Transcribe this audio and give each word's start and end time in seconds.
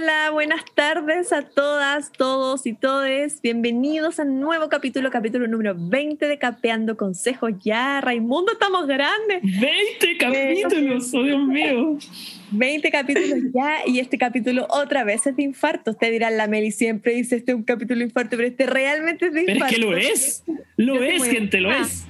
Hola, 0.00 0.30
buenas 0.30 0.64
tardes 0.76 1.32
a 1.32 1.42
todas, 1.42 2.12
todos 2.12 2.66
y 2.66 2.72
todes. 2.72 3.42
Bienvenidos 3.42 4.20
a 4.20 4.22
un 4.22 4.38
nuevo 4.38 4.68
capítulo, 4.68 5.10
capítulo 5.10 5.48
número 5.48 5.74
20 5.76 6.28
de 6.28 6.38
Capeando 6.38 6.96
Consejos. 6.96 7.50
Ya, 7.64 8.00
Raimundo, 8.00 8.52
estamos 8.52 8.86
grandes. 8.86 9.42
20 9.42 10.16
capítulos, 10.18 11.12
oh 11.14 11.22
Dios 11.24 11.44
mío. 11.48 11.98
20 12.52 12.90
capítulos 12.92 13.38
ya 13.52 13.78
y 13.86 13.98
este 13.98 14.18
capítulo 14.18 14.68
otra 14.70 15.02
vez 15.02 15.26
es 15.26 15.34
de 15.34 15.42
infarto. 15.42 15.90
Usted 15.90 16.12
dirá, 16.12 16.30
la 16.30 16.46
Meli 16.46 16.70
siempre 16.70 17.14
dice 17.14 17.34
este 17.34 17.50
es 17.50 17.56
un 17.56 17.64
capítulo 17.64 17.98
de 17.98 18.04
infarto, 18.04 18.36
pero 18.36 18.46
este 18.46 18.66
realmente 18.66 19.26
es 19.26 19.32
de 19.32 19.52
infarto. 19.52 19.74
Pero 19.76 19.96
es 19.96 20.44
que 20.44 20.52
lo 20.52 20.56
es, 20.56 20.62
lo 20.76 21.02
es, 21.02 21.24
gente, 21.24 21.60
lo 21.60 21.72
es. 21.72 22.06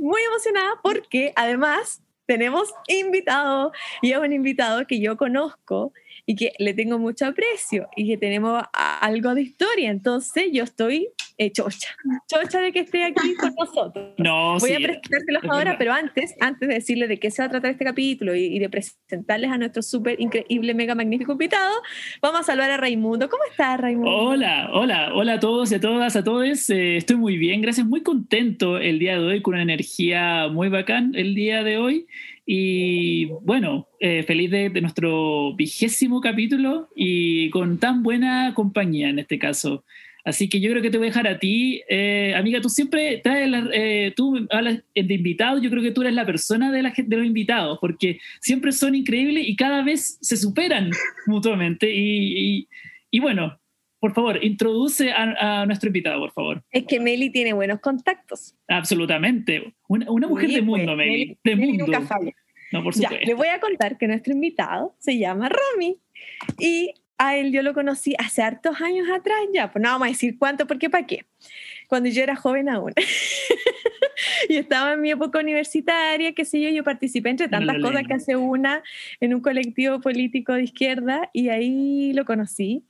Muy 0.00 0.22
emocionada 0.22 0.80
porque 0.82 1.34
además 1.36 2.00
tenemos 2.26 2.72
invitado 2.88 3.72
y 4.00 4.12
es 4.12 4.18
un 4.18 4.32
invitado 4.32 4.86
que 4.86 5.00
yo 5.00 5.18
conozco 5.18 5.92
y 6.26 6.36
que 6.36 6.52
le 6.58 6.74
tengo 6.74 6.98
mucho 6.98 7.26
aprecio 7.26 7.88
y 7.96 8.08
que 8.08 8.16
tenemos 8.16 8.62
algo 8.72 9.34
de 9.34 9.42
historia. 9.42 9.90
Entonces 9.90 10.50
yo 10.52 10.64
estoy 10.64 11.10
eh, 11.36 11.50
chocha, 11.50 11.88
chocha 12.28 12.60
de 12.60 12.70
que 12.70 12.80
esté 12.80 13.02
aquí 13.02 13.34
con 13.34 13.52
nosotros. 13.58 14.12
No, 14.18 14.56
Voy 14.60 14.72
a 14.72 14.76
presentárselos 14.76 15.42
ahora, 15.50 15.76
pero 15.76 15.92
antes, 15.92 16.34
antes 16.38 16.68
de 16.68 16.74
decirles 16.76 17.08
de 17.08 17.18
qué 17.18 17.32
se 17.32 17.42
va 17.42 17.46
a 17.46 17.50
tratar 17.50 17.72
este 17.72 17.84
capítulo 17.84 18.36
y, 18.36 18.58
de 18.60 18.68
presentarles 18.68 19.50
a 19.50 19.58
nuestro 19.58 19.82
súper 19.82 20.20
increíble, 20.20 20.74
mega 20.74 20.94
magnífico 20.94 21.32
invitado, 21.32 21.74
vamos 22.22 22.42
a 22.42 22.44
saludar 22.44 22.70
a 22.70 22.76
Raimundo. 22.76 23.28
¿Cómo 23.28 23.42
estás, 23.50 23.80
Raimundo? 23.80 24.10
Hola, 24.10 24.70
hola, 24.72 25.10
hola 25.12 25.32
a 25.34 25.40
todos 25.40 25.72
y 25.72 25.74
a 25.74 25.80
todas, 25.80 26.14
a 26.14 26.22
todos. 26.22 26.70
Eh, 26.70 26.98
estoy 26.98 27.16
muy 27.16 27.36
bien, 27.36 27.60
gracias, 27.62 27.84
muy 27.84 28.02
contento 28.02 28.78
el 28.78 29.00
día 29.00 29.18
de 29.18 29.26
hoy, 29.26 29.42
con 29.42 29.54
una 29.54 29.64
energía 29.64 30.46
muy 30.48 30.68
bacán 30.68 31.12
el 31.16 31.34
día 31.34 31.64
de 31.64 31.78
hoy. 31.78 32.06
Y 32.46 33.26
bueno, 33.42 33.88
eh, 34.00 34.22
feliz 34.22 34.50
de, 34.50 34.68
nuestro 34.80 35.54
vigésimo 35.54 36.20
capítulo 36.20 36.88
y 36.94 37.48
con 37.50 37.78
tan 37.78 38.02
buena 38.02 38.52
compañía 38.54 39.08
en 39.08 39.18
este 39.18 39.38
caso. 39.38 39.84
Así 40.24 40.48
que 40.48 40.58
yo 40.58 40.70
creo 40.70 40.82
que 40.82 40.90
te 40.90 40.96
voy 40.96 41.08
a 41.08 41.10
dejar 41.10 41.28
a 41.28 41.38
ti. 41.38 41.82
Eh, 41.88 42.34
amiga, 42.34 42.60
tú 42.60 42.70
siempre 42.70 43.18
traes, 43.22 43.50
eh, 43.72 44.12
tú 44.16 44.46
hablas 44.50 44.82
de 44.94 45.14
invitados, 45.14 45.62
yo 45.62 45.70
creo 45.70 45.82
que 45.82 45.90
tú 45.90 46.00
eres 46.00 46.14
la 46.14 46.24
persona 46.24 46.72
de, 46.72 46.82
la, 46.82 46.94
de 46.96 47.16
los 47.16 47.26
invitados, 47.26 47.78
porque 47.78 48.18
siempre 48.40 48.72
son 48.72 48.94
increíbles 48.94 49.46
y 49.46 49.54
cada 49.54 49.82
vez 49.82 50.18
se 50.20 50.36
superan 50.36 50.90
mutuamente. 51.26 51.94
Y, 51.94 52.68
y, 53.10 53.20
bueno, 53.20 53.58
por 54.04 54.12
favor, 54.12 54.44
introduce 54.44 55.10
a, 55.10 55.64
nuestro 55.64 55.86
invitado, 55.86 56.20
por 56.20 56.30
favor. 56.30 56.62
Es 56.70 56.84
que 56.84 57.00
Meli 57.00 57.30
tiene 57.30 57.54
buenos 57.54 57.80
contactos. 57.80 58.54
Absolutamente. 58.68 59.72
Una, 59.88 60.10
una 60.10 60.28
mujer 60.28 60.50
de 60.50 60.60
mundo, 60.60 60.94
pues, 60.94 60.98
Meli. 60.98 61.38
De 61.42 61.56
mundo. 61.56 61.86
Nunca 61.86 62.02
falla. 62.02 62.32
No, 62.70 62.84
por 62.84 62.92
supuesto. 62.92 63.16
Ya, 63.18 63.26
le 63.26 63.32
voy 63.32 63.48
a 63.48 63.60
contar 63.60 63.96
que 63.96 64.06
nuestro 64.06 64.34
invitado 64.34 64.94
se 64.98 65.16
llama 65.16 65.48
Romy 65.48 66.02
y 66.58 66.92
a 67.16 67.38
él 67.38 67.50
yo 67.50 67.62
lo 67.62 67.72
conocí 67.72 68.14
hace 68.18 68.42
hartos 68.42 68.78
años 68.82 69.08
atrás 69.08 69.38
ya, 69.54 69.72
pues 69.72 69.82
no 69.82 69.88
vamos 69.88 70.04
a 70.04 70.10
decir 70.10 70.36
cuánto, 70.38 70.66
porque 70.66 70.90
para 70.90 71.06
qué. 71.06 71.24
Cuando 71.88 72.10
yo 72.10 72.22
era 72.22 72.36
joven 72.36 72.68
aún. 72.68 72.92
y 74.50 74.56
estaba 74.56 74.92
en 74.92 75.00
mi 75.00 75.12
época 75.12 75.38
universitaria, 75.38 76.34
qué 76.34 76.44
sé 76.44 76.60
yo, 76.60 76.68
yo 76.68 76.84
participé 76.84 77.30
entre 77.30 77.48
tantas 77.48 77.78
cosas 77.78 78.06
que 78.06 78.12
hace 78.12 78.36
una 78.36 78.82
en 79.20 79.34
un 79.34 79.40
colectivo 79.40 80.02
político 80.02 80.52
de 80.52 80.64
izquierda 80.64 81.30
y 81.32 81.48
ahí 81.48 82.12
lo 82.12 82.26
conocí. 82.26 82.84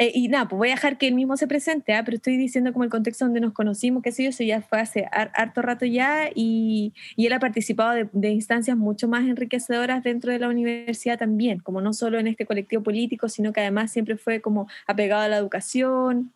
Eh, 0.00 0.12
y 0.14 0.28
nada, 0.28 0.48
pues 0.48 0.56
voy 0.56 0.68
a 0.68 0.76
dejar 0.76 0.96
que 0.96 1.08
él 1.08 1.14
mismo 1.14 1.36
se 1.36 1.46
presente, 1.46 1.92
¿ah? 1.92 2.02
pero 2.06 2.16
estoy 2.16 2.38
diciendo 2.38 2.72
como 2.72 2.84
el 2.84 2.90
contexto 2.90 3.26
donde 3.26 3.38
nos 3.38 3.52
conocimos, 3.52 4.02
qué 4.02 4.12
sé 4.12 4.22
yo, 4.22 4.30
eso 4.30 4.42
ya 4.42 4.62
fue 4.62 4.80
hace 4.80 5.06
harto 5.12 5.60
rato 5.60 5.84
ya 5.84 6.30
y, 6.34 6.94
y 7.16 7.26
él 7.26 7.34
ha 7.34 7.38
participado 7.38 7.90
de, 7.92 8.08
de, 8.14 8.30
instancias 8.30 8.78
mucho 8.78 9.08
más 9.08 9.28
enriquecedoras 9.28 10.02
dentro 10.02 10.32
de 10.32 10.38
la 10.38 10.48
universidad 10.48 11.18
también, 11.18 11.58
como 11.58 11.82
no 11.82 11.92
solo 11.92 12.18
en 12.18 12.28
este 12.28 12.46
colectivo 12.46 12.82
político, 12.82 13.28
sino 13.28 13.52
que 13.52 13.60
además 13.60 13.92
siempre 13.92 14.16
fue 14.16 14.40
como 14.40 14.68
apegado 14.86 15.20
a 15.20 15.28
la 15.28 15.36
educación 15.36 16.32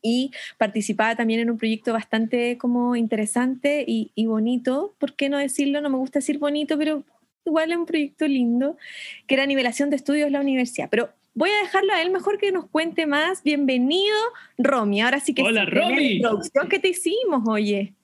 y 0.00 0.30
participaba 0.56 1.16
también 1.16 1.40
en 1.40 1.50
un 1.50 1.58
proyecto 1.58 1.92
bastante 1.92 2.58
como 2.58 2.94
interesante 2.94 3.84
y, 3.88 4.12
y 4.14 4.26
bonito, 4.26 4.94
¿por 5.00 5.16
qué 5.16 5.28
no 5.28 5.38
decirlo? 5.38 5.80
No 5.80 5.90
me 5.90 5.96
gusta 5.96 6.20
decir 6.20 6.38
bonito, 6.38 6.78
pero 6.78 7.02
igual 7.44 7.72
es 7.72 7.76
un 7.76 7.86
proyecto 7.86 8.28
lindo, 8.28 8.76
que 9.26 9.34
era 9.34 9.46
nivelación 9.46 9.90
de 9.90 9.96
estudios 9.96 10.28
en 10.28 10.34
la 10.34 10.40
universidad, 10.40 10.88
pero 10.90 11.10
voy 11.34 11.50
a 11.50 11.62
dejarlo 11.62 11.92
a 11.92 12.00
él 12.00 12.10
mejor 12.10 12.38
que 12.38 12.52
nos 12.52 12.66
cuente 12.68 13.06
más. 13.06 13.42
Bienvenido, 13.42 14.16
Romy. 14.56 15.02
Ahora 15.02 15.20
sí 15.20 15.34
que 15.34 15.42
Hola, 15.42 15.64
Romy. 15.66 16.12
introducción 16.16 16.68
que 16.68 16.78
te 16.78 16.88
hicimos, 16.88 17.42
oye. 17.46 17.94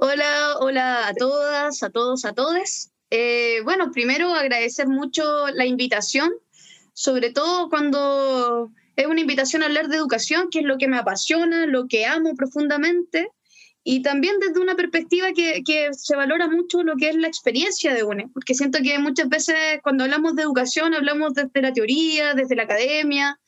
Hola, 0.00 0.56
hola 0.58 1.08
a 1.08 1.14
todas, 1.14 1.82
a 1.82 1.90
todos, 1.90 2.24
a 2.24 2.32
todes. 2.32 2.90
Eh, 3.10 3.60
bueno, 3.64 3.92
primero 3.92 4.32
agradecer 4.34 4.88
mucho 4.88 5.48
la 5.48 5.66
invitación, 5.66 6.32
sobre 6.94 7.30
todo 7.30 7.68
cuando 7.68 8.70
es 8.96 9.06
una 9.06 9.20
invitación 9.20 9.62
a 9.62 9.66
hablar 9.66 9.88
de 9.88 9.96
educación, 9.96 10.48
que 10.50 10.60
es 10.60 10.64
lo 10.64 10.78
que 10.78 10.88
me 10.88 10.96
apasiona, 10.96 11.66
lo 11.66 11.86
que 11.86 12.06
amo 12.06 12.34
profundamente 12.34 13.28
y 13.84 14.02
también 14.02 14.38
desde 14.38 14.60
una 14.60 14.76
perspectiva 14.76 15.32
que, 15.32 15.62
que, 15.64 15.88
se 15.92 16.16
valora 16.16 16.48
mucho 16.48 16.82
lo 16.82 16.96
que 16.96 17.08
es 17.08 17.16
la 17.16 17.28
experiencia 17.28 17.92
de 17.94 18.04
UNE, 18.04 18.28
porque 18.32 18.54
siento 18.54 18.78
que 18.82 18.98
muchas 18.98 19.28
veces 19.28 19.56
cuando 19.82 20.04
hablamos 20.04 20.36
de 20.36 20.42
educación 20.42 20.94
hablamos 20.94 21.34
desde 21.34 21.62
la 21.62 21.72
teoría, 21.72 22.34
desde 22.34 22.56
la 22.56 22.62
academia, 22.64 23.38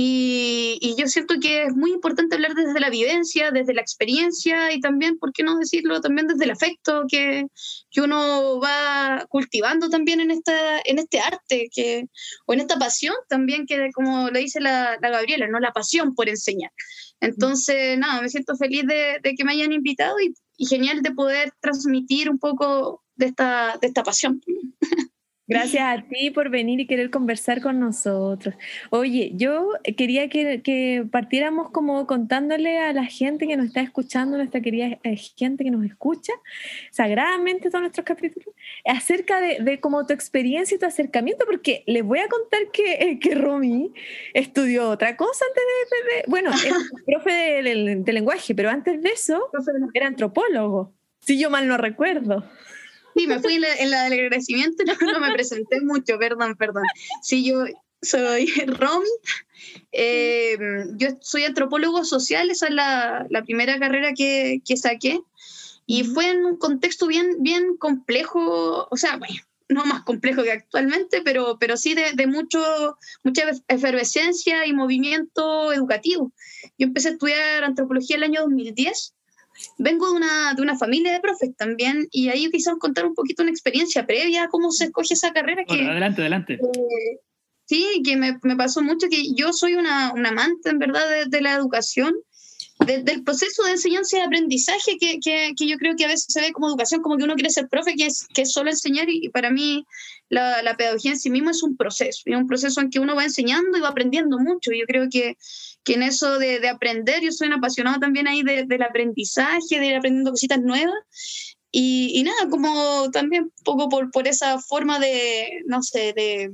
y, 0.00 0.78
y, 0.80 0.94
yo 0.96 1.08
siento 1.08 1.40
que 1.40 1.64
es 1.64 1.74
muy 1.74 1.90
importante 1.90 2.36
hablar 2.36 2.54
desde 2.54 2.78
la 2.78 2.88
vivencia, 2.88 3.50
desde 3.50 3.74
la 3.74 3.80
experiencia 3.80 4.72
y 4.72 4.80
también, 4.80 5.18
¿por 5.18 5.32
qué 5.32 5.42
no 5.42 5.58
decirlo? 5.58 6.00
También 6.00 6.28
desde 6.28 6.44
el 6.44 6.52
afecto 6.52 7.02
que, 7.10 7.46
que 7.90 8.00
uno 8.00 8.60
va 8.60 9.26
cultivando 9.28 9.88
también 9.88 10.20
en, 10.20 10.30
esta, 10.30 10.78
en 10.84 11.00
este 11.00 11.18
arte 11.18 11.68
que, 11.74 12.04
o 12.46 12.52
en 12.52 12.60
esta 12.60 12.78
pasión 12.78 13.16
también, 13.28 13.66
que 13.66 13.90
como 13.92 14.30
le 14.30 14.38
dice 14.38 14.60
la, 14.60 14.98
la 15.02 15.10
Gabriela, 15.10 15.48
¿no? 15.48 15.58
la 15.58 15.72
pasión 15.72 16.14
por 16.14 16.28
enseñar. 16.28 16.70
Entonces, 17.20 17.98
nada, 17.98 18.22
me 18.22 18.28
siento 18.28 18.56
feliz 18.56 18.84
de, 18.86 19.34
que 19.36 19.44
me 19.44 19.52
hayan 19.52 19.72
invitado 19.72 20.20
y, 20.20 20.34
y, 20.56 20.66
genial 20.66 21.02
de 21.02 21.12
poder 21.12 21.52
transmitir 21.60 22.30
un 22.30 22.38
poco 22.38 23.02
de 23.16 23.26
esta, 23.26 23.78
de 23.80 23.88
esta 23.88 24.02
pasión. 24.02 24.40
Gracias 25.48 25.82
a 25.82 26.04
ti 26.06 26.30
por 26.30 26.50
venir 26.50 26.78
y 26.78 26.86
querer 26.86 27.08
conversar 27.08 27.62
con 27.62 27.80
nosotros. 27.80 28.54
Oye, 28.90 29.32
yo 29.34 29.70
quería 29.96 30.28
que, 30.28 30.60
que, 30.60 31.06
partiéramos 31.10 31.70
como 31.70 32.06
contándole 32.06 32.78
a 32.78 32.92
la 32.92 33.06
gente 33.06 33.46
que 33.46 33.56
nos 33.56 33.66
está 33.66 33.80
escuchando, 33.80 34.36
nuestra 34.36 34.60
querida 34.60 34.98
eh, 35.02 35.16
gente 35.16 35.64
que 35.64 35.70
nos 35.70 35.86
escucha, 35.86 36.34
sagradamente 36.90 37.70
todos 37.70 37.80
nuestros 37.80 38.04
capítulos, 38.04 38.54
acerca 38.84 39.40
de, 39.40 39.60
de 39.60 39.80
como 39.80 40.04
tu 40.04 40.12
experiencia 40.12 40.74
y 40.74 40.78
tu 40.78 40.84
acercamiento, 40.84 41.46
porque 41.46 41.82
les 41.86 42.04
voy 42.04 42.18
a 42.18 42.28
contar 42.28 42.70
que, 42.70 42.92
eh, 42.92 43.18
que 43.18 43.34
Romy 43.34 43.94
estudió 44.34 44.90
otra 44.90 45.16
cosa 45.16 45.46
antes 45.48 45.62
de, 45.64 46.14
de, 46.14 46.24
bueno, 46.28 46.50
es 46.50 46.74
profe 47.06 47.32
de, 47.32 47.96
de 48.04 48.12
lenguaje, 48.12 48.54
pero 48.54 48.68
antes 48.68 49.00
de 49.00 49.08
eso 49.08 49.50
era 49.94 50.08
antropólogo, 50.08 50.94
si 51.20 51.40
yo 51.40 51.48
mal 51.48 51.66
no 51.66 51.78
recuerdo. 51.78 52.44
Sí, 53.18 53.26
me 53.26 53.40
fui 53.40 53.54
en 53.54 53.62
la, 53.62 53.74
en 53.74 53.90
la 53.90 54.04
del 54.04 54.12
agradecimiento, 54.12 54.84
no, 55.02 55.12
no, 55.12 55.20
me 55.20 55.32
presenté 55.32 55.80
mucho, 55.80 56.18
perdón, 56.18 56.54
perdón. 56.56 56.84
Sí, 57.20 57.44
yo 57.44 57.64
soy 58.00 58.46
Romy, 58.66 59.08
eh, 59.90 60.56
yo 60.96 61.08
soy 61.20 61.44
antropólogo 61.44 62.04
social, 62.04 62.48
esa 62.50 62.68
es 62.68 62.74
la, 62.74 63.26
la 63.28 63.42
primera 63.42 63.78
carrera 63.80 64.12
que, 64.14 64.62
que, 64.64 64.76
saqué, 64.76 65.20
y 65.84 66.04
fue 66.04 66.30
en 66.30 66.44
un 66.44 66.56
contexto 66.56 67.08
bien, 67.08 67.42
bien 67.42 67.76
complejo, 67.76 68.86
o 68.88 68.96
sea, 68.96 69.16
bueno, 69.16 69.34
no 69.68 69.84
más 69.84 70.04
complejo 70.04 70.44
que 70.44 70.52
actualmente, 70.52 71.20
pero, 71.22 71.58
pero 71.58 71.76
sí 71.76 71.94
de, 71.94 72.12
de 72.12 72.26
mucho, 72.28 72.96
mucha 73.24 73.42
efervescencia 73.66 74.64
y 74.64 74.72
movimiento 74.72 75.72
educativo. 75.72 76.32
Yo 76.78 76.86
empecé 76.86 77.08
a 77.08 77.12
estudiar 77.12 77.64
antropología 77.64 78.16
el 78.16 78.22
año 78.22 78.42
2010 78.42 79.14
vengo 79.78 80.08
de 80.10 80.16
una, 80.16 80.54
de 80.54 80.62
una 80.62 80.76
familia 80.76 81.12
de 81.12 81.20
profes 81.20 81.54
también 81.56 82.08
y 82.10 82.28
ahí 82.28 82.50
quizás 82.50 82.74
contar 82.78 83.06
un 83.06 83.14
poquito 83.14 83.42
una 83.42 83.50
experiencia 83.50 84.06
previa 84.06 84.44
a 84.44 84.48
cómo 84.48 84.70
se 84.70 84.86
escoge 84.86 85.14
esa 85.14 85.32
carrera. 85.32 85.64
Que, 85.64 85.76
bueno, 85.76 85.90
adelante, 85.92 86.20
adelante. 86.22 86.54
Eh, 86.54 87.20
sí, 87.64 88.02
que 88.04 88.16
me, 88.16 88.38
me, 88.42 88.56
pasó 88.56 88.82
mucho 88.82 89.08
que 89.08 89.34
yo 89.34 89.52
soy 89.52 89.74
una, 89.74 90.12
una 90.12 90.30
amante 90.30 90.70
en 90.70 90.78
verdad 90.78 91.08
de, 91.08 91.26
de 91.26 91.40
la 91.40 91.54
educación, 91.54 92.14
de, 92.86 93.02
del 93.02 93.24
proceso 93.24 93.64
de 93.64 93.72
enseñanza 93.72 94.18
y 94.18 94.20
aprendizaje 94.20 94.96
que, 94.98 95.18
que, 95.20 95.52
que, 95.56 95.68
yo 95.68 95.76
creo 95.78 95.96
que 95.96 96.04
a 96.04 96.08
veces 96.08 96.26
se 96.28 96.40
ve 96.40 96.52
como 96.52 96.68
educación, 96.68 97.02
como 97.02 97.16
que 97.16 97.24
uno 97.24 97.34
quiere 97.34 97.50
ser 97.50 97.68
profe, 97.68 97.94
que 97.94 98.06
es, 98.06 98.26
que 98.32 98.42
es 98.42 98.52
solo 98.52 98.70
enseñar 98.70 99.08
y 99.08 99.28
para 99.30 99.50
mí 99.50 99.84
la, 100.28 100.62
la, 100.62 100.76
pedagogía 100.76 101.12
en 101.12 101.18
sí 101.18 101.30
mismo 101.30 101.50
es 101.50 101.62
un 101.62 101.76
proceso, 101.76 102.22
es 102.24 102.36
un 102.36 102.46
proceso 102.46 102.80
en 102.80 102.90
que 102.90 103.00
uno 103.00 103.16
va 103.16 103.24
enseñando 103.24 103.76
y 103.76 103.80
va 103.80 103.88
aprendiendo 103.88 104.38
mucho. 104.38 104.70
Yo 104.72 104.84
creo 104.86 105.08
que, 105.10 105.36
que 105.88 105.94
en 105.94 106.02
eso 106.02 106.38
de, 106.38 106.60
de, 106.60 106.68
aprender, 106.68 107.22
yo 107.22 107.32
soy 107.32 107.46
un 107.48 107.54
apasionado 107.54 107.98
también 107.98 108.28
ahí 108.28 108.42
de, 108.42 108.64
del 108.64 108.82
aprendizaje, 108.82 109.80
de 109.80 109.86
ir 109.86 109.96
aprendiendo 109.96 110.32
cositas 110.32 110.60
nuevas. 110.60 111.56
Y, 111.70 112.12
y 112.14 112.22
nada, 112.24 112.50
como 112.50 113.10
también 113.10 113.44
un 113.44 113.64
poco 113.64 113.88
por, 113.88 114.10
por 114.10 114.28
esa 114.28 114.58
forma 114.58 114.98
de, 114.98 115.62
no 115.64 115.82
sé, 115.82 116.12
de, 116.14 116.52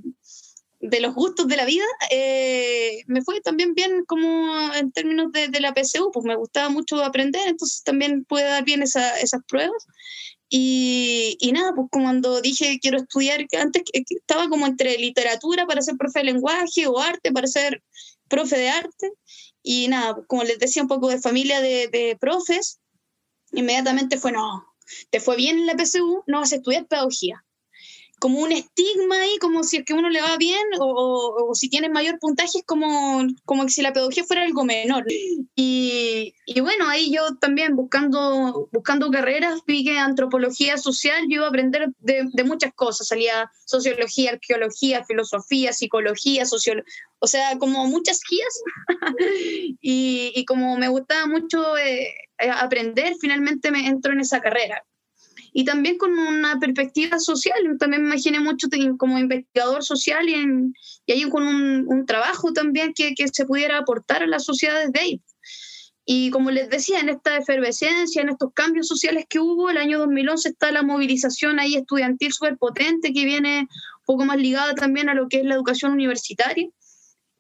de 0.79 1.01
los 1.01 1.17
gustos 1.17 1.49
de 1.49 1.57
la 1.57 1.65
vida, 1.65 1.85
eh, 2.13 3.03
me 3.09 3.23
fue 3.23 3.41
también 3.41 3.75
bien 3.75 4.05
como 4.07 4.73
en 4.73 4.93
términos 4.93 5.33
de, 5.33 5.49
de, 5.49 5.61
la 5.61 5.75
PSU, 5.75 6.13
pues 6.13 6.25
me 6.25 6.37
gustaba 6.37 6.69
mucho 6.69 7.03
aprender, 7.03 7.43
entonces 7.49 7.83
también 7.83 8.25
pude 8.25 8.45
dar 8.45 8.65
bien 8.65 8.83
esa, 8.83 9.19
esas 9.19 9.41
pruebas 9.49 9.85
Y, 10.49 11.37
y, 11.41 11.51
nada, 11.51 11.73
pues 11.75 11.89
cuando 11.91 12.41
dije 12.41 12.79
quiero 12.81 12.99
estudiar, 12.99 13.45
antes 13.61 13.83
estaba 13.93 14.49
como 14.49 14.65
entre 14.67 14.97
literatura 14.99 15.67
para 15.67 15.83
ser 15.83 15.97
profe 15.97 16.21
de 16.21 16.27
lenguaje 16.27 16.87
o 16.87 17.01
arte 17.01 17.33
para 17.33 17.49
ser 17.49 17.83
profe 18.35 18.57
de 18.57 18.69
arte. 18.69 19.13
Y 19.63 19.89
nada, 19.89 20.17
como 20.27 20.45
les 20.45 20.59
decía, 20.59 20.83
un 20.83 20.89
poco 20.89 21.09
de 21.09 21.21
familia 21.21 21.61
de, 21.61 21.89
de 21.89 22.17
profes, 22.21 22.81
inmediatamente 23.53 24.19
fue, 24.19 24.33
no, 24.33 24.67
te 25.11 25.21
fue 25.21 25.37
bien 25.37 25.59
en 25.59 25.67
la 25.67 25.77
PSU, 25.77 26.25
no 26.27 26.41
vas 26.41 26.53
a 26.53 26.57
estudiar 26.57 26.87
pedagogía 26.87 27.44
como 28.25 28.41
un 28.41 28.53
estigma 28.53 29.21
ahí, 29.21 29.37
como 29.39 29.65
si 29.65 29.77
es 29.77 29.85
que 29.85 29.93
uno 29.93 30.09
le 30.09 30.23
va 30.23 30.39
bien 30.39 30.65
o, 30.81 31.51
si 31.53 31.69
tiene 31.69 31.91
mayor 31.91 32.19
puntaje, 32.19 32.61
es 32.61 32.65
como, 32.65 33.23
como 33.45 33.69
si 33.69 33.83
la 33.83 33.93
pedagogía 33.93 34.25
fuera 34.25 34.45
algo 34.45 34.65
menor. 34.65 35.05
Y, 35.55 36.33
y, 36.47 36.61
bueno, 36.61 36.89
ahí 36.89 37.13
yo 37.13 37.37
también 37.37 37.77
buscando, 37.77 38.71
buscando 38.73 39.11
carreras, 39.11 39.61
vi 39.67 39.85
que 39.85 39.99
antropología 39.99 40.79
social 40.79 41.27
yo 41.29 41.37
iba 41.37 41.45
a 41.45 41.49
aprender 41.51 41.91
de, 41.99 42.45
muchas 42.45 42.73
cosas, 42.73 43.09
salía 43.09 43.53
sociología, 43.67 44.31
arqueología, 44.31 45.05
filosofía, 45.05 45.75
psicología, 45.75 46.47
sociología, 46.47 46.91
o 47.19 47.27
sea, 47.27 47.59
como 47.59 47.87
muchas 47.89 48.21
guías. 48.27 48.63
y, 49.83 50.43
como 50.47 50.79
me 50.79 50.89
gustaba 50.89 51.27
mucho 51.27 51.77
eh, 51.77 52.15
aprender, 52.39 53.17
finalmente 53.21 53.71
me 53.71 53.87
entro 53.87 54.15
en 54.15 54.21
esa 54.21 54.41
carrera 54.41 54.83
y 55.57 55.65
también 55.65 55.97
con 55.99 56.19
una 56.19 56.59
perspectiva 56.59 57.21
social. 57.21 57.57
También 57.79 58.03
me 58.03 58.09
imaginé 58.09 58.41
mucho 58.41 58.67
como 58.99 59.21
investigador 59.21 59.85
social 59.85 60.29
y, 60.29 60.35
en, 60.35 60.75
y 61.07 61.13
ahí 61.13 61.31
con 61.31 61.45
un, 61.47 61.87
un 61.87 62.07
trabajo 62.07 62.53
también 62.53 62.93
que, 62.93 63.15
que, 63.15 63.29
se 63.29 63.47
pudiera 63.47 63.79
aportar 63.79 64.25
a 64.25 64.27
la 64.27 64.41
sociedad 64.41 64.85
desde 64.85 65.01
ahí. 65.01 65.23
Y 66.05 66.31
como 66.31 66.51
les 66.51 66.69
decía, 66.69 66.99
en 66.99 67.09
esta 67.09 67.37
efervescencia, 67.37 68.21
en 68.21 68.31
estos 68.31 68.53
cambios 68.53 68.89
sociales 68.89 69.27
que 69.29 69.39
hubo, 69.39 69.71
el 69.71 69.79
año 69.79 70.01
2011 70.01 70.49
está 70.49 70.73
la 70.73 70.83
movilización 70.83 71.61
ahí 71.61 71.77
estudiantil 71.77 72.33
súper 72.33 72.59
potente 72.59 73.13
que 73.13 73.25
viene 73.25 73.61
un 73.61 74.05
poco 74.05 74.25
más 74.25 74.39
ligada 74.39 74.75
también 74.75 75.09
a 75.09 75.15
lo 75.15 75.29
que 75.29 75.39
es 75.39 75.45
la 75.45 75.55
educación 75.55 75.93
universitaria. 75.93 76.69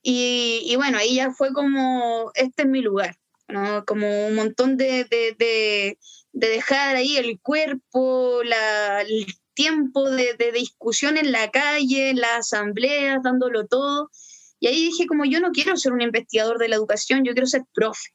Y, 0.03 0.63
y 0.65 0.77
bueno, 0.77 0.99
ahí 0.99 1.17
ya 1.17 1.33
fue 1.33 1.53
como, 1.53 2.31
este 2.37 2.63
es 2.63 2.69
mi 2.69 2.81
lugar, 2.81 3.17
¿no? 3.49 3.85
como 3.85 4.29
un 4.29 4.37
montón 4.37 4.77
de, 4.77 5.05
de, 5.05 5.35
de 5.37 5.99
de 6.35 6.49
dejar 6.49 6.97
ahí 6.97 7.17
el 7.17 7.41
cuerpo, 7.41 8.43
el 8.43 9.27
tiempo 9.55 10.11
de, 10.11 10.35
de, 10.35 10.53
discusión 10.53 11.17
en 11.17 11.31
la 11.33 11.51
calle, 11.51 12.11
en 12.11 12.21
las 12.21 12.53
asambleas, 12.53 13.23
dándolo 13.23 13.67
todo. 13.67 14.11
Y 14.59 14.67
ahí 14.67 14.85
dije, 14.87 15.07
como 15.07 15.25
yo 15.25 15.41
no 15.41 15.53
quiero 15.53 15.77
ser 15.77 15.93
un 15.93 16.03
investigador 16.03 16.59
de 16.59 16.69
la 16.69 16.77
educación, 16.77 17.25
yo 17.25 17.33
quiero 17.33 17.47
ser 17.47 17.63
profe. 17.73 18.11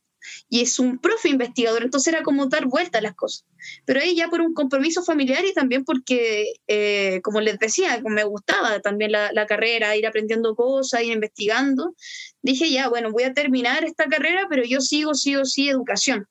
Y 0.49 0.59
es 0.61 0.79
un 0.79 0.99
profe 0.99 1.29
investigador, 1.29 1.81
entonces 1.81 2.13
era 2.13 2.23
como 2.23 2.47
dar 2.47 2.65
vuelta 2.65 2.97
a 2.97 3.01
las 3.01 3.15
cosas. 3.15 3.45
Pero 3.85 4.01
ahí 4.01 4.15
ya 4.15 4.27
por 4.27 4.41
un 4.41 4.53
compromiso 4.53 5.01
familiar 5.01 5.45
y 5.45 5.53
también 5.53 5.85
porque, 5.85 6.55
eh, 6.67 7.21
como 7.23 7.39
les 7.39 7.57
decía, 7.57 8.01
me 8.03 8.25
gustaba 8.25 8.81
también 8.81 9.13
la, 9.13 9.31
la, 9.31 9.45
carrera, 9.45 9.95
ir 9.95 10.05
aprendiendo 10.05 10.55
cosas, 10.55 11.03
ir 11.03 11.13
investigando, 11.13 11.95
dije 12.41 12.69
ya, 12.69 12.89
bueno, 12.89 13.11
voy 13.11 13.23
a 13.23 13.33
terminar 13.33 13.85
esta 13.85 14.07
carrera, 14.07 14.47
pero 14.49 14.63
yo 14.65 14.81
sigo, 14.81 15.13
sí 15.15 15.37
o 15.37 15.45
sí, 15.45 15.69
educación 15.69 16.27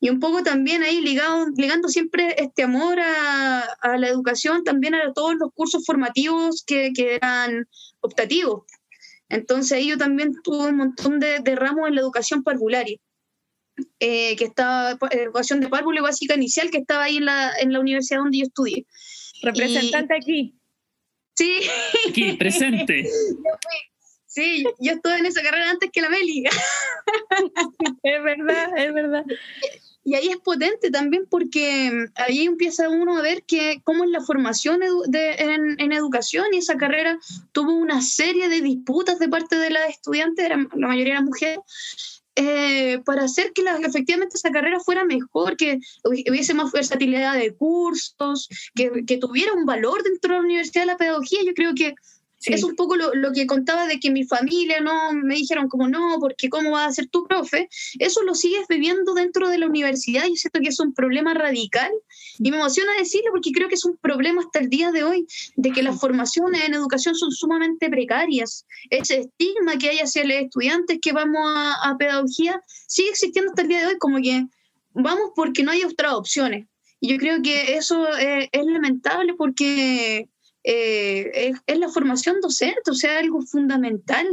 y 0.00 0.10
un 0.10 0.20
poco 0.20 0.42
también 0.42 0.82
ahí 0.82 1.00
ligado, 1.00 1.46
ligando 1.56 1.88
siempre 1.88 2.34
este 2.38 2.62
amor 2.62 3.00
a, 3.00 3.60
a 3.60 3.96
la 3.96 4.08
educación, 4.08 4.64
también 4.64 4.94
a 4.94 5.12
todos 5.12 5.34
los 5.34 5.52
cursos 5.52 5.84
formativos 5.84 6.62
que, 6.66 6.92
que 6.94 7.16
eran 7.16 7.68
optativos. 8.00 8.64
Entonces 9.28 9.72
ahí 9.72 9.88
yo 9.88 9.98
también 9.98 10.34
tuve 10.42 10.68
un 10.68 10.76
montón 10.76 11.18
de, 11.20 11.40
de 11.40 11.56
ramos 11.56 11.88
en 11.88 11.94
la 11.94 12.00
educación 12.00 12.42
parvularia, 12.42 12.98
eh, 13.98 14.36
que 14.36 14.44
estaba, 14.44 14.92
eh, 14.92 15.22
educación 15.22 15.60
de 15.60 15.68
párvulo 15.68 16.02
básica 16.02 16.34
inicial, 16.34 16.70
que 16.70 16.78
estaba 16.78 17.04
ahí 17.04 17.16
en 17.16 17.24
la, 17.24 17.52
en 17.58 17.72
la 17.72 17.80
universidad 17.80 18.20
donde 18.20 18.38
yo 18.38 18.44
estudié. 18.44 18.86
Representante 19.42 20.14
y, 20.14 20.20
aquí. 20.20 20.54
Sí. 21.34 21.60
Aquí, 22.08 22.32
presente. 22.34 23.08
Sí, 24.34 24.64
yo 24.80 24.94
estuve 24.94 25.16
en 25.18 25.26
esa 25.26 25.42
carrera 25.42 25.70
antes 25.70 25.90
que 25.92 26.00
la 26.00 26.08
Meli. 26.08 26.42
es 28.02 28.22
verdad, 28.24 28.76
es 28.76 28.92
verdad. 28.92 29.24
Y 30.02 30.16
ahí 30.16 30.28
es 30.28 30.38
potente 30.38 30.90
también 30.90 31.24
porque 31.30 32.08
ahí 32.16 32.44
empieza 32.44 32.88
uno 32.88 33.16
a 33.16 33.22
ver 33.22 33.44
que 33.44 33.80
cómo 33.84 34.02
es 34.02 34.10
la 34.10 34.20
formación 34.20 34.80
de, 35.06 35.34
en, 35.34 35.80
en, 35.80 35.92
educación 35.92 36.46
y 36.52 36.58
esa 36.58 36.76
carrera 36.76 37.16
tuvo 37.52 37.74
una 37.74 38.02
serie 38.02 38.48
de 38.48 38.60
disputas 38.60 39.20
de 39.20 39.28
parte 39.28 39.56
de 39.56 39.70
las 39.70 39.88
estudiantes, 39.88 40.48
la 40.48 40.88
mayoría 40.88 41.12
eran 41.12 41.26
mujeres, 41.26 41.60
eh, 42.34 42.98
para 43.04 43.22
hacer 43.22 43.52
que 43.52 43.62
la, 43.62 43.76
efectivamente 43.76 44.36
esa 44.36 44.50
carrera 44.50 44.80
fuera 44.80 45.04
mejor, 45.04 45.56
que 45.56 45.78
hubiese 46.02 46.54
más 46.54 46.72
versatilidad 46.72 47.36
de 47.36 47.54
cursos, 47.54 48.48
que, 48.74 49.04
que 49.06 49.18
tuviera 49.18 49.52
un 49.52 49.64
valor 49.64 50.02
dentro 50.02 50.32
de 50.32 50.38
la 50.40 50.44
Universidad 50.44 50.82
de 50.82 50.86
la 50.86 50.96
Pedagogía. 50.96 51.38
Yo 51.46 51.54
creo 51.54 51.74
que 51.74 51.94
Sí. 52.44 52.52
Es 52.52 52.62
un 52.62 52.76
poco 52.76 52.94
lo, 52.94 53.14
lo, 53.14 53.32
que 53.32 53.46
contaba 53.46 53.86
de 53.86 53.98
que 53.98 54.10
mi 54.10 54.24
familia 54.24 54.78
no 54.82 55.14
me 55.14 55.34
dijeron 55.34 55.66
como 55.66 55.88
no, 55.88 56.18
porque 56.20 56.50
cómo 56.50 56.72
vas 56.72 56.88
a 56.88 56.92
ser 56.92 57.08
tu 57.08 57.26
profe. 57.26 57.70
Eso 57.98 58.22
lo 58.22 58.34
sigues 58.34 58.68
viviendo 58.68 59.14
dentro 59.14 59.48
de 59.48 59.56
la 59.56 59.66
universidad 59.66 60.26
y 60.26 60.36
siento 60.36 60.60
que 60.60 60.68
es 60.68 60.78
un 60.78 60.92
problema 60.92 61.32
radical 61.32 61.90
y 62.38 62.50
me 62.50 62.58
emociona 62.58 62.92
decirlo 62.98 63.30
porque 63.32 63.50
creo 63.50 63.68
que 63.68 63.76
es 63.76 63.86
un 63.86 63.96
problema 63.96 64.42
hasta 64.42 64.58
el 64.58 64.68
día 64.68 64.92
de 64.92 65.04
hoy 65.04 65.26
de 65.56 65.70
que 65.72 65.82
las 65.82 65.98
formaciones 65.98 66.62
en 66.64 66.74
educación 66.74 67.14
son 67.14 67.32
sumamente 67.32 67.88
precarias. 67.88 68.66
Ese 68.90 69.20
estigma 69.20 69.78
que 69.78 69.88
hay 69.88 70.00
hacia 70.00 70.24
los 70.24 70.36
estudiantes 70.36 70.98
que 71.00 71.12
vamos 71.12 71.40
a, 71.46 71.92
a 71.92 71.96
pedagogía 71.96 72.60
sigue 72.86 73.08
existiendo 73.08 73.52
hasta 73.52 73.62
el 73.62 73.68
día 73.68 73.80
de 73.80 73.86
hoy 73.86 73.98
como 73.98 74.18
que 74.18 74.44
vamos 74.92 75.30
porque 75.34 75.62
no 75.62 75.70
hay 75.70 75.82
otras 75.84 76.12
opciones. 76.12 76.66
Y 77.00 77.08
yo 77.08 77.16
creo 77.16 77.40
que 77.40 77.76
eso 77.76 78.06
es, 78.18 78.50
es 78.52 78.66
lamentable 78.66 79.32
porque 79.32 80.28
eh, 80.64 81.30
es, 81.34 81.58
es, 81.66 81.78
la 81.78 81.88
formación 81.88 82.40
docente, 82.40 82.90
o 82.90 82.94
sea, 82.94 83.18
algo 83.18 83.42
fundamental. 83.42 84.26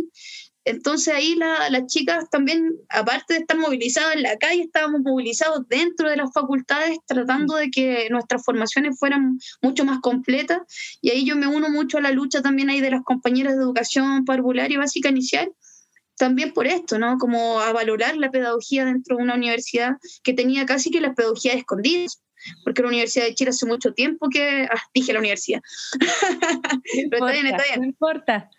Entonces 0.63 1.13
ahí 1.13 1.35
la, 1.35 1.69
las 1.71 1.87
chicas 1.87 2.29
también, 2.29 2.75
aparte 2.89 3.33
de 3.33 3.39
estar 3.39 3.57
movilizadas 3.57 4.15
en 4.15 4.21
la 4.21 4.37
calle, 4.37 4.61
estábamos 4.61 5.01
movilizados 5.01 5.67
dentro 5.67 6.07
de 6.09 6.17
las 6.17 6.31
facultades 6.33 6.99
tratando 7.07 7.55
de 7.55 7.71
que 7.71 8.07
nuestras 8.11 8.45
formaciones 8.45 8.97
fueran 8.99 9.39
mucho 9.61 9.85
más 9.85 9.99
completas. 10.01 10.59
Y 11.01 11.09
ahí 11.09 11.25
yo 11.25 11.35
me 11.35 11.47
uno 11.47 11.69
mucho 11.69 11.97
a 11.97 12.01
la 12.01 12.11
lucha 12.11 12.41
también 12.41 12.69
ahí 12.69 12.79
de 12.79 12.91
las 12.91 13.03
compañeras 13.03 13.57
de 13.57 13.63
educación 13.63 14.23
parvularia 14.23 14.75
y 14.75 14.77
básica 14.77 15.09
inicial, 15.09 15.51
también 16.15 16.53
por 16.53 16.67
esto, 16.67 16.99
¿no? 16.99 17.17
Como 17.17 17.59
a 17.59 17.73
valorar 17.73 18.15
la 18.17 18.29
pedagogía 18.29 18.85
dentro 18.85 19.17
de 19.17 19.23
una 19.23 19.33
universidad 19.33 19.93
que 20.23 20.33
tenía 20.33 20.67
casi 20.67 20.91
que 20.91 21.01
las 21.01 21.15
pedagogías 21.15 21.55
escondidas 21.55 22.21
porque 22.63 22.81
la 22.81 22.89
Universidad 22.89 23.25
de 23.25 23.35
Chile 23.35 23.49
hace 23.49 23.65
mucho 23.65 23.93
tiempo 23.93 24.29
que, 24.29 24.67
ah, 24.69 24.81
dije 24.93 25.13
la 25.13 25.19
universidad, 25.19 25.61
no 25.99 25.99
pero 26.93 27.03
importa, 27.03 27.31
está 27.31 27.31
bien, 27.31 27.45
está 27.47 27.63
bien. 27.63 27.79
No 27.79 27.85
importa. 27.85 28.49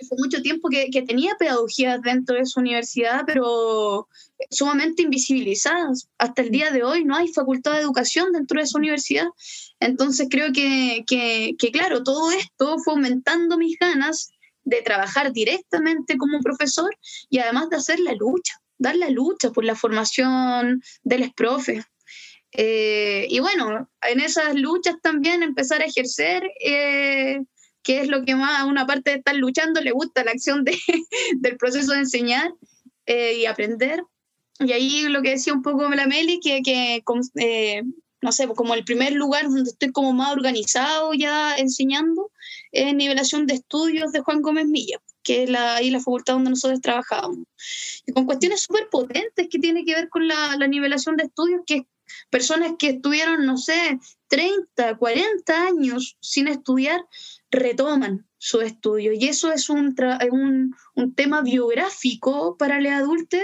Hace 0.00 0.14
mucho 0.18 0.42
tiempo 0.42 0.68
que, 0.68 0.90
que, 0.90 1.02
tenía 1.02 1.36
pedagogía 1.38 1.98
dentro 1.98 2.36
de 2.36 2.44
su 2.44 2.60
universidad, 2.60 3.22
pero 3.26 4.08
sumamente 4.50 5.02
invisibilizadas. 5.02 6.08
Hasta 6.18 6.42
el 6.42 6.50
día 6.50 6.70
de 6.70 6.84
hoy 6.84 7.04
no 7.04 7.16
hay 7.16 7.28
facultad 7.28 7.72
de 7.72 7.80
educación 7.80 8.32
dentro 8.32 8.60
de 8.60 8.66
su 8.66 8.76
universidad. 8.76 9.26
Entonces 9.80 10.28
creo 10.30 10.52
que, 10.52 11.04
que, 11.06 11.54
que 11.58 11.70
claro, 11.70 12.02
todo 12.02 12.30
esto 12.30 12.78
fue 12.78 12.94
aumentando 12.94 13.56
mis 13.56 13.78
ganas 13.78 14.30
de 14.66 14.82
trabajar 14.82 15.32
directamente 15.32 16.18
como 16.18 16.40
profesor 16.40 16.94
y 17.30 17.38
además 17.38 17.70
de 17.70 17.76
hacer 17.76 18.00
la 18.00 18.12
lucha, 18.12 18.60
dar 18.78 18.96
la 18.96 19.08
lucha 19.08 19.50
por 19.50 19.64
la 19.64 19.76
formación 19.76 20.82
de 21.04 21.18
los 21.18 21.32
profes. 21.32 21.84
Eh, 22.58 23.26
y 23.28 23.38
bueno, 23.40 23.88
en 24.02 24.20
esas 24.20 24.54
luchas 24.54 24.96
también 25.02 25.42
empezar 25.42 25.82
a 25.82 25.84
ejercer, 25.84 26.42
eh, 26.64 27.40
que 27.82 28.00
es 28.00 28.08
lo 28.08 28.24
que 28.24 28.34
más 28.34 28.60
a 28.60 28.64
una 28.64 28.86
parte 28.86 29.10
de 29.10 29.18
estar 29.18 29.36
luchando 29.36 29.80
le 29.82 29.92
gusta, 29.92 30.24
la 30.24 30.30
acción 30.30 30.64
de, 30.64 30.76
del 31.36 31.56
proceso 31.58 31.92
de 31.92 31.98
enseñar 31.98 32.52
eh, 33.04 33.34
y 33.38 33.46
aprender. 33.46 34.02
Y 34.58 34.72
ahí 34.72 35.02
lo 35.08 35.20
que 35.20 35.30
decía 35.30 35.52
un 35.52 35.62
poco 35.62 35.86
la 35.90 36.06
Meli, 36.06 36.40
que, 36.40 36.62
que 36.62 37.02
eh, 37.38 37.82
no 38.22 38.32
sé, 38.32 38.48
como 38.48 38.74
el 38.74 38.84
primer 38.84 39.12
lugar 39.12 39.44
donde 39.44 39.70
estoy 39.70 39.92
como 39.92 40.14
más 40.14 40.32
organizado 40.32 41.12
ya 41.12 41.56
enseñando, 41.56 42.30
es 42.72 42.94
nivelación 42.94 43.46
de 43.46 43.54
estudios 43.54 44.12
de 44.12 44.20
Juan 44.20 44.40
Gómez 44.40 44.66
Milla 44.66 44.98
que 45.26 45.42
es 45.42 45.50
la, 45.50 45.74
ahí 45.74 45.90
la 45.90 45.98
facultad 45.98 46.34
donde 46.34 46.50
nosotros 46.50 46.80
trabajábamos. 46.80 47.44
Y 48.06 48.12
con 48.12 48.26
cuestiones 48.26 48.62
súper 48.62 48.88
potentes 48.88 49.48
que 49.50 49.58
tiene 49.58 49.84
que 49.84 49.92
ver 49.92 50.08
con 50.08 50.28
la, 50.28 50.56
la, 50.56 50.68
nivelación 50.68 51.16
de 51.16 51.24
estudios, 51.24 51.62
que 51.66 51.74
es 51.78 51.82
Personas 52.30 52.72
que 52.78 52.90
estuvieron, 52.90 53.46
no 53.46 53.56
sé, 53.56 53.98
30, 54.28 54.96
40 54.96 55.66
años 55.66 56.16
sin 56.20 56.48
estudiar, 56.48 57.00
retoman 57.50 58.26
su 58.38 58.60
estudio. 58.60 59.12
Y 59.12 59.26
eso 59.26 59.52
es 59.52 59.68
un, 59.68 59.94
un, 60.30 60.74
un 60.94 61.14
tema 61.14 61.42
biográfico 61.42 62.56
para 62.56 62.78
el 62.78 62.86
adulto 62.86 63.36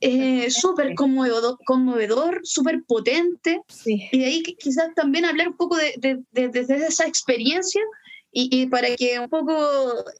eh, 0.00 0.48
súper 0.50 0.94
conmovedor, 0.94 1.58
conmovedor 1.64 2.40
súper 2.44 2.84
potente. 2.84 3.62
Sí. 3.68 4.08
Y 4.12 4.18
de 4.20 4.26
ahí 4.26 4.42
quizás 4.42 4.94
también 4.94 5.24
hablar 5.24 5.48
un 5.48 5.56
poco 5.56 5.76
de, 5.76 5.94
de, 5.98 6.22
de, 6.30 6.64
de 6.64 6.86
esa 6.86 7.06
experiencia 7.06 7.82
y, 8.30 8.48
y, 8.52 8.66
para 8.66 8.94
que 8.94 9.18
un 9.18 9.28
poco 9.28 9.54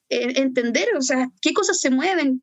eh, 0.08 0.32
entender, 0.36 0.88
o 0.96 1.02
sea, 1.02 1.30
qué 1.40 1.52
cosas 1.52 1.80
se 1.80 1.90
mueven 1.90 2.42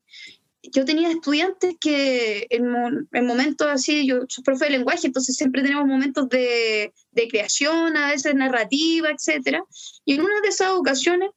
yo 0.72 0.86
tenía 0.86 1.10
estudiantes 1.10 1.76
que 1.80 2.48
en, 2.50 3.08
en, 3.12 3.26
momentos 3.26 3.68
así, 3.68 4.06
yo 4.06 4.22
soy 4.28 4.44
profe 4.44 4.66
de 4.66 4.72
lenguaje, 4.72 5.08
entonces 5.08 5.36
siempre 5.36 5.62
tenemos 5.62 5.86
momentos 5.86 6.30
de, 6.30 6.94
de 7.12 7.28
creación, 7.28 7.98
a 7.98 8.12
veces 8.12 8.36
narrativa, 8.36 9.10
etc. 9.10 9.60
Y 10.06 10.16
en 10.16 10.22
una 10.22 10.42
de 10.42 10.50
esas 10.50 10.72
ocasiones, 10.72 11.30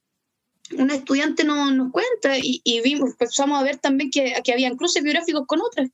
una 0.77 0.95
estudiante 0.95 1.43
no, 1.43 1.71
nos 1.71 1.91
cuenta 1.91 2.37
y, 2.37 2.61
y 2.63 2.81
vimos, 2.81 3.11
empezamos 3.11 3.59
a 3.59 3.63
ver 3.63 3.77
también 3.77 4.11
que, 4.11 4.33
que 4.43 4.53
habían 4.53 4.75
cruces 4.75 5.01
biográficos 5.01 5.47
con 5.47 5.61
otras 5.61 5.89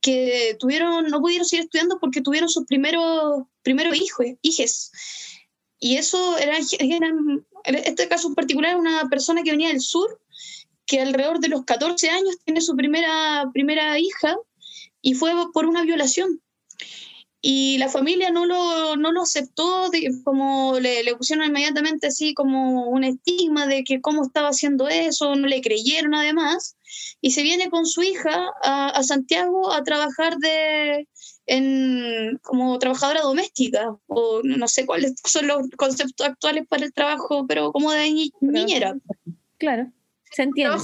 que 0.00 0.56
tuvieron, 0.58 1.06
no 1.06 1.20
pudieron 1.20 1.46
seguir 1.46 1.64
estudiando 1.64 1.98
porque 2.00 2.22
tuvieron 2.22 2.48
sus 2.48 2.66
primeros, 2.66 3.44
primeros 3.62 3.96
hijos, 3.96 4.26
hijes. 4.42 4.92
Y 5.78 5.96
eso 5.96 6.36
era, 6.38 6.58
en 6.58 7.74
este 7.74 8.08
caso 8.08 8.28
en 8.28 8.34
particular, 8.34 8.76
una 8.76 9.08
persona 9.08 9.42
que 9.42 9.50
venía 9.50 9.68
del 9.68 9.80
sur, 9.80 10.20
que 10.90 11.00
alrededor 11.00 11.38
de 11.38 11.46
los 11.46 11.64
14 11.64 12.10
años 12.10 12.36
tiene 12.44 12.60
su 12.60 12.74
primera, 12.74 13.48
primera 13.54 13.96
hija 14.00 14.36
y 15.00 15.14
fue 15.14 15.32
por 15.52 15.66
una 15.66 15.84
violación. 15.84 16.40
Y 17.40 17.78
la 17.78 17.88
familia 17.88 18.30
no 18.30 18.44
lo, 18.44 18.96
no 18.96 19.12
lo 19.12 19.22
aceptó, 19.22 19.88
como 20.24 20.80
le, 20.80 21.04
le, 21.04 21.14
pusieron 21.14 21.46
inmediatamente 21.46 22.08
así 22.08 22.34
como 22.34 22.88
un 22.88 23.04
estigma 23.04 23.68
de 23.68 23.84
que 23.84 24.00
cómo 24.00 24.24
estaba 24.24 24.48
haciendo 24.48 24.88
eso, 24.88 25.36
no 25.36 25.46
le 25.46 25.62
creyeron 25.62 26.12
además, 26.12 26.76
y 27.20 27.30
se 27.30 27.44
viene 27.44 27.70
con 27.70 27.86
su 27.86 28.02
hija 28.02 28.50
a, 28.62 28.88
a 28.88 29.02
Santiago 29.04 29.72
a 29.72 29.84
trabajar 29.84 30.38
de, 30.38 31.08
en, 31.46 32.36
como 32.42 32.78
trabajadora 32.80 33.22
doméstica, 33.22 33.96
o 34.08 34.40
no 34.42 34.66
sé 34.66 34.86
cuáles 34.86 35.14
son 35.24 35.46
los 35.46 35.70
conceptos 35.76 36.26
actuales 36.26 36.66
para 36.68 36.84
el 36.84 36.92
trabajo, 36.92 37.46
pero 37.46 37.70
como 37.70 37.92
de 37.92 38.30
niñera. 38.40 38.96
Claro, 39.56 39.92
se 40.30 40.42
entiende. 40.42 40.76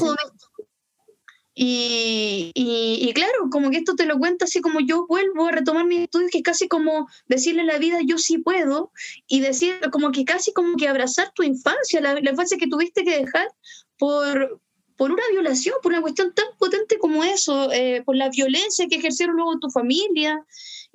Y, 1.59 2.53
y, 2.55 3.11
claro, 3.15 3.49
como 3.51 3.71
que 3.71 3.79
esto 3.79 3.95
te 3.95 4.05
lo 4.05 4.19
cuenta 4.19 4.45
así 4.45 4.61
como 4.61 4.79
yo 4.81 5.07
vuelvo 5.07 5.47
a 5.47 5.53
retomar 5.53 5.87
mis 5.87 6.01
estudios, 6.01 6.31
que 6.31 6.39
es 6.39 6.45
casi 6.45 6.69
como 6.69 7.09
decirle 7.29 7.63
a 7.63 7.65
la 7.65 7.79
vida 7.79 8.01
yo 8.05 8.19
sí 8.19 8.37
puedo, 8.37 8.93
y 9.27 9.41
decir 9.41 9.81
como 9.91 10.13
que 10.13 10.27
casi 10.27 10.53
como 10.53 10.77
que 10.77 10.87
abrazar 10.87 11.33
tu 11.35 11.43
infancia, 11.43 12.03
la, 12.03 12.21
la 12.21 12.31
infancia 12.31 12.59
que 12.59 12.67
tuviste 12.67 13.05
que 13.05 13.21
dejar 13.21 13.49
por, 13.97 14.61
por 14.97 15.11
una 15.11 15.23
violación, 15.31 15.77
por 15.83 15.93
una 15.93 16.03
cuestión 16.03 16.35
tan 16.35 16.47
potente 16.59 16.99
como 16.99 17.25
eso, 17.25 17.73
eh, 17.73 18.03
por 18.05 18.17
la 18.17 18.29
violencia 18.29 18.87
que 18.89 18.97
ejercieron 18.97 19.37
luego 19.37 19.59
tu 19.59 19.71
familia 19.71 20.45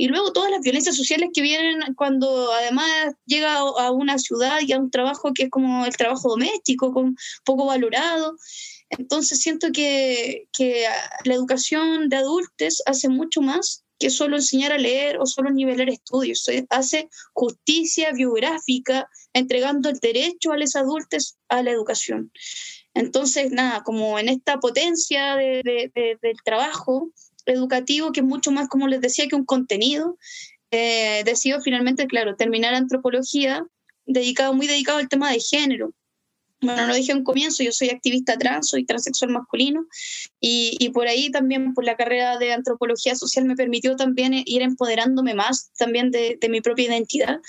y 0.01 0.08
luego 0.08 0.34
todas 0.34 0.50
las 0.50 0.62
violencias 0.62 0.96
sociales 0.96 1.29
que 1.31 1.43
vienen 1.43 1.93
cuando 1.93 2.51
además 2.53 3.13
llega 3.27 3.58
a 3.58 3.91
una 3.91 4.17
ciudad 4.17 4.58
y 4.65 4.72
a 4.72 4.79
un 4.79 4.89
trabajo 4.89 5.31
que 5.31 5.43
es 5.43 5.50
como 5.51 5.86
el 5.86 5.96
trabajo 5.96 6.27
doméstico, 6.27 6.91
con 6.91 7.15
poco 7.46 7.67
valorado. 7.67 8.36
Entonces 8.89 9.41
siento 9.41 9.67
que, 9.72 10.48
que 10.53 10.88
la 11.24 11.36
educación 11.36 12.10
de 12.10 12.15
adultos 12.15 12.81
hace 12.88 13.10
mucho 13.10 13.41
más 13.41 13.84
que 14.00 14.10
solo 14.10 14.38
enseñar 14.38 14.72
a 14.72 14.79
leer 14.79 15.20
o 15.20 15.27
solo 15.27 15.51
nivelar 15.51 15.88
estudios. 15.88 16.50
Hace 16.72 17.08
justicia 17.34 18.12
biográfica, 18.12 19.08
entregando 19.34 19.88
el 19.89 20.00
derecho 20.00 20.51
a 20.51 20.58
los 20.58 20.75
adultos 20.75 21.38
a 21.48 21.62
la 21.62 21.70
educación. 21.70 22.31
Entonces, 22.96 23.51
nada, 23.51 23.84
como 23.84 24.17
en 24.17 24.29
esta 24.29 24.60
potencia 24.60 25.36
de, 25.36 25.91
del 25.93 26.38
trabajo 26.43 27.12
educativo, 27.45 28.12
que 28.12 28.21
es 28.21 28.25
mucho 28.25 28.51
más, 28.51 28.67
como 28.67 28.88
les 28.88 29.01
decía, 29.01 29.27
que 29.27 29.36
un 29.36 29.45
contenido, 29.45 30.17
eh, 30.71 31.24
decido 31.25 31.62
finalmente, 31.62 32.07
claro, 32.07 32.36
terminar 32.36 32.74
antropología, 32.74 33.65
dedicado, 34.05 34.53
muy 34.53 34.67
dedicado 34.67 35.00
al 35.00 35.10
tema 35.10 35.31
de 35.31 35.39
género. 35.39 35.93
Bueno, 36.62 36.86
lo 36.86 36.93
dije 36.93 37.12
en 37.12 37.24
comienzo, 37.24 37.63
yo 37.63 37.71
soy 37.71 37.89
activista 37.89 38.38
trans, 38.38 38.69
soy 38.69 38.86
transexual 38.86 39.31
masculino, 39.31 39.88
y, 40.39 40.77
y, 40.79 40.89
por 40.89 41.07
ahí 41.07 41.31
también, 41.31 41.74
por 41.74 41.83
la 41.83 41.98
carrera 41.98 42.38
de 42.38 42.53
antropología 42.53 43.15
social, 43.15 43.45
me 43.45 43.55
permitió 43.55 43.95
también 43.95 44.33
ir 44.45 44.62
empoderándome 44.62 45.33
más 45.33 45.71
también 45.77 46.12
de, 46.12 46.38
mi 46.50 46.62
propia 46.62 46.86
identidad. 46.86 47.39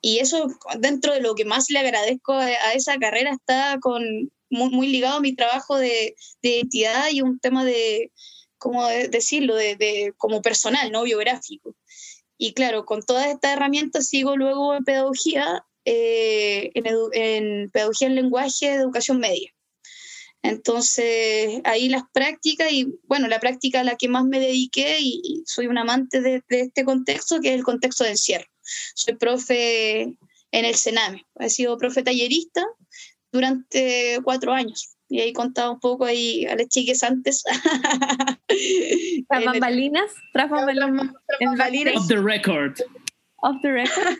Y 0.00 0.18
eso, 0.18 0.46
dentro 0.78 1.12
de 1.12 1.20
lo 1.20 1.34
que 1.34 1.44
más 1.44 1.70
le 1.70 1.80
agradezco 1.80 2.34
a, 2.34 2.72
esa 2.74 2.96
carrera, 2.98 3.32
está 3.32 3.78
con, 3.80 4.30
muy, 4.48 4.70
muy 4.70 4.86
ligado 4.88 5.16
a 5.16 5.20
mi 5.20 5.34
trabajo 5.34 5.76
de 5.76 6.14
identidad 6.40 7.10
y 7.10 7.20
un 7.20 7.40
tema 7.40 7.64
de, 7.64 8.12
¿cómo 8.62 8.86
decirlo?, 8.86 9.56
de, 9.56 9.74
de, 9.74 10.14
como 10.16 10.40
personal, 10.40 10.92
¿no? 10.92 11.02
Biográfico. 11.02 11.74
Y 12.38 12.52
claro, 12.54 12.84
con 12.84 13.02
todas 13.02 13.26
estas 13.26 13.54
herramientas 13.56 14.06
sigo 14.06 14.36
luego 14.36 14.76
en 14.76 14.84
pedagogía, 14.84 15.64
eh, 15.84 16.70
en, 16.74 16.86
en, 17.12 17.70
pedagogía 17.70 18.06
en 18.06 18.14
lenguaje 18.14 18.70
de 18.70 18.74
educación 18.74 19.18
media. 19.18 19.52
Entonces, 20.42 21.60
ahí 21.64 21.88
las 21.88 22.04
prácticas, 22.12 22.70
y 22.70 22.86
bueno, 23.02 23.26
la 23.26 23.40
práctica 23.40 23.80
a 23.80 23.84
la 23.84 23.96
que 23.96 24.08
más 24.08 24.24
me 24.24 24.38
dediqué, 24.38 25.00
y, 25.00 25.20
y 25.24 25.42
soy 25.44 25.66
un 25.66 25.78
amante 25.78 26.20
de, 26.20 26.42
de, 26.48 26.60
este 26.60 26.84
contexto, 26.84 27.40
que 27.40 27.48
es 27.48 27.54
el 27.56 27.64
contexto 27.64 28.04
de 28.04 28.10
encierro. 28.10 28.46
Soy 28.94 29.16
profe 29.16 30.02
en 30.52 30.64
el 30.64 30.76
Sename, 30.76 31.26
he 31.40 31.50
sido 31.50 31.76
profe 31.78 32.04
tallerista, 32.04 32.64
durante 33.32 34.20
cuatro 34.22 34.52
años. 34.52 34.94
Y 35.12 35.20
ahí 35.20 35.34
contaba 35.34 35.70
un 35.70 35.78
poco 35.78 36.06
ahí 36.06 36.46
a 36.46 36.56
las 36.56 36.68
chiques 36.68 37.02
antes. 37.02 37.42
¿Tras 39.28 39.44
bambalinas? 39.44 40.10
¿Tras 40.32 40.48
bambalinas? 40.48 41.12
Off 41.98 42.08
the 42.08 42.16
record. 42.16 42.78
Off 43.42 43.60
the 43.60 43.72
record. 43.72 44.18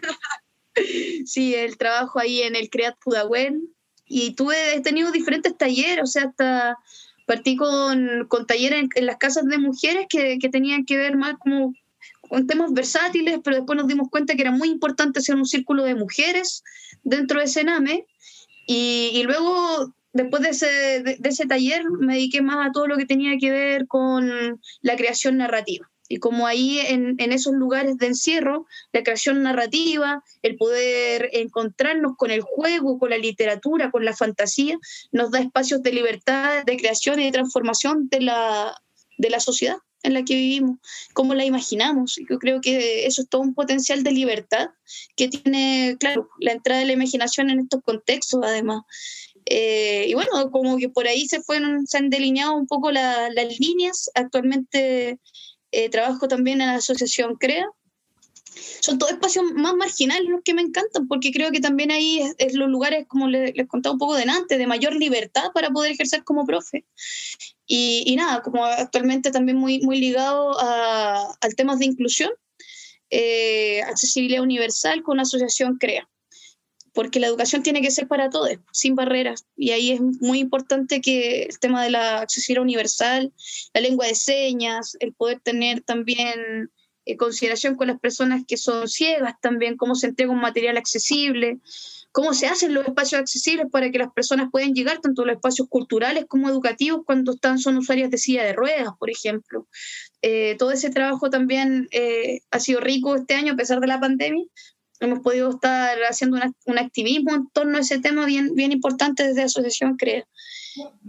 sí, 1.24 1.54
el 1.54 1.78
trabajo 1.78 2.18
ahí 2.18 2.42
en 2.42 2.56
el 2.56 2.68
CREAT 2.68 2.94
Pudahuel. 3.02 3.62
Y 4.04 4.34
tuve, 4.34 4.74
he 4.74 4.82
tenido 4.82 5.10
diferentes 5.10 5.56
talleres, 5.56 6.04
o 6.04 6.06
sea, 6.06 6.24
hasta 6.24 6.76
partí 7.26 7.56
con, 7.56 8.26
con 8.28 8.46
talleres 8.46 8.80
en, 8.80 8.88
en, 8.94 9.06
las 9.06 9.16
casas 9.16 9.46
de 9.46 9.56
mujeres 9.56 10.04
que, 10.10 10.38
que 10.38 10.50
tenían 10.50 10.84
que 10.84 10.98
ver 10.98 11.16
más 11.16 11.36
como 11.38 11.72
con 12.28 12.46
temas 12.46 12.70
versátiles, 12.74 13.40
pero 13.42 13.56
después 13.56 13.78
nos 13.78 13.88
dimos 13.88 14.10
cuenta 14.10 14.34
que 14.34 14.42
era 14.42 14.50
muy 14.50 14.68
importante 14.68 15.20
hacer 15.20 15.36
un 15.36 15.46
círculo 15.46 15.84
de 15.84 15.94
mujeres 15.94 16.62
dentro 17.02 17.40
de 17.40 17.46
Sename 17.46 18.06
y, 18.66 19.12
y 19.14 19.22
luego, 19.22 19.94
después 20.12 20.42
de 20.42 20.50
ese, 20.50 20.66
de, 21.02 21.18
ese 21.22 21.46
taller, 21.46 21.84
me 21.90 22.14
dediqué 22.14 22.42
más 22.42 22.68
a 22.68 22.72
todo 22.72 22.86
lo 22.86 22.96
que 22.96 23.06
tenía 23.06 23.36
que 23.38 23.50
ver 23.50 23.86
con 23.86 24.60
la 24.80 24.96
creación 24.96 25.38
narrativa. 25.38 25.88
Y 26.08 26.18
como 26.18 26.46
ahí 26.46 26.78
en, 26.78 27.14
en, 27.18 27.32
esos 27.32 27.54
lugares 27.54 27.96
de 27.96 28.08
encierro, 28.08 28.66
la 28.92 29.02
creación 29.02 29.42
narrativa, 29.42 30.22
el 30.42 30.56
poder 30.56 31.30
encontrarnos 31.32 32.16
con 32.18 32.30
el 32.30 32.42
juego, 32.42 32.98
con 32.98 33.10
la 33.10 33.18
literatura, 33.18 33.90
con 33.90 34.04
la 34.04 34.14
fantasía, 34.14 34.78
nos 35.10 35.30
da 35.30 35.40
espacios 35.40 35.82
de 35.82 35.92
libertad, 35.92 36.64
de 36.66 36.76
creación 36.76 37.18
y 37.18 37.24
de 37.24 37.32
transformación 37.32 38.08
de 38.10 38.20
la, 38.20 38.76
de 39.16 39.30
la 39.30 39.40
sociedad 39.40 39.78
en 40.02 40.14
la 40.14 40.24
que 40.24 40.34
vivimos, 40.34 40.78
cómo 41.12 41.34
la 41.34 41.44
imaginamos. 41.44 42.18
Yo 42.28 42.38
creo 42.38 42.60
que 42.60 43.06
eso 43.06 43.22
es 43.22 43.28
todo 43.28 43.40
un 43.40 43.54
potencial 43.54 44.02
de 44.02 44.12
libertad 44.12 44.70
que 45.16 45.28
tiene, 45.28 45.96
claro, 45.98 46.28
la 46.40 46.52
entrada 46.52 46.80
de 46.80 46.86
la 46.86 46.92
imaginación 46.92 47.50
en 47.50 47.60
estos 47.60 47.82
contextos, 47.82 48.40
además. 48.42 48.82
Eh, 49.54 50.06
y 50.08 50.14
bueno, 50.14 50.50
como 50.50 50.78
que 50.78 50.88
por 50.88 51.06
ahí 51.06 51.28
se 51.28 51.42
fueron, 51.42 51.86
se 51.86 51.98
han 51.98 52.08
delineado 52.08 52.56
un 52.56 52.66
poco 52.66 52.90
la, 52.90 53.28
las 53.28 53.60
líneas. 53.60 54.10
Actualmente 54.14 55.18
eh, 55.72 55.90
trabajo 55.90 56.26
también 56.26 56.62
en 56.62 56.68
la 56.68 56.76
asociación 56.76 57.36
CREA. 57.36 57.66
Son 58.80 58.96
todos 58.96 59.12
espacios 59.12 59.44
más 59.52 59.74
marginales 59.74 60.26
los 60.26 60.40
que 60.42 60.54
me 60.54 60.62
encantan, 60.62 61.06
porque 61.06 61.32
creo 61.32 61.50
que 61.50 61.60
también 61.60 61.90
ahí 61.90 62.22
es, 62.38 62.54
los 62.54 62.70
lugares, 62.70 63.06
como 63.06 63.28
les, 63.28 63.54
les 63.54 63.68
contaba 63.68 63.92
un 63.92 63.98
poco 63.98 64.14
delante, 64.14 64.56
de 64.56 64.66
mayor 64.66 64.94
libertad 64.94 65.50
para 65.52 65.68
poder 65.68 65.92
ejercer 65.92 66.24
como 66.24 66.46
profe. 66.46 66.86
Y, 67.66 68.14
nada, 68.16 68.40
como 68.40 68.64
actualmente 68.64 69.30
también 69.30 69.58
muy, 69.58 69.80
muy 69.80 69.98
ligado 69.98 70.58
al 70.58 71.54
tema 71.56 71.76
de 71.76 71.86
inclusión, 71.86 72.30
eh, 73.10 73.82
accesibilidad 73.82 74.42
universal 74.42 75.02
con 75.02 75.18
la 75.18 75.24
asociación 75.24 75.76
CREA, 75.78 76.08
porque 76.92 77.20
la 77.20 77.26
educación 77.26 77.62
tiene 77.62 77.80
que 77.80 77.90
ser 77.90 78.06
para 78.06 78.30
todos, 78.30 78.50
sin 78.72 78.94
barreras. 78.94 79.46
Y 79.56 79.70
ahí 79.70 79.92
es 79.92 80.00
muy 80.00 80.38
importante 80.38 81.00
que 81.00 81.44
el 81.44 81.58
tema 81.58 81.82
de 81.82 81.90
la 81.90 82.20
accesibilidad 82.20 82.62
universal, 82.62 83.32
la 83.72 83.80
lengua 83.80 84.06
de 84.06 84.14
señas, 84.14 84.96
el 85.00 85.12
poder 85.12 85.40
tener 85.40 85.80
también 85.80 86.70
eh, 87.04 87.16
consideración 87.16 87.74
con 87.76 87.88
las 87.88 87.98
personas 87.98 88.44
que 88.46 88.56
son 88.56 88.88
ciegas 88.88 89.34
también, 89.40 89.76
cómo 89.76 89.94
se 89.94 90.06
entrega 90.06 90.30
un 90.30 90.40
material 90.40 90.76
accesible, 90.76 91.58
cómo 92.12 92.34
se 92.34 92.46
hacen 92.46 92.74
los 92.74 92.86
espacios 92.86 93.20
accesibles 93.20 93.66
para 93.72 93.90
que 93.90 93.98
las 93.98 94.12
personas 94.12 94.50
puedan 94.52 94.74
llegar 94.74 95.00
tanto 95.00 95.22
a 95.22 95.26
los 95.26 95.34
espacios 95.36 95.66
culturales 95.68 96.26
como 96.28 96.48
educativos 96.48 97.02
cuando 97.06 97.32
están, 97.32 97.58
son 97.58 97.78
usuarias 97.78 98.10
de 98.10 98.18
silla 98.18 98.44
de 98.44 98.52
ruedas, 98.52 98.92
por 98.98 99.10
ejemplo. 99.10 99.66
Eh, 100.20 100.54
todo 100.58 100.70
ese 100.70 100.90
trabajo 100.90 101.30
también 101.30 101.88
eh, 101.90 102.42
ha 102.50 102.60
sido 102.60 102.80
rico 102.80 103.16
este 103.16 103.34
año 103.34 103.54
a 103.54 103.56
pesar 103.56 103.80
de 103.80 103.88
la 103.88 103.98
pandemia. 103.98 104.44
Hemos 105.02 105.20
podido 105.20 105.50
estar 105.50 105.98
haciendo 106.08 106.36
una, 106.36 106.52
un 106.66 106.78
activismo 106.78 107.34
en 107.34 107.48
torno 107.48 107.78
a 107.78 107.80
ese 107.80 107.98
tema 107.98 108.24
bien, 108.26 108.54
bien 108.54 108.72
importante 108.72 109.24
desde 109.24 109.40
la 109.40 109.46
Asociación 109.46 109.96
CREA. 109.96 110.24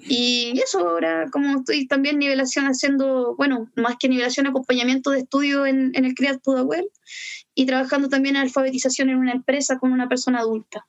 Y 0.10 0.60
eso 0.62 0.80
ahora, 0.80 1.28
como 1.32 1.60
estoy 1.60 1.88
también 1.88 2.20
nivelación 2.20 2.66
haciendo, 2.66 3.36
bueno, 3.38 3.72
más 3.76 3.96
que 4.00 4.10
nivelación, 4.10 4.48
acompañamiento 4.48 5.12
de 5.12 5.20
estudio 5.20 5.66
en, 5.66 5.92
en 5.96 6.06
el 6.06 6.16
CREAT 6.16 6.42
Pudahuel 6.44 6.90
y 7.56 7.66
trabajando 7.66 8.10
también 8.10 8.36
en 8.36 8.42
alfabetización 8.42 9.10
en 9.10 9.18
una 9.18 9.32
empresa 9.32 9.78
con 9.78 9.92
una 9.92 10.10
persona 10.10 10.40
adulta. 10.40 10.86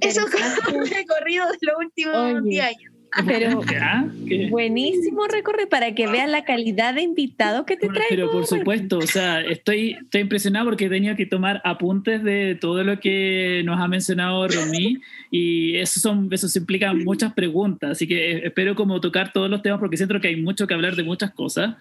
Eso 0.00 0.26
es 0.26 0.74
un 0.74 0.86
recorrido 0.90 1.46
de 1.46 1.58
los 1.60 1.76
últimos 1.78 2.44
10 2.44 2.64
años. 2.64 2.93
Pero 3.26 3.60
buenísimo 4.50 5.26
recorrido 5.26 5.68
para 5.68 5.94
que 5.94 6.06
veas 6.06 6.28
la 6.28 6.44
calidad 6.44 6.94
de 6.94 7.02
invitados 7.02 7.64
que 7.64 7.76
te 7.76 7.88
trae. 7.88 8.06
Pero 8.08 8.30
por 8.30 8.46
supuesto, 8.46 8.98
o 8.98 9.06
sea, 9.06 9.40
estoy, 9.40 9.92
estoy 9.92 10.22
impresionado 10.22 10.66
porque 10.66 10.86
he 10.86 10.88
tenido 10.88 11.14
que 11.14 11.26
tomar 11.26 11.60
apuntes 11.64 12.22
de 12.22 12.56
todo 12.60 12.82
lo 12.82 12.98
que 12.98 13.62
nos 13.64 13.80
ha 13.80 13.88
mencionado 13.88 14.48
Romy 14.48 15.00
y 15.30 15.76
eso, 15.76 16.00
son, 16.00 16.28
eso 16.32 16.46
implica 16.58 16.92
muchas 16.92 17.32
preguntas, 17.34 17.92
así 17.92 18.06
que 18.06 18.46
espero 18.46 18.74
como 18.74 19.00
tocar 19.00 19.32
todos 19.32 19.50
los 19.50 19.62
temas 19.62 19.78
porque 19.78 19.96
siento 19.96 20.20
que 20.20 20.28
hay 20.28 20.36
mucho 20.36 20.66
que 20.66 20.74
hablar 20.74 20.96
de 20.96 21.04
muchas 21.04 21.30
cosas. 21.32 21.76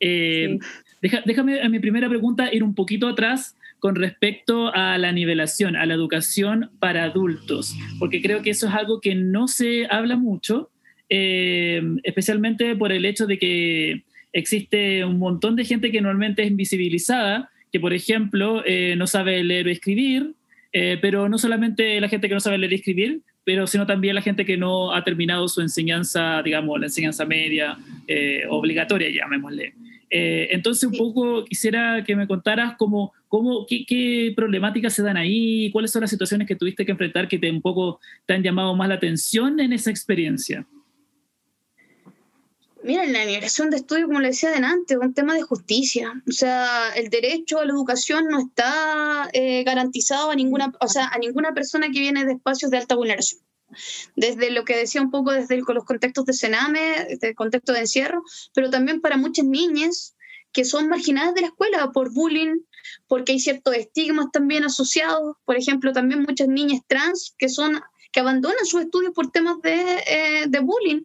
Eh, 0.00 0.58
déjame 1.00 1.60
a 1.60 1.68
mi 1.68 1.78
primera 1.78 2.08
pregunta 2.08 2.52
ir 2.52 2.64
un 2.64 2.74
poquito 2.74 3.06
atrás 3.06 3.56
con 3.78 3.96
respecto 3.96 4.72
a 4.74 4.96
la 4.96 5.10
nivelación, 5.10 5.74
a 5.74 5.86
la 5.86 5.94
educación 5.94 6.70
para 6.78 7.02
adultos, 7.02 7.76
porque 7.98 8.22
creo 8.22 8.40
que 8.40 8.50
eso 8.50 8.68
es 8.68 8.74
algo 8.74 9.00
que 9.00 9.16
no 9.16 9.48
se 9.48 9.86
habla 9.90 10.16
mucho, 10.16 10.70
eh, 11.14 11.82
especialmente 12.04 12.74
por 12.74 12.90
el 12.90 13.04
hecho 13.04 13.26
de 13.26 13.38
que 13.38 14.02
existe 14.32 15.04
un 15.04 15.18
montón 15.18 15.56
de 15.56 15.66
gente 15.66 15.90
que 15.90 16.00
normalmente 16.00 16.42
es 16.42 16.48
invisibilizada, 16.48 17.50
que 17.70 17.78
por 17.78 17.92
ejemplo 17.92 18.62
eh, 18.64 18.94
no 18.96 19.06
sabe 19.06 19.44
leer 19.44 19.66
o 19.66 19.70
escribir, 19.70 20.32
eh, 20.72 20.98
pero 21.02 21.28
no 21.28 21.36
solamente 21.36 22.00
la 22.00 22.08
gente 22.08 22.28
que 22.28 22.34
no 22.34 22.40
sabe 22.40 22.56
leer 22.56 22.72
y 22.72 22.76
escribir, 22.76 23.20
pero 23.44 23.66
sino 23.66 23.86
también 23.86 24.14
la 24.14 24.22
gente 24.22 24.46
que 24.46 24.56
no 24.56 24.94
ha 24.94 25.04
terminado 25.04 25.48
su 25.48 25.60
enseñanza, 25.60 26.40
digamos, 26.42 26.80
la 26.80 26.86
enseñanza 26.86 27.26
media 27.26 27.76
obligatoria, 28.48 29.10
llamémosle. 29.10 29.74
Eh, 30.14 30.48
entonces, 30.50 30.84
un 30.84 30.96
poco 30.98 31.42
quisiera 31.46 32.04
que 32.04 32.14
me 32.14 32.26
contaras 32.26 32.76
cómo, 32.76 33.12
cómo, 33.28 33.66
qué, 33.66 34.32
problemáticas 34.36 34.92
se 34.92 35.02
dan 35.02 35.16
ahí, 35.16 35.70
cuáles 35.72 35.90
son 35.90 36.02
las 36.02 36.10
situaciones 36.10 36.46
que 36.46 36.54
tuviste 36.54 36.84
que 36.84 36.92
enfrentar 36.92 37.28
que 37.28 37.38
te, 37.38 37.50
un 37.50 37.62
poco 37.62 37.98
te 38.26 38.34
han 38.34 38.42
llamado 38.42 38.76
más 38.76 38.88
la 38.88 38.96
atención 38.96 39.58
en 39.58 39.72
esa 39.72 39.90
experiencia. 39.90 40.66
Mira, 42.84 43.06
la 43.06 43.24
migración 43.24 43.70
de 43.70 43.76
estudio, 43.76 44.06
como 44.06 44.20
le 44.20 44.28
decía 44.28 44.48
adelante, 44.48 44.94
es 44.94 45.00
un 45.00 45.14
tema 45.14 45.34
de 45.34 45.42
justicia. 45.42 46.12
O 46.28 46.32
sea, 46.32 46.90
el 46.96 47.10
derecho 47.10 47.60
a 47.60 47.64
la 47.64 47.72
educación 47.72 48.26
no 48.28 48.40
está 48.40 49.28
eh, 49.32 49.62
garantizado 49.62 50.30
a 50.30 50.34
ninguna, 50.34 50.72
o 50.80 50.88
sea, 50.88 51.06
a 51.08 51.18
ninguna 51.18 51.54
persona 51.54 51.86
que 51.92 52.00
viene 52.00 52.24
de 52.24 52.32
espacios 52.32 52.70
de 52.70 52.78
alta 52.78 52.96
vulneración 52.96 53.40
desde 54.16 54.50
lo 54.50 54.64
que 54.64 54.76
decía 54.76 55.00
un 55.00 55.10
poco 55.10 55.32
desde 55.32 55.56
los 55.56 55.84
contextos 55.84 56.26
de 56.26 56.32
Sename, 56.32 57.06
desde 57.08 57.28
el 57.28 57.34
contexto 57.34 57.72
de 57.72 57.80
encierro, 57.80 58.22
pero 58.54 58.70
también 58.70 59.00
para 59.00 59.16
muchas 59.16 59.46
niñas 59.46 60.14
que 60.52 60.64
son 60.64 60.88
marginadas 60.88 61.34
de 61.34 61.40
la 61.42 61.46
escuela 61.48 61.90
por 61.92 62.12
bullying, 62.12 62.58
porque 63.06 63.32
hay 63.32 63.40
ciertos 63.40 63.74
estigmas 63.74 64.26
también 64.32 64.64
asociados, 64.64 65.36
por 65.44 65.56
ejemplo, 65.56 65.92
también 65.92 66.22
muchas 66.22 66.48
niñas 66.48 66.82
trans 66.86 67.34
que 67.38 67.48
son 67.48 67.80
que 68.12 68.20
abandonan 68.20 68.66
sus 68.66 68.82
estudios 68.82 69.12
por 69.12 69.30
temas 69.30 69.60
de, 69.62 70.02
eh, 70.06 70.44
de 70.48 70.60
bullying, 70.60 71.02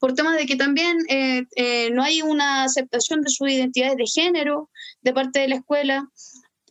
por 0.00 0.14
temas 0.14 0.36
de 0.36 0.46
que 0.46 0.56
también 0.56 0.98
eh, 1.08 1.44
eh, 1.54 1.90
no 1.90 2.02
hay 2.02 2.22
una 2.22 2.64
aceptación 2.64 3.22
de 3.22 3.30
sus 3.30 3.48
identidades 3.48 3.96
de 3.96 4.06
género 4.06 4.70
de 5.02 5.12
parte 5.12 5.40
de 5.40 5.48
la 5.48 5.56
escuela 5.56 6.08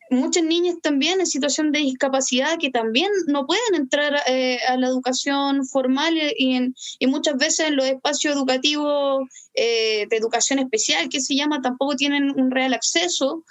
muchas 0.09 0.43
niñas 0.43 0.75
también 0.81 1.19
en 1.19 1.25
situación 1.25 1.71
de 1.71 1.79
discapacidad 1.79 2.57
que 2.59 2.69
también 2.69 3.09
no 3.27 3.45
pueden 3.45 3.75
entrar 3.75 4.21
eh, 4.27 4.59
a 4.67 4.77
la 4.77 4.87
educación 4.87 5.65
formal 5.65 6.15
y, 6.17 6.73
y, 6.99 7.07
muchas 7.07 7.37
veces 7.37 7.67
en 7.67 7.75
los 7.75 7.85
espacios 7.85 8.35
educativos 8.35 9.23
eh, 9.53 10.05
de 10.09 10.17
educación 10.17 10.59
especial, 10.59 11.09
que 11.09 11.21
se 11.21 11.35
llama, 11.35 11.61
tampoco 11.61 11.95
tienen 11.95 12.31
un 12.35 12.51
real 12.51 12.73
acceso. 12.73 13.43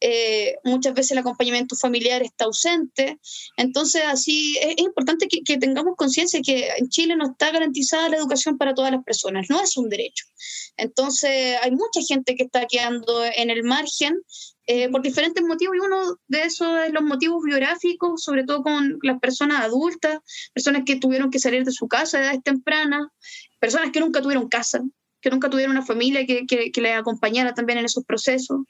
Eh, 0.00 0.56
muchas 0.62 0.94
veces 0.94 1.12
el 1.12 1.18
acompañamiento 1.18 1.74
familiar 1.74 2.22
está 2.22 2.44
ausente. 2.44 3.18
Entonces, 3.56 4.02
así 4.06 4.56
es, 4.60 4.78
importante 4.78 5.26
que, 5.28 5.58
tengamos 5.58 5.96
conciencia 5.96 6.40
que 6.40 6.68
en 6.76 6.88
Chile 6.88 7.16
no 7.16 7.30
está 7.32 7.50
garantizada 7.50 8.08
la 8.08 8.16
educación 8.16 8.58
para 8.58 8.74
todas 8.74 8.92
las 8.92 9.02
personas, 9.02 9.46
no 9.48 9.60
es 9.60 9.76
un 9.76 9.88
derecho. 9.88 10.26
Entonces, 10.76 11.56
hay 11.62 11.70
mucha 11.72 12.00
gente 12.06 12.36
que 12.36 12.44
está 12.44 12.66
quedando 12.66 13.24
en 13.24 13.50
el 13.50 13.64
margen 13.64 14.14
eh, 14.66 14.88
por 14.90 15.02
diferentes 15.02 15.42
motivos 15.42 15.74
y 15.76 15.80
uno 15.80 16.18
de 16.28 16.42
esos 16.42 16.68
es 16.86 16.92
los 16.92 17.02
motivos 17.02 17.42
biográficos, 17.42 18.22
sobre 18.22 18.44
todo 18.44 18.62
con 18.62 18.98
las 19.02 19.18
personas 19.18 19.62
adultas, 19.62 20.20
personas 20.52 20.82
que 20.84 20.96
tuvieron 20.96 21.30
que 21.30 21.38
salir 21.38 21.64
de 21.64 21.72
su 21.72 21.88
casa 21.88 22.18
a 22.18 22.20
edades 22.20 22.42
tempranas, 22.44 23.08
personas 23.58 23.90
que 23.90 24.00
nunca 24.00 24.20
tuvieron 24.20 24.48
casa, 24.48 24.82
que 25.20 25.30
nunca 25.30 25.50
tuvieron 25.50 25.74
una 25.74 25.86
familia 25.86 26.24
que, 26.26 26.46
que 26.46 26.80
les 26.80 26.96
acompañara 26.96 27.54
también 27.54 27.78
en 27.78 27.86
esos 27.86 28.04
procesos. 28.04 28.60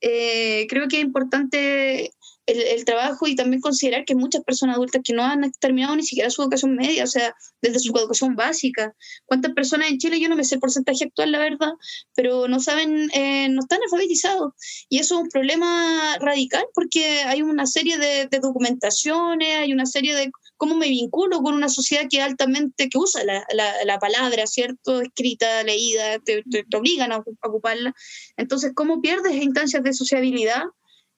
Eh, 0.00 0.66
creo 0.68 0.88
que 0.88 0.98
es 0.98 1.04
importante 1.04 2.12
el, 2.48 2.84
trabajo 2.84 3.26
y 3.26 3.36
también 3.36 3.60
considerar 3.60 4.04
que 4.04 4.14
muchas 4.14 4.42
personas 4.42 4.76
adultas 4.76 5.02
que 5.04 5.12
no 5.12 5.22
han 5.22 5.50
terminado 5.60 5.94
ni 5.96 6.02
siquiera 6.02 6.30
su 6.30 6.42
educación 6.42 6.76
media, 6.76 7.04
o 7.04 7.06
sea, 7.06 7.34
desde 7.60 7.78
su 7.78 7.92
educación 7.96 8.36
básica. 8.36 8.94
¿Cuántas 9.26 9.52
personas 9.52 9.90
en 9.90 9.98
Chile, 9.98 10.20
yo 10.20 10.28
no 10.28 10.36
me 10.36 10.44
sé 10.44 10.54
el 10.54 10.60
porcentaje 10.60 11.04
actual, 11.04 11.32
la 11.32 11.38
verdad, 11.38 11.72
pero 12.14 12.48
no 12.48 12.60
saben, 12.60 13.10
eh, 13.12 13.48
no 13.50 13.60
están 13.60 13.80
alfabetizados? 13.82 14.52
Y 14.88 14.98
eso 14.98 15.16
es 15.16 15.20
un 15.22 15.28
problema 15.28 16.16
radical 16.20 16.64
porque 16.74 17.22
hay 17.22 17.42
una 17.42 17.66
serie 17.66 17.98
de, 17.98 18.28
documentaciones, 18.40 19.56
hay 19.56 19.72
una 19.72 19.86
serie 19.86 20.14
de 20.14 20.30
cómo 20.58 20.74
me 20.76 20.88
vinculo 20.88 21.40
con 21.40 21.54
una 21.54 21.70
sociedad 21.70 22.04
que 22.10 22.20
altamente, 22.20 22.90
que 22.90 22.98
usa 22.98 23.24
la, 23.24 23.46
la, 23.84 23.98
palabra, 23.98 24.46
¿cierto? 24.46 25.00
Escrita, 25.00 25.62
leída, 25.62 26.18
te, 26.18 26.42
te, 26.42 26.76
obligan 26.76 27.12
a, 27.12 27.24
ocuparla. 27.42 27.94
Entonces, 28.36 28.72
¿cómo 28.74 29.00
pierdes 29.00 29.34
instancias 29.36 29.82
de 29.82 29.94
sociabilidad 29.94 30.64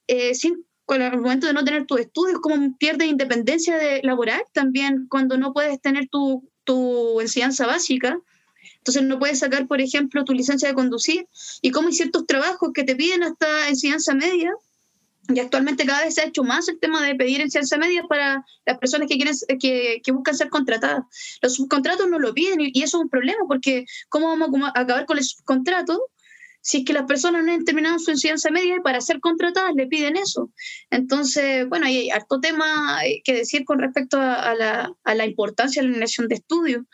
eh, 0.07 0.35
sin 0.35 0.65
con 0.91 1.03
el 1.03 1.21
momento 1.21 1.47
de 1.47 1.53
no 1.53 1.63
tener 1.63 1.87
tus 1.87 2.01
estudios, 2.01 2.41
cómo 2.43 2.77
pierdes 2.77 3.07
independencia 3.07 3.77
de, 3.79 4.01
laboral 4.03 4.43
también 4.53 5.07
cuando 5.09 5.39
no 5.39 5.53
puedes 5.53 5.81
tener 5.81 6.09
tu, 6.09 6.51
tu 6.65 7.21
enseñanza 7.21 7.65
básica. 7.65 8.19
Entonces 8.79 9.05
no 9.05 9.21
puedes 9.21 9.39
sacar, 9.39 9.69
por 9.69 9.81
ejemplo, 9.81 10.25
tu 10.25 10.33
licencia 10.33 10.69
de 10.69 10.75
conducir 10.75 11.29
y 11.63 11.71
cómo 11.71 11.87
hay 11.87 11.95
ciertos 11.95 12.27
trabajos 12.27 12.71
que 12.75 12.83
te 12.83 12.97
piden 12.97 13.23
hasta 13.23 13.69
enseñanza 13.69 14.15
media. 14.15 14.53
Y 15.35 15.41
actualmente 15.41 15.87
cada 15.87 16.05
vez 16.05 16.15
se 16.15 16.23
ha 16.23 16.27
hecho 16.27 16.43
más 16.43 16.69
el 16.69 16.79
tema 16.79 17.05
de 17.07 17.15
pedir 17.15 17.41
enseñanza 17.41 17.79
media 17.79 18.05
para 18.09 18.45
las 18.67 18.79
personas 18.79 19.09
que, 19.09 19.17
quieren, 19.17 19.35
que, 19.61 20.01
que 20.03 20.13
buscan 20.13 20.37
ser 20.37 20.49
contratadas. 20.49 21.05
Los 21.43 21.55
subcontratos 21.55 22.09
no 22.09 22.19
lo 22.19 22.35
piden 22.35 22.61
y, 22.61 22.83
eso 22.83 22.99
es 22.99 23.05
un 23.05 23.11
problema 23.11 23.41
porque 23.47 23.85
¿cómo 24.09 24.29
vamos 24.29 24.71
a 24.75 24.81
acabar 24.81 25.07
con 25.07 25.19
el 25.19 25.25
subcontrato 25.25 26.01
si 26.63 26.79
es 26.79 26.85
que 26.85 26.93
las 26.93 27.05
personas 27.05 27.45
no 27.45 27.53
han 27.53 27.65
terminado 27.65 27.99
su 27.99 28.11
enseñanza 28.11 28.51
media 28.51 28.77
y 28.77 28.81
para 28.81 29.01
ser 29.01 29.21
contratadas 29.21 29.75
le 29.75 29.87
piden 29.87 30.17
eso. 30.17 30.51
Entonces, 30.91 31.67
bueno, 31.69 31.87
hay 31.87 32.11
harto 32.11 32.41
tema 32.41 33.01
eh, 33.05 33.23
que 33.25 33.35
decir 33.35 33.65
con 33.65 33.79
respecto 33.79 34.21
a, 34.21 34.55
la, 34.55 34.93
a 35.05 35.15
la, 35.15 35.27
importancia 35.27 35.81
de 35.81 35.89
la 35.89 35.95
generación 35.95 36.29
de 36.29 36.35
estudios. 36.35 36.85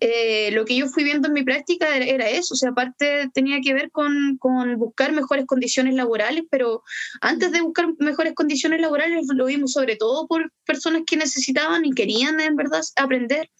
Eh, 0.00 0.50
lo 0.52 0.64
que 0.64 0.76
yo 0.76 0.88
fui 0.88 1.04
viendo 1.04 1.28
en 1.28 1.34
mi 1.34 1.44
práctica 1.44 1.94
era, 1.94 2.28
eso, 2.28 2.54
o 2.54 2.56
sea, 2.56 2.70
aparte 2.70 3.28
tenía 3.34 3.60
que 3.60 3.74
ver 3.74 3.90
con, 3.90 4.38
con, 4.38 4.76
buscar 4.76 5.12
mejores 5.12 5.44
condiciones 5.46 5.94
laborales, 5.94 6.44
pero 6.50 6.82
antes 7.20 7.52
de 7.52 7.60
buscar 7.60 7.86
mejores 7.98 8.34
condiciones 8.34 8.80
laborales 8.80 9.26
lo 9.34 9.44
vimos 9.44 9.72
sobre 9.72 9.96
todo 9.96 10.26
por 10.26 10.50
personas 10.64 11.02
que 11.06 11.18
necesitaban 11.18 11.84
y 11.84 11.92
querían 11.92 12.40
en 12.40 12.56
verdad 12.56 12.80
aprender. 12.96 13.50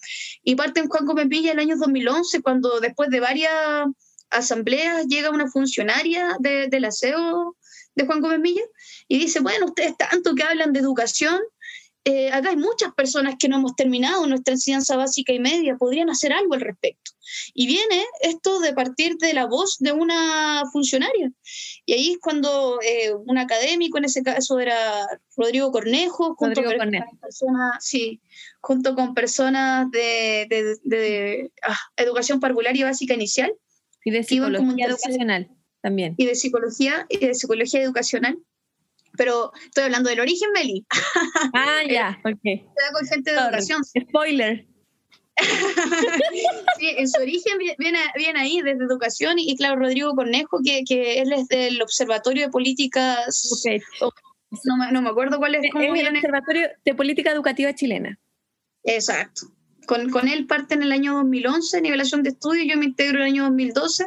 Y 0.42 0.54
parte 0.54 0.80
en 0.80 0.88
Juan 0.88 1.04
Gómez 1.04 1.28
Villa 1.28 1.52
el 1.52 1.58
año 1.58 1.76
2011, 1.76 2.40
cuando 2.40 2.80
después 2.80 3.10
de 3.10 3.20
varias 3.20 3.52
asambleas 4.30 5.06
llega 5.08 5.30
una 5.30 5.48
funcionaria 5.48 6.36
de, 6.38 6.68
del 6.68 6.86
aseo 6.86 7.56
de 7.94 8.06
Juan 8.06 8.20
Gómez 8.20 8.40
y 9.08 9.18
dice, 9.18 9.40
bueno, 9.40 9.66
ustedes 9.66 9.96
tanto 9.96 10.34
que 10.34 10.42
hablan 10.42 10.72
de 10.72 10.80
educación, 10.80 11.38
eh, 12.04 12.30
acá 12.32 12.50
hay 12.50 12.56
muchas 12.56 12.94
personas 12.94 13.34
que 13.38 13.48
no 13.48 13.56
hemos 13.56 13.76
terminado 13.76 14.26
nuestra 14.26 14.54
enseñanza 14.54 14.96
básica 14.96 15.32
y 15.32 15.38
media, 15.38 15.76
podrían 15.76 16.08
hacer 16.08 16.32
algo 16.32 16.54
al 16.54 16.62
respecto. 16.62 17.12
Y 17.52 17.66
viene 17.66 18.04
esto 18.22 18.58
de 18.60 18.72
partir 18.72 19.16
de 19.18 19.34
la 19.34 19.46
voz 19.46 19.76
de 19.80 19.92
una 19.92 20.62
funcionaria. 20.72 21.30
Y 21.84 21.92
ahí 21.92 22.12
es 22.12 22.18
cuando 22.18 22.80
eh, 22.82 23.12
un 23.14 23.36
académico, 23.36 23.98
en 23.98 24.06
ese 24.06 24.22
caso 24.22 24.58
era 24.58 25.06
Rodrigo 25.36 25.70
Cornejo, 25.70 26.34
junto, 26.36 26.62
con, 26.62 26.90
Personas, 27.20 27.76
sí, 27.80 28.20
junto 28.60 28.94
con 28.94 29.14
personas 29.14 29.90
de, 29.90 30.46
de, 30.82 31.52
ah, 31.62 31.78
educación 31.96 32.40
parvular 32.40 32.76
y 32.76 32.82
básica 32.82 33.14
inicial, 33.14 33.52
y 34.04 34.10
de 34.10 34.24
psicología 34.24 34.86
educacional 34.86 35.50
también. 35.82 36.14
Y 36.16 36.26
de 36.26 36.34
psicología, 36.34 37.06
y 37.08 37.18
de 37.18 37.34
psicología 37.34 37.82
educacional. 37.82 38.38
Pero 39.20 39.52
estoy 39.66 39.84
hablando 39.84 40.08
del 40.08 40.20
origen, 40.20 40.48
Meli. 40.54 40.86
Ah, 41.52 41.82
ya, 41.86 42.18
ok. 42.24 42.40
con 42.94 43.06
gente 43.06 43.32
de 43.32 43.36
educación. 43.36 43.84
Spoiler. 43.84 44.66
sí, 46.78 46.88
en 46.96 47.06
su 47.06 47.20
origen 47.20 47.58
viene, 47.58 47.98
viene 48.16 48.40
ahí, 48.40 48.62
desde 48.62 48.82
educación, 48.82 49.38
y, 49.38 49.54
claro, 49.58 49.76
Rodrigo 49.76 50.14
Cornejo, 50.14 50.60
que, 50.64 50.84
que 50.88 51.20
él 51.20 51.34
es 51.34 51.48
del 51.48 51.82
Observatorio 51.82 52.46
de 52.46 52.50
Políticas. 52.50 53.62
no, 54.64 54.90
no, 54.90 55.02
me 55.02 55.10
acuerdo 55.10 55.36
cuál 55.36 55.56
es. 55.56 55.64
es 55.64 55.70
el 55.74 56.16
Observatorio 56.16 56.70
de 56.82 56.94
Política 56.94 57.30
Educativa 57.30 57.74
Chilena. 57.74 58.18
Exacto. 58.84 59.48
Con, 59.86 60.10
con, 60.10 60.28
él 60.28 60.46
parte 60.46 60.74
en 60.74 60.82
el 60.82 60.92
año 60.92 61.14
2011, 61.14 61.80
nivelación 61.80 62.22
de 62.22 62.30
estudio, 62.30 62.64
yo 62.64 62.78
me 62.78 62.86
integro 62.86 63.18
en 63.18 63.22
el 63.22 63.32
año 63.32 63.42
2012, 63.44 64.06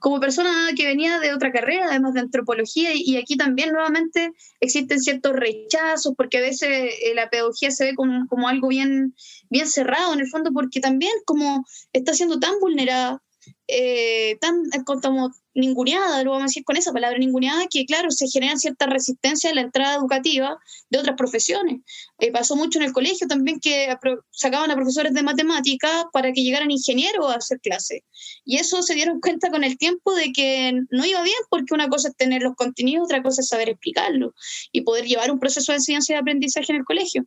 como 0.00 0.20
persona 0.20 0.70
que 0.76 0.86
venía 0.86 1.18
de 1.18 1.32
otra 1.32 1.52
carrera, 1.52 1.86
además 1.88 2.14
de 2.14 2.20
antropología, 2.20 2.90
y, 2.94 3.16
aquí 3.16 3.36
también 3.36 3.72
nuevamente 3.72 4.32
existen 4.60 5.00
ciertos 5.00 5.32
rechazos, 5.32 6.14
porque 6.16 6.38
a 6.38 6.42
veces 6.42 6.68
eh, 6.70 7.14
la 7.14 7.30
pedagogía 7.30 7.70
se 7.70 7.84
ve 7.84 7.94
como, 7.94 8.26
como 8.28 8.48
algo 8.48 8.68
bien, 8.68 9.14
bien 9.50 9.68
cerrado 9.68 10.14
en 10.14 10.20
el 10.20 10.28
fondo, 10.28 10.52
porque 10.52 10.80
también 10.80 11.12
como 11.24 11.64
está 11.92 12.14
siendo 12.14 12.38
tan 12.38 12.58
vulnerada, 12.60 13.22
eh, 13.66 14.36
tan 14.40 14.62
como 14.84 15.32
ninguneada, 15.58 16.22
lo 16.22 16.30
vamos 16.30 16.44
a 16.44 16.46
decir 16.46 16.64
con 16.64 16.76
esa 16.76 16.92
palabra 16.92 17.18
ninguneada, 17.18 17.66
que 17.68 17.84
claro, 17.84 18.10
se 18.10 18.28
genera 18.28 18.56
cierta 18.56 18.86
resistencia 18.86 19.50
a 19.50 19.54
la 19.54 19.62
entrada 19.62 19.96
educativa 19.96 20.58
de 20.90 20.98
otras 20.98 21.16
profesiones. 21.16 21.80
Eh, 22.18 22.32
pasó 22.32 22.56
mucho 22.56 22.78
en 22.78 22.86
el 22.86 22.92
colegio 22.92 23.26
también 23.26 23.60
que 23.60 23.94
sacaban 24.30 24.70
a 24.70 24.74
profesores 24.74 25.12
de 25.12 25.22
matemáticas 25.22 26.06
para 26.12 26.32
que 26.32 26.42
llegaran 26.42 26.70
ingenieros 26.70 27.30
a 27.30 27.36
hacer 27.36 27.60
clase. 27.60 28.04
Y 28.44 28.56
eso 28.56 28.82
se 28.82 28.94
dieron 28.94 29.20
cuenta 29.20 29.50
con 29.50 29.64
el 29.64 29.76
tiempo 29.76 30.14
de 30.14 30.32
que 30.32 30.72
no 30.90 31.04
iba 31.04 31.22
bien 31.22 31.36
porque 31.50 31.74
una 31.74 31.88
cosa 31.88 32.08
es 32.08 32.16
tener 32.16 32.42
los 32.42 32.54
contenidos, 32.54 33.04
otra 33.04 33.22
cosa 33.22 33.42
es 33.42 33.48
saber 33.48 33.68
explicarlo 33.68 34.34
y 34.72 34.82
poder 34.82 35.06
llevar 35.06 35.30
un 35.30 35.38
proceso 35.38 35.72
de 35.72 35.76
enseñanza 35.76 36.12
y 36.12 36.14
de 36.14 36.20
aprendizaje 36.20 36.72
en 36.72 36.78
el 36.78 36.84
colegio. 36.84 37.26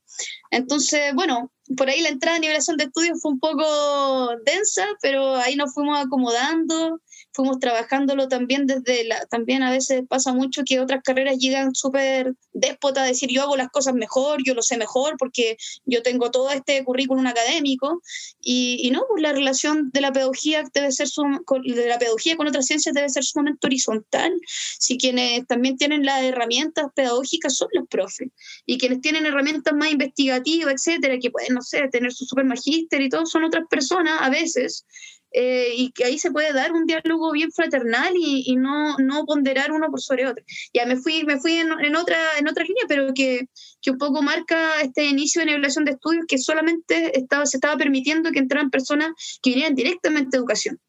Entonces, 0.50 1.14
bueno, 1.14 1.52
por 1.78 1.90
ahí 1.90 2.02
la 2.02 2.10
entrada 2.10 2.38
a 2.38 2.40
nivelación 2.40 2.78
de 2.78 2.86
estudios 2.86 3.22
fue 3.22 3.32
un 3.32 3.40
poco 3.40 4.30
densa, 4.46 4.86
pero 5.02 5.36
ahí 5.36 5.56
nos 5.56 5.74
fuimos 5.74 6.00
acomodando 6.00 7.02
fuimos 7.34 7.60
trabajándolo 7.60 8.28
también 8.28 8.66
desde 8.66 9.06
la, 9.06 9.26
también 9.28 9.64
a 9.64 9.72
veces 9.72 10.04
pasa 10.08 10.34
mucho 10.34 10.64
que 10.66 10.80
otras 10.80 11.02
carreras 11.04 11.38
llegan 11.38 11.74
súper 11.74 12.34
déspota 12.54 13.04
a 13.04 13.06
decir 13.06 13.30
yo 13.30 13.44
hago 13.44 13.58
las 13.58 13.70
cosas 13.70 13.94
mejor, 13.94 14.44
yo 14.44 14.54
lo 14.54 14.62
sé 14.62 14.78
mejor 14.78 15.16
porque 15.18 15.58
yo 15.86 16.02
tengo 16.02 16.32
todo 16.32 16.52
este 16.52 16.84
currículum 16.84 17.26
académico 17.28 18.02
y, 18.42 18.80
y 18.82 18.92
no, 18.92 19.04
pues 19.08 19.22
la 19.22 19.34
relación 19.34 19.92
de 19.92 20.02
la 20.02 20.12
pedagogía 20.12 20.64
debe 20.74 20.92
ser 20.92 21.08
con, 21.46 21.62
de 21.64 21.88
la 21.88 21.98
pedagogía 21.98 22.36
con 22.36 22.48
otras 22.48 22.66
ciencias 22.66 22.94
debe 22.94 23.10
ser 23.10 23.24
sumamente 23.24 23.68
horizontal. 23.68 24.34
Si 24.80 24.98
quienes 24.98 25.46
también 25.48 25.78
tienen 25.78 26.06
las 26.06 26.24
herramientas 26.24 26.88
pedagógicas 26.96 27.56
son 27.56 27.70
los 27.74 27.88
profes 27.88 28.30
y 28.66 28.78
quienes 28.78 29.02
tienen 29.02 29.26
herramientas 29.26 29.74
más 29.74 29.92
investigativas, 29.92 30.74
etcétera, 30.74 31.18
que 31.20 31.32
pueden, 31.32 31.54
no 31.54 31.62
sé, 31.62 31.88
tener 31.92 32.12
su 32.12 32.26
super 32.26 32.46
magíster 32.46 33.02
y 33.02 33.10
todo, 33.10 33.26
son 33.26 33.44
otras 33.44 33.66
personas 33.70 34.20
a 34.22 34.30
veces 34.30 34.86
eh, 35.34 35.74
y 35.76 35.92
que 35.92 36.04
ahí 36.04 36.20
se 36.20 36.32
puede 36.32 36.52
dar 36.52 36.74
un 36.74 36.86
diálogo 36.86 37.32
bien 37.32 37.52
fraternal 37.52 38.14
y, 38.18 38.44
y, 38.46 38.58
no, 38.58 38.98
no 38.98 39.26
ponderar 39.26 39.72
uno 39.72 39.90
por 39.90 40.02
sobre 40.02 40.28
otro. 40.28 40.44
Ya 40.74 40.86
me 40.86 40.98
fui, 40.98 41.24
me 41.24 41.40
fui 41.40 41.54
en, 41.54 41.72
en, 41.72 41.96
otra, 41.96 42.38
en 42.38 42.50
otra 42.50 42.66
línea, 42.66 42.84
pero 42.88 43.14
que, 43.14 43.48
que, 43.82 43.92
un 43.92 43.98
poco 43.98 44.22
marca 44.22 44.82
este 44.82 45.06
inicio 45.06 45.40
de 45.40 45.48
nivelación 45.48 45.86
de 45.86 45.92
estudios 45.92 46.26
que 46.28 46.38
solamente 46.38 47.18
estaba, 47.18 47.46
se 47.46 47.58
estaba 47.58 47.78
permitiendo 47.78 48.32
que 48.32 48.40
entraran 48.40 48.70
personas 48.70 49.12
que 49.42 49.52
vinieran 49.52 49.76
directamente 49.76 50.32
de 50.32 50.38
educación. 50.40 50.80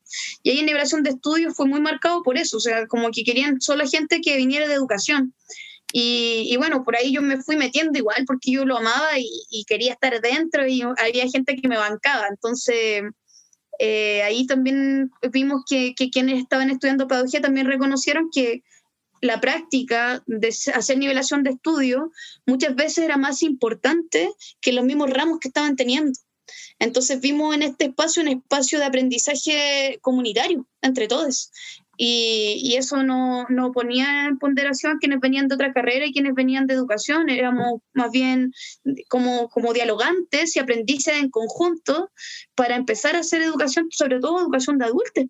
Y 0.42 0.50
ahí 0.50 0.59
en 0.59 0.66
nivelación 0.66 1.05
de 1.05 1.11
estudios 1.11 1.55
fue 1.55 1.66
muy 1.66 1.81
marcado 1.81 2.22
por 2.22 2.37
eso, 2.37 2.57
o 2.57 2.61
sea, 2.61 2.87
como 2.88 3.11
que 3.12 3.22
querían 3.22 3.61
solo 3.61 3.87
gente 3.88 4.20
que 4.20 4.37
viniera 4.37 4.66
de 4.66 4.74
educación. 4.74 5.35
Y, 5.94 6.48
y, 6.50 6.57
bueno, 6.57 6.85
por 6.85 6.96
ahí 6.96 7.12
yo 7.12 7.20
me 7.20 7.42
fui 7.42 7.57
metiendo 7.57 7.98
igual 7.98 8.24
porque 8.26 8.50
yo 8.50 8.64
lo 8.64 8.78
amaba 8.78 9.18
y, 9.18 9.28
y, 9.50 9.64
quería 9.66 9.92
estar 9.92 10.18
dentro 10.22 10.66
y 10.66 10.83
había 10.83 11.28
gente 11.28 11.55
que 11.55 11.68
me 11.68 11.76
bancaba. 11.76 12.28
Entonces, 12.28 13.02
eh, 13.78 14.22
ahí 14.22 14.46
también 14.46 15.11
vimos 15.30 15.62
que, 15.68 15.94
quienes 15.94 16.40
estaban 16.40 16.70
estudiando 16.70 17.08
pedagogía 17.08 17.40
también 17.40 17.66
reconocieron 17.66 18.30
que 18.32 18.62
la 19.20 19.40
práctica 19.40 20.22
de 20.26 20.48
hacer 20.48 20.98
nivelación 20.98 21.42
de 21.42 21.50
estudio 21.50 22.11
muchas 22.44 22.74
veces 22.74 23.04
era 23.04 23.16
más 23.16 23.42
importante 23.42 24.30
que 24.61 24.72
los 24.72 24.85
mismos 24.85 25.11
ramos 25.11 25.38
que 25.38 25.48
estaban 25.48 25.76
teniendo. 25.76 26.18
Entonces 26.78 27.20
vimos 27.20 27.54
en 27.54 27.62
este 27.62 27.87
espacio 27.87 28.22
un 28.22 28.28
espacio 28.28 28.78
de 28.78 28.85
aprendizaje 28.85 29.98
comunitario 30.02 30.66
entre 30.82 31.06
todos 31.06 31.52
y, 31.96 32.74
eso 32.76 33.02
no, 33.02 33.46
no, 33.48 33.70
ponía 33.72 34.26
en 34.26 34.38
ponderación 34.38 34.98
quienes 34.98 35.20
venían 35.20 35.48
de 35.48 35.55
otra 35.55 35.72
carrera 35.72 36.07
y 36.07 36.12
quienes 36.12 36.35
venían 36.35 36.66
de 36.66 36.74
educación, 36.74 37.28
éramos 37.28 37.81
más 37.92 38.11
bien 38.11 38.52
como, 39.09 39.48
como 39.50 39.72
dialogantes 39.72 40.57
y 40.57 40.59
aprendices 40.59 41.14
en 41.16 41.31
conjunto 41.31 42.11
para 42.55 42.76
empezar 42.76 43.14
a 43.14 43.20
hacer 43.20 43.42
educación, 43.42 43.88
sobre 43.90 44.20
todo 44.20 44.40
educación 44.40 44.78
de 44.78 44.87
adultos, 44.87 45.24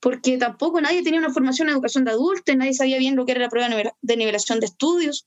porque 0.00 0.36
tampoco 0.36 0.80
nadie 0.80 1.04
tenía 1.04 1.20
una 1.20 1.32
formación 1.32 1.68
en 1.68 1.74
educación 1.74 2.04
de 2.04 2.10
adultos, 2.10 2.56
nadie 2.56 2.74
sabía 2.74 2.98
bien 2.98 3.14
lo 3.14 3.24
que 3.24 3.32
era 3.32 3.42
la 3.42 3.48
prueba 3.48 3.68
de 4.02 4.16
nivelación 4.16 4.58
de 4.58 4.66
estudios. 4.66 5.26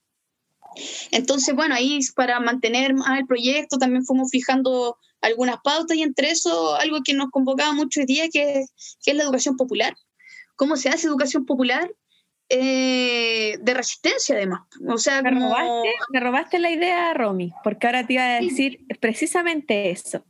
Entonces, 1.12 1.56
bueno, 1.56 1.76
ahí 1.76 2.00
para 2.16 2.40
mantener 2.40 2.94
más 2.94 3.20
el 3.20 3.26
proyecto 3.26 3.78
también 3.78 4.06
fuimos 4.06 4.30
fijando 4.32 4.98
algunas 5.22 5.58
pautas 5.64 5.96
y 5.96 6.02
entre 6.02 6.32
eso 6.32 6.76
algo 6.76 6.98
que 7.06 7.14
nos 7.14 7.30
convocaba 7.30 7.72
mucho 7.74 8.02
hoy 8.02 8.06
día, 8.06 8.24
que, 8.30 8.66
que 9.04 9.12
es 9.12 9.16
la 9.16 9.24
educación 9.24 9.56
popular 9.56 9.96
cómo 10.56 10.76
se 10.78 10.90
hace 10.90 11.08
educación 11.08 11.46
popular 11.46 11.92
eh, 12.50 13.58
de 13.62 13.74
resistencia 13.74 14.36
además. 14.36 14.62
O 14.88 14.98
sea, 14.98 15.22
me, 15.22 15.32
robaste, 15.32 15.90
me 16.12 16.20
robaste 16.20 16.60
la 16.60 16.72
idea, 16.72 17.14
Romy, 17.14 17.54
porque 17.64 17.88
ahora 17.88 18.06
te 18.06 18.14
iba 18.14 18.24
a 18.24 18.42
decir 18.42 18.86
precisamente 19.00 19.92
eso. 19.92 20.26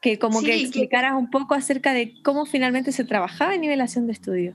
Que 0.00 0.18
como 0.18 0.42
que 0.42 0.54
explicaras 0.54 1.14
un 1.14 1.28
poco 1.28 1.54
acerca 1.54 1.92
de 1.92 2.14
cómo 2.22 2.46
finalmente 2.46 2.92
se 2.92 3.04
trabajaba 3.04 3.54
en 3.54 3.62
nivelación 3.62 4.06
de 4.06 4.12
estudio. 4.12 4.54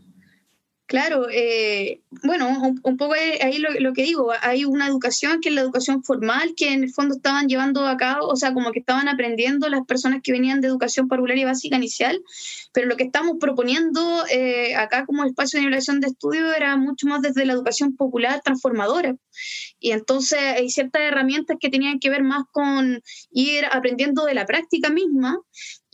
Claro, 0.86 1.28
eh, 1.32 2.02
bueno, 2.24 2.50
un, 2.84 2.98
poco 2.98 3.13
ahí 3.13 3.58
lo, 3.58 3.93
que 3.93 4.04
digo, 4.04 4.32
hay 4.41 4.65
una 4.65 4.86
educación 4.86 5.39
que 5.39 5.48
es 5.48 5.56
la 5.56 5.62
educación 5.62 6.04
formal 6.04 6.54
que 6.58 6.74
en 6.74 6.84
el 6.84 6.91
fondo 6.91 7.15
estaban 7.15 7.48
llevando 7.48 7.88
a 7.88 7.96
cabo, 7.96 8.28
o 8.28 8.36
sea, 8.36 8.54
como 8.54 8.72
que 8.72 8.80
estaban 8.80 9.08
aprendiendo 9.08 9.69
las 9.69 9.86
personas 9.86 10.19
que 10.22 10.34
venían 10.34 10.60
de 10.60 10.67
educación 10.67 11.08
parvularia 11.08 11.46
básica 11.46 11.78
inicial, 11.78 12.22
pero 12.74 12.88
lo 12.88 12.98
que 12.98 13.06
estamos 13.06 13.38
proponiendo 13.39 14.26
eh, 14.30 14.76
acá 14.76 15.06
como 15.06 15.24
espacio 15.24 15.58
de 15.58 15.65
nivelación 15.65 16.02
de 16.02 16.08
estudio 16.08 16.54
era 16.54 16.76
mucho 16.76 17.08
más 17.08 17.22
desde 17.22 17.46
la 17.46 17.54
educación 17.54 17.96
popular 17.96 18.41
transformadora. 18.43 19.15
Y 19.80 19.91
entonces 19.91 20.39
hay 20.39 20.69
ciertas 20.69 21.02
herramientas 21.04 21.58
que 21.60 21.69
tenían 21.69 22.00
que 22.00 22.10
ver 22.10 22.24
más 22.24 22.43
con 22.52 23.02
ir 23.32 23.65
aprendiendo 23.72 24.26
de 24.26 24.34
la 24.34 24.46
práctica 24.46 24.89
misma 24.89 25.39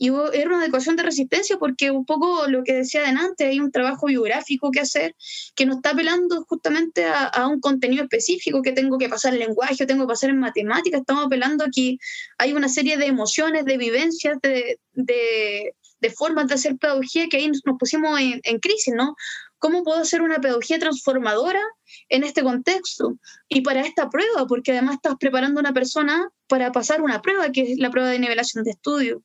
y 0.02 0.08
era 0.08 0.56
una 0.56 0.64
educación 0.64 0.96
de 0.96 1.02
resistencia 1.02 1.58
porque 1.58 1.90
un 1.90 2.06
poco 2.06 2.46
lo 2.48 2.64
que 2.64 2.72
decía 2.72 3.02
adelante, 3.02 3.44
hay 3.44 3.60
un 3.60 3.70
trabajo 3.70 4.06
biográfico 4.06 4.70
que 4.70 4.80
hacer 4.80 5.14
que 5.54 5.66
nos 5.66 5.76
está 5.76 5.90
apelando 5.90 6.42
justamente 6.48 7.04
a, 7.04 7.46
un 7.46 7.60
contenido 7.60 8.04
específico 8.04 8.62
que 8.62 8.72
tengo 8.72 8.96
que 8.96 9.10
pasar 9.10 9.34
en 9.34 9.40
lenguaje, 9.40 9.84
tengo 9.84 10.04
que 10.04 10.12
pasar 10.12 10.30
en 10.30 10.38
matemáticas, 10.38 11.00
estamos 11.02 11.26
apelando 11.26 11.64
aquí, 11.64 11.98
hay 12.38 12.54
una 12.54 12.70
serie 12.70 12.96
de 12.96 13.04
emociones, 13.04 13.66
de 13.66 13.76
vivencias, 13.76 14.38
de, 14.40 14.80
de, 14.94 16.10
formas 16.16 16.48
de 16.48 16.54
hacer 16.54 16.78
pedagogía 16.78 17.28
que 17.28 17.36
ahí 17.36 17.50
nos 17.66 17.76
pusimos 17.78 18.18
en, 18.18 18.40
en 18.42 18.58
crisis, 18.58 18.94
¿no? 18.96 19.16
¿Cómo 19.60 19.84
puedo 19.84 20.00
hacer 20.00 20.22
una 20.22 20.40
pedagogía 20.40 20.78
transformadora 20.78 21.60
en 22.08 22.24
este 22.24 22.42
contexto? 22.42 23.18
Y 23.48 23.60
para 23.60 23.82
esta 23.82 24.08
prueba, 24.08 24.46
porque 24.48 24.72
además 24.72 24.96
estás 24.96 25.16
preparando 25.20 25.60
a 25.60 25.62
una 25.62 25.74
persona 25.74 26.28
para 26.48 26.72
pasar 26.72 27.02
una 27.02 27.20
prueba, 27.20 27.52
que 27.52 27.72
es 27.72 27.78
la 27.78 27.90
prueba 27.90 28.08
de 28.08 28.18
nivelación 28.18 28.64
de 28.64 28.70
estudio. 28.70 29.22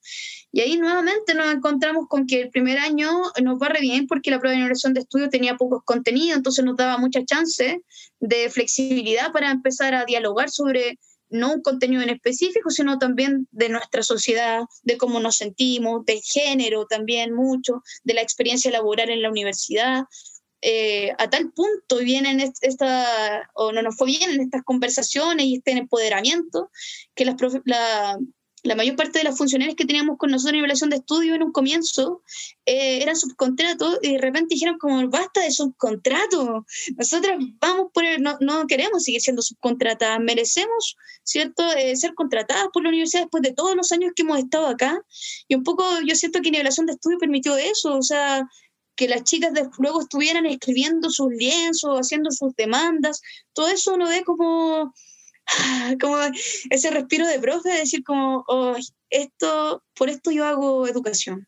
Y 0.52 0.60
ahí 0.60 0.78
nuevamente 0.78 1.34
nos 1.36 1.54
encontramos 1.54 2.08
con 2.10 2.28
que 2.28 2.42
el 2.42 2.50
primer 2.50 2.80
año 2.80 3.10
nos 3.42 3.58
va 3.60 3.70
re 3.70 3.80
bien 3.80 4.08
porque 4.08 4.30
la 4.30 4.40
prueba 4.40 4.52
de 4.52 4.58
nivelación 4.58 4.94
de 4.94 5.00
estudio 5.00 5.30
tenía 5.30 5.56
pocos 5.56 5.82
contenidos, 5.86 6.38
entonces 6.38 6.66
nos 6.66 6.76
daba 6.76 6.98
mucha 6.98 7.24
chance 7.24 7.82
de 8.20 8.50
flexibilidad 8.50 9.32
para 9.32 9.52
empezar 9.52 9.96
a 9.96 10.06
dialogar 10.06 10.50
sobre 10.50 11.00
no 11.30 11.54
un 11.54 11.62
contenido 11.62 12.02
en 12.02 12.10
específico, 12.10 12.70
sino 12.70 12.98
también 12.98 13.48
de 13.52 13.70
nuestra 13.70 14.04
sociedad, 14.04 14.62
de 14.84 14.98
cómo 14.98 15.20
nos 15.20 15.38
sentimos, 15.38 16.06
de 16.06 16.22
género 16.22 16.86
también 16.86 17.34
mucho, 17.34 17.84
de 18.04 18.14
la 18.14 18.22
experiencia 18.22 18.72
laboral 18.72 19.10
en 19.10 19.22
la 19.22 19.30
universidad. 19.30 20.04
Eh, 20.62 21.12
a 21.20 21.30
tal 21.30 21.52
punto 21.52 21.98
vienen 21.98 22.40
esta, 22.62 23.50
o 23.54 23.72
no 23.72 23.82
nos 23.82 23.96
fue 23.98 24.08
bien 24.08 24.32
en 24.32 24.42
estas 24.42 24.64
conversaciones 24.64 25.46
y 25.46 25.58
este 25.58 25.72
empoderamiento, 25.72 26.72
que 27.14 27.26
las, 27.26 27.36
la, 27.66 28.18
la 28.66 28.76
mayor 28.76 28.96
parte 28.96 29.20
de 29.20 29.24
las 29.24 29.38
funcionarias 29.38 29.76
que 29.76 29.86
teníamos 29.86 30.18
con 30.18 30.32
nosotros 30.32 30.54
en 30.54 30.60
evaluación 30.60 30.90
de 30.90 30.98
estudio 30.98 31.36
en 31.36 31.44
un 31.44 31.52
comienzo 31.52 32.24
eh, 32.66 33.02
eran 33.02 33.16
subcontratos 33.16 34.00
y 34.02 34.14
de 34.14 34.18
repente 34.18 34.56
dijeron 34.56 34.78
como 34.80 35.08
basta 35.10 35.42
de 35.42 35.52
subcontrato, 35.52 36.66
nosotras 36.98 37.38
vamos 37.60 37.92
por 37.94 38.04
el, 38.04 38.22
no, 38.22 38.68
queremos 38.68 39.04
seguir 39.04 39.22
siendo 39.22 39.42
subcontratadas, 39.42 40.20
merecemos, 40.20 40.98
¿cierto?, 41.24 41.64
eh, 41.74 41.96
ser 41.96 42.14
contratadas 42.16 42.68
por 42.74 42.84
la 42.84 42.90
universidad 42.90 43.24
después 43.24 43.44
de 43.44 43.54
todos 43.54 43.76
los 43.76 43.92
años 43.92 44.12
que 44.16 44.24
hemos 44.24 44.40
estado 44.40 44.68
acá 44.68 45.00
y 45.48 45.56
un 45.56 45.64
poco 45.64 45.84
yo 46.06 46.16
siento 46.16 46.42
que 46.42 46.52
nivelación 46.52 46.88
de 46.88 46.94
estudio 46.94 47.20
permitió 47.20 47.56
eso, 47.58 47.96
o 47.96 48.02
sea, 48.02 48.48
que 48.96 49.08
las 49.08 49.24
chicas 49.24 49.52
luego 49.78 50.02
estuvieran 50.02 50.46
escribiendo 50.46 51.10
sus 51.10 51.28
lienzos, 51.30 52.00
haciendo 52.00 52.32
sus 52.32 52.56
demandas, 52.56 53.22
todo 53.54 53.68
eso 53.68 53.94
uno 53.94 54.08
ve 54.08 54.24
como 54.24 54.94
como 56.02 56.18
ese 56.70 56.90
respiro 56.92 57.28
de 57.28 57.40
profe, 57.40 57.70
de 57.70 57.80
decir 57.80 58.04
como, 58.04 58.44
oh, 58.48 58.76
esto, 59.10 59.84
por 59.96 60.10
esto 60.10 60.32
yo 60.32 60.46
hago 60.46 60.88
educación. 60.88 61.48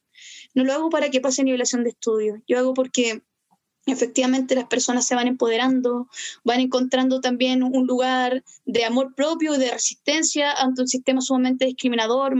No 0.54 0.64
lo 0.64 0.74
hago 0.74 0.90
para 0.90 1.10
que 1.10 1.22
pase 1.22 1.44
nivelación 1.44 1.84
de 1.84 1.92
estudio, 1.92 2.42
yo 2.48 2.58
hago 2.58 2.74
porque 2.74 3.22
efectivamente 3.86 4.56
las 4.56 4.66
personas 4.66 5.06
se 5.08 5.16
van 5.16 5.28
empoderando, 5.28 6.08
van 6.44 6.60
encontrando 6.60 7.22
también 7.22 7.64
un 7.64 7.88
lugar 7.88 8.44
de 8.66 8.86
amor 8.86 9.16
propio, 9.16 9.54
de 9.58 9.72
resistencia 9.72 10.52
ante 10.52 10.82
un 10.82 10.88
sistema 10.88 11.22
sumamente 11.22 11.66
discriminador, 11.66 12.36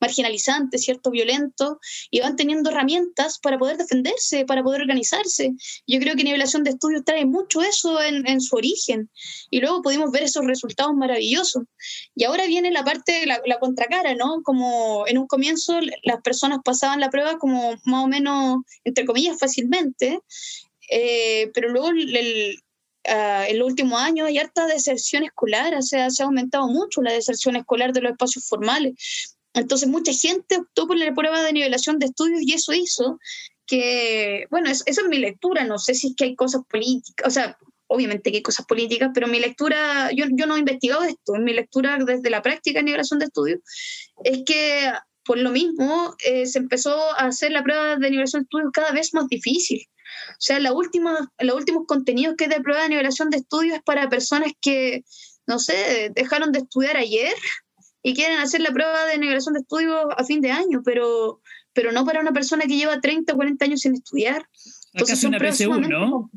marginalizantes, 0.00 0.82
¿cierto? 0.82 1.10
Violentos, 1.10 1.76
y 2.10 2.20
van 2.20 2.36
teniendo 2.36 2.70
herramientas 2.70 3.38
para 3.38 3.58
poder 3.58 3.76
defenderse, 3.76 4.44
para 4.44 4.62
poder 4.62 4.82
organizarse. 4.82 5.52
Yo 5.86 6.00
creo 6.00 6.16
que 6.16 6.24
nivelación 6.24 6.64
de 6.64 6.70
estudios 6.70 7.04
trae 7.04 7.26
mucho 7.26 7.60
eso 7.62 8.00
en, 8.02 8.40
su 8.40 8.56
origen, 8.56 9.10
y 9.50 9.60
luego 9.60 9.82
pudimos 9.82 10.10
ver 10.10 10.22
esos 10.22 10.44
resultados 10.46 10.94
maravillosos. 10.94 11.64
Y 12.14 12.24
ahora 12.24 12.46
viene 12.46 12.70
la 12.70 12.84
parte, 12.84 13.26
la, 13.26 13.58
contracara, 13.58 14.14
¿no? 14.14 14.42
Como 14.42 15.06
en 15.06 15.18
un 15.18 15.26
comienzo 15.26 15.78
las 16.02 16.20
personas 16.22 16.60
pasaban 16.64 17.00
la 17.00 17.10
prueba 17.10 17.38
como 17.38 17.76
más 17.84 18.04
o 18.04 18.08
menos, 18.08 18.58
entre 18.84 19.04
comillas, 19.04 19.38
fácilmente, 19.38 20.20
eh, 20.90 21.50
pero 21.54 21.68
luego 21.68 21.88
el, 21.90 22.56
uh, 23.06 23.44
en 23.48 23.58
los 23.58 23.68
últimos 23.68 24.00
años 24.00 24.28
hay 24.28 24.38
harta 24.38 24.66
deserción 24.66 25.24
escolar, 25.24 25.74
o 25.74 25.82
sea, 25.82 26.10
se 26.10 26.22
ha 26.22 26.26
aumentado 26.26 26.66
mucho 26.68 27.00
la 27.02 27.12
deserción 27.12 27.56
escolar 27.56 27.92
de 27.92 28.00
los 28.00 28.12
espacios 28.12 28.46
formales. 28.46 29.36
Entonces 29.54 29.88
mucha 29.88 30.12
gente 30.12 30.58
optó 30.58 30.86
por 30.86 30.96
la 30.96 31.12
prueba 31.14 31.42
de 31.42 31.52
nivelación 31.52 31.98
de 31.98 32.06
estudios 32.06 32.42
y 32.42 32.52
eso 32.52 32.72
hizo 32.72 33.18
que, 33.66 34.46
bueno, 34.50 34.70
eso, 34.70 34.84
es 34.86 34.98
mi 35.08 35.18
lectura, 35.18 35.64
no 35.64 35.78
sé 35.78 35.94
si 35.94 36.08
es 36.08 36.14
que 36.16 36.24
hay 36.24 36.34
cosas 36.34 36.62
políticas, 36.68 37.26
o 37.26 37.30
sea, 37.30 37.56
obviamente 37.86 38.30
que 38.30 38.38
hay 38.38 38.42
cosas 38.42 38.66
políticas, 38.66 39.10
pero 39.14 39.26
mi 39.26 39.40
lectura, 39.40 40.10
yo, 40.12 40.26
no 40.46 40.56
he 40.56 40.60
investigado 40.60 41.02
esto, 41.02 41.34
mi 41.34 41.52
lectura 41.52 41.98
desde 42.04 42.30
la 42.30 42.42
práctica 42.42 42.80
de 42.80 42.84
nivelación 42.84 43.18
de 43.18 43.26
estudios, 43.26 43.60
es 44.24 44.42
que 44.44 44.92
por 45.24 45.38
lo 45.38 45.50
mismo 45.50 46.14
eh, 46.24 46.46
se 46.46 46.58
empezó 46.58 46.96
a 47.12 47.26
hacer 47.26 47.52
la 47.52 47.62
prueba 47.62 47.96
de 47.96 48.10
nivelación 48.10 48.42
de 48.42 48.44
estudios 48.46 48.70
cada 48.72 48.92
vez 48.92 49.14
más 49.14 49.28
difícil. 49.28 49.80
O 50.30 50.40
sea, 50.40 50.58
la 50.58 50.72
última, 50.72 51.30
los 51.38 51.54
últimos 51.54 51.84
contenidos 51.86 52.34
que 52.36 52.44
es 52.44 52.50
de 52.50 52.60
prueba 52.60 52.82
de 52.82 52.88
nivelación 52.88 53.30
de 53.30 53.38
estudios 53.38 53.76
es 53.76 53.82
para 53.82 54.08
personas 54.08 54.52
que, 54.60 55.04
no 55.46 55.58
sé, 55.58 56.10
dejaron 56.14 56.50
de 56.50 56.60
estudiar 56.60 56.96
ayer 56.96 57.34
y 58.02 58.14
quieren 58.14 58.38
hacer 58.38 58.60
la 58.60 58.72
prueba 58.72 59.06
de 59.06 59.18
nivelación 59.18 59.54
de 59.54 59.60
estudios 59.60 60.06
a 60.16 60.24
fin 60.24 60.40
de 60.40 60.50
año, 60.50 60.82
pero, 60.84 61.40
pero 61.72 61.92
no 61.92 62.04
para 62.04 62.20
una 62.20 62.32
persona 62.32 62.64
que 62.66 62.76
lleva 62.76 63.00
30 63.00 63.32
o 63.32 63.36
40 63.36 63.64
años 63.64 63.80
sin 63.80 63.94
estudiar. 63.94 64.46
Entonces, 64.92 65.20
casi 65.20 65.26
una 65.26 65.38
PSU, 65.38 65.80
¿no? 65.88 66.16
O 66.16 66.30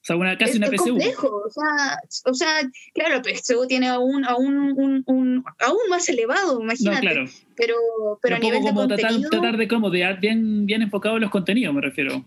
sea, 0.00 0.16
una, 0.16 0.36
casi 0.36 0.58
una 0.58 0.66
PSU. 0.68 0.90
Complejo. 0.90 1.42
O, 1.46 1.50
sea, 1.50 1.98
o 2.24 2.34
sea, 2.34 2.70
claro, 2.94 3.16
la 3.16 3.22
PSU 3.22 3.66
tiene 3.68 3.88
aún, 3.88 4.24
aún, 4.24 4.56
un, 4.56 5.04
un, 5.06 5.44
aún 5.60 5.78
más 5.88 6.08
elevado, 6.08 6.60
imagínate. 6.60 6.96
No, 6.96 7.12
claro. 7.12 7.30
Pero, 7.54 7.76
pero, 8.20 8.36
a 8.36 8.38
nivel 8.40 8.64
de 8.64 8.74
contenido... 8.74 9.30
Tratar, 9.30 9.56
de 9.56 9.68
cómo, 9.68 9.90
de 9.90 10.16
bien, 10.20 10.66
bien 10.66 10.82
enfocado 10.82 11.16
en 11.16 11.22
los 11.22 11.30
contenidos, 11.30 11.72
me 11.74 11.80
refiero. 11.80 12.24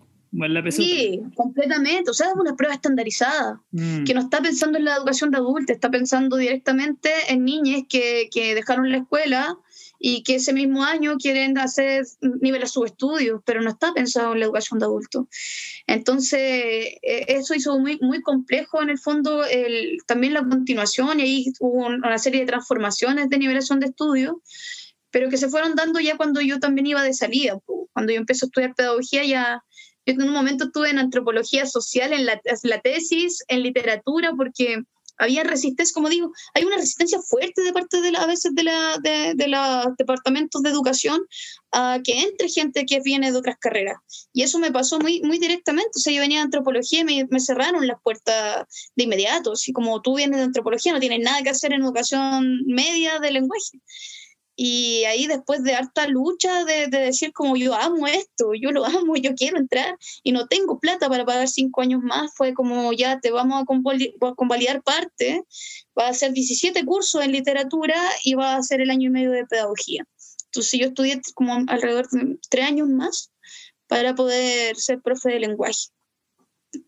Sí, 0.70 1.22
completamente. 1.34 2.10
O 2.10 2.14
sea, 2.14 2.28
es 2.28 2.34
una 2.34 2.54
prueba 2.56 2.74
estandarizada, 2.74 3.60
mm. 3.70 4.04
que 4.04 4.14
no 4.14 4.20
está 4.20 4.40
pensando 4.40 4.78
en 4.78 4.84
la 4.84 4.96
educación 4.96 5.30
de 5.30 5.38
adultos, 5.38 5.74
está 5.74 5.90
pensando 5.90 6.36
directamente 6.36 7.10
en 7.28 7.44
niñas 7.44 7.82
que, 7.88 8.28
que, 8.30 8.54
dejaron 8.54 8.90
la 8.90 8.98
escuela 8.98 9.58
y 9.98 10.22
que 10.22 10.34
ese 10.34 10.52
mismo 10.52 10.84
año 10.84 11.16
quieren 11.16 11.56
hacer 11.58 12.04
niveles 12.20 12.72
subestudios, 12.72 13.40
pero 13.46 13.62
no 13.62 13.70
está 13.70 13.94
pensado 13.94 14.34
en 14.34 14.40
la 14.40 14.44
educación 14.44 14.78
de 14.78 14.84
adultos. 14.84 15.26
Entonces, 15.86 16.40
e, 16.40 17.24
eso 17.28 17.54
hizo 17.54 17.78
muy, 17.78 17.98
muy 18.00 18.20
complejo 18.20 18.82
en 18.82 18.90
el 18.90 18.98
fondo 18.98 19.44
el, 19.44 19.98
también 20.06 20.34
la 20.34 20.42
continuación 20.42 21.20
y 21.20 21.22
ahí 21.22 21.46
hubo 21.60 21.86
una 21.86 22.18
serie 22.18 22.40
de 22.40 22.46
transformaciones 22.46 23.30
de 23.30 23.38
nivelación 23.38 23.80
de 23.80 23.86
estudios 23.86 24.36
pero 25.10 25.30
que 25.30 25.38
se 25.38 25.48
fueron 25.48 25.74
dando 25.74 25.98
ya 25.98 26.18
cuando 26.18 26.42
yo 26.42 26.60
también 26.60 26.88
iba 26.88 27.02
de 27.02 27.14
salida. 27.14 27.58
Cuando 27.94 28.12
yo 28.12 28.18
empecé 28.18 28.44
a 28.44 28.48
estudiar 28.48 28.74
pedagogía 28.74 29.24
ya 29.24 29.64
yo 30.06 30.22
en 30.22 30.28
un 30.28 30.34
momento 30.34 30.66
estuve 30.66 30.90
en 30.90 30.98
antropología 30.98 31.66
social, 31.66 32.12
en 32.12 32.26
la, 32.26 32.80
tesis, 32.80 33.44
en 33.48 33.62
literatura, 33.62 34.32
porque 34.36 34.82
había 35.18 35.42
resistencia, 35.44 35.94
como 35.94 36.10
digo, 36.10 36.30
hay 36.54 36.64
una 36.64 36.76
resistencia 36.76 37.18
fuerte 37.20 37.62
de 37.62 37.72
parte 37.72 38.00
de 38.00 38.12
la, 38.12 38.20
a 38.20 38.26
veces 38.26 38.52
de, 38.54 38.64
los 39.48 39.96
departamentos 39.96 40.62
de 40.62 40.70
educación 40.70 41.20
a 41.72 42.00
que 42.04 42.20
entre 42.20 42.48
gente 42.48 42.84
que 42.84 43.00
viene 43.00 43.32
de 43.32 43.38
otras 43.38 43.56
carreras. 43.58 43.96
Y 44.32 44.42
eso 44.42 44.58
me 44.58 44.70
pasó 44.70 44.98
muy, 44.98 45.22
muy 45.22 45.38
directamente. 45.38 45.90
O 45.96 45.98
sea, 45.98 46.12
yo 46.12 46.20
venía 46.20 46.38
de 46.38 46.44
antropología 46.44 47.00
y 47.00 47.04
me, 47.04 47.26
me 47.30 47.40
cerraron 47.40 47.86
las 47.86 48.00
puertas 48.02 48.66
de 48.94 49.04
inmediato. 49.04 49.52
Así 49.52 49.72
como 49.72 50.02
tú 50.02 50.16
vienes 50.16 50.38
de 50.38 50.44
antropología, 50.44 50.92
no 50.92 51.00
tienes 51.00 51.20
nada 51.20 51.42
que 51.42 51.50
hacer 51.50 51.72
en 51.72 51.82
educación 51.82 52.62
media 52.66 53.18
de 53.18 53.32
lenguaje. 53.32 53.80
Y 54.58 55.04
ahí 55.04 55.26
después 55.26 55.62
de 55.62 55.74
harta 55.74 56.08
lucha 56.08 56.64
de, 56.64 56.86
de, 56.86 56.98
decir 56.98 57.32
como 57.32 57.56
yo 57.56 57.74
amo 57.74 58.06
esto, 58.06 58.52
yo 58.58 58.70
lo 58.70 58.84
amo, 58.86 59.16
yo 59.16 59.34
quiero 59.34 59.58
entrar 59.58 59.96
y 60.22 60.32
no 60.32 60.46
tengo 60.46 60.80
plata 60.80 61.08
para 61.08 61.26
pagar 61.26 61.46
cinco 61.46 61.82
años 61.82 62.00
más, 62.02 62.32
fue 62.34 62.54
como 62.54 62.92
ya 62.92 63.20
te 63.20 63.30
vamos 63.30 63.62
a 63.62 64.34
convalidar 64.34 64.82
parte, 64.82 65.44
va 65.98 66.06
a 66.06 66.10
hacer 66.10 66.32
17 66.32 66.84
cursos 66.84 67.22
en 67.22 67.32
literatura 67.32 67.96
y 68.24 68.34
va 68.34 68.54
a 68.54 68.56
hacer 68.56 68.80
el 68.80 68.90
año 68.90 69.08
y 69.08 69.12
medio 69.12 69.30
de 69.30 69.44
pedagogía. 69.44 70.06
Entonces 70.46 70.80
yo 70.80 70.86
estudié 70.86 71.20
como 71.34 71.64
alrededor 71.68 72.08
de 72.08 72.38
tres 72.48 72.64
años 72.64 72.88
más 72.88 73.30
para 73.86 74.14
poder 74.14 74.76
ser 74.76 75.00
profe 75.02 75.30
de 75.32 75.40
lenguaje. 75.40 75.88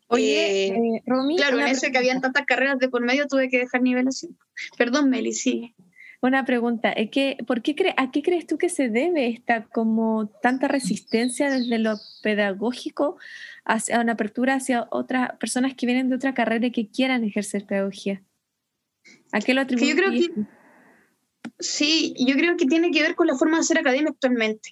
Oye, 0.09 0.67
eh, 0.67 0.69
eh, 0.69 1.03
Romy, 1.07 1.37
claro, 1.37 1.61
en 1.61 1.69
eso 1.69 1.87
que 1.91 1.99
habían 1.99 2.21
tantas 2.21 2.45
carreras 2.47 2.79
de 2.79 2.89
por 2.89 3.03
medio 3.03 3.27
tuve 3.27 3.49
que 3.49 3.59
dejar 3.59 3.83
nivelación. 3.83 4.39
Perdón, 4.77 5.11
Meli, 5.11 5.33
sí. 5.33 5.75
Una 6.21 6.45
pregunta, 6.45 6.91
es 6.91 7.11
que, 7.11 7.37
¿por 7.47 7.63
qué 7.63 7.77
¿a 7.97 8.11
qué 8.11 8.23
crees 8.23 8.47
tú 8.47 8.59
que 8.59 8.69
se 8.69 8.89
debe 8.89 9.29
esta 9.29 9.67
como 9.67 10.29
tanta 10.43 10.67
resistencia 10.67 11.49
desde 11.49 11.79
lo 11.79 11.95
pedagógico 12.23 13.19
hacia 13.65 14.01
una 14.01 14.15
apertura 14.15 14.55
hacia 14.55 14.89
otras 14.91 15.37
personas 15.39 15.75
que 15.75 15.87
vienen 15.87 16.09
de 16.09 16.17
otra 16.17 16.35
carrera 16.35 16.67
y 16.67 16.73
que 16.73 16.89
quieran 16.89 17.23
ejercer 17.23 17.67
pedagogía? 17.67 18.23
¿A 19.31 19.39
qué 19.41 19.55
lo 19.55 19.61
atribuyes? 19.61 19.91
Yo 19.91 19.97
creo 19.97 20.11
que, 20.11 20.29
sí, 21.61 22.15
yo 22.19 22.35
creo 22.35 22.57
que 22.57 22.67
tiene 22.67 22.91
que 22.91 23.03
ver 23.03 23.15
con 23.15 23.29
la 23.29 23.37
forma 23.37 23.59
de 23.59 23.61
hacer 23.61 23.79
academia 23.79 24.11
actualmente, 24.11 24.71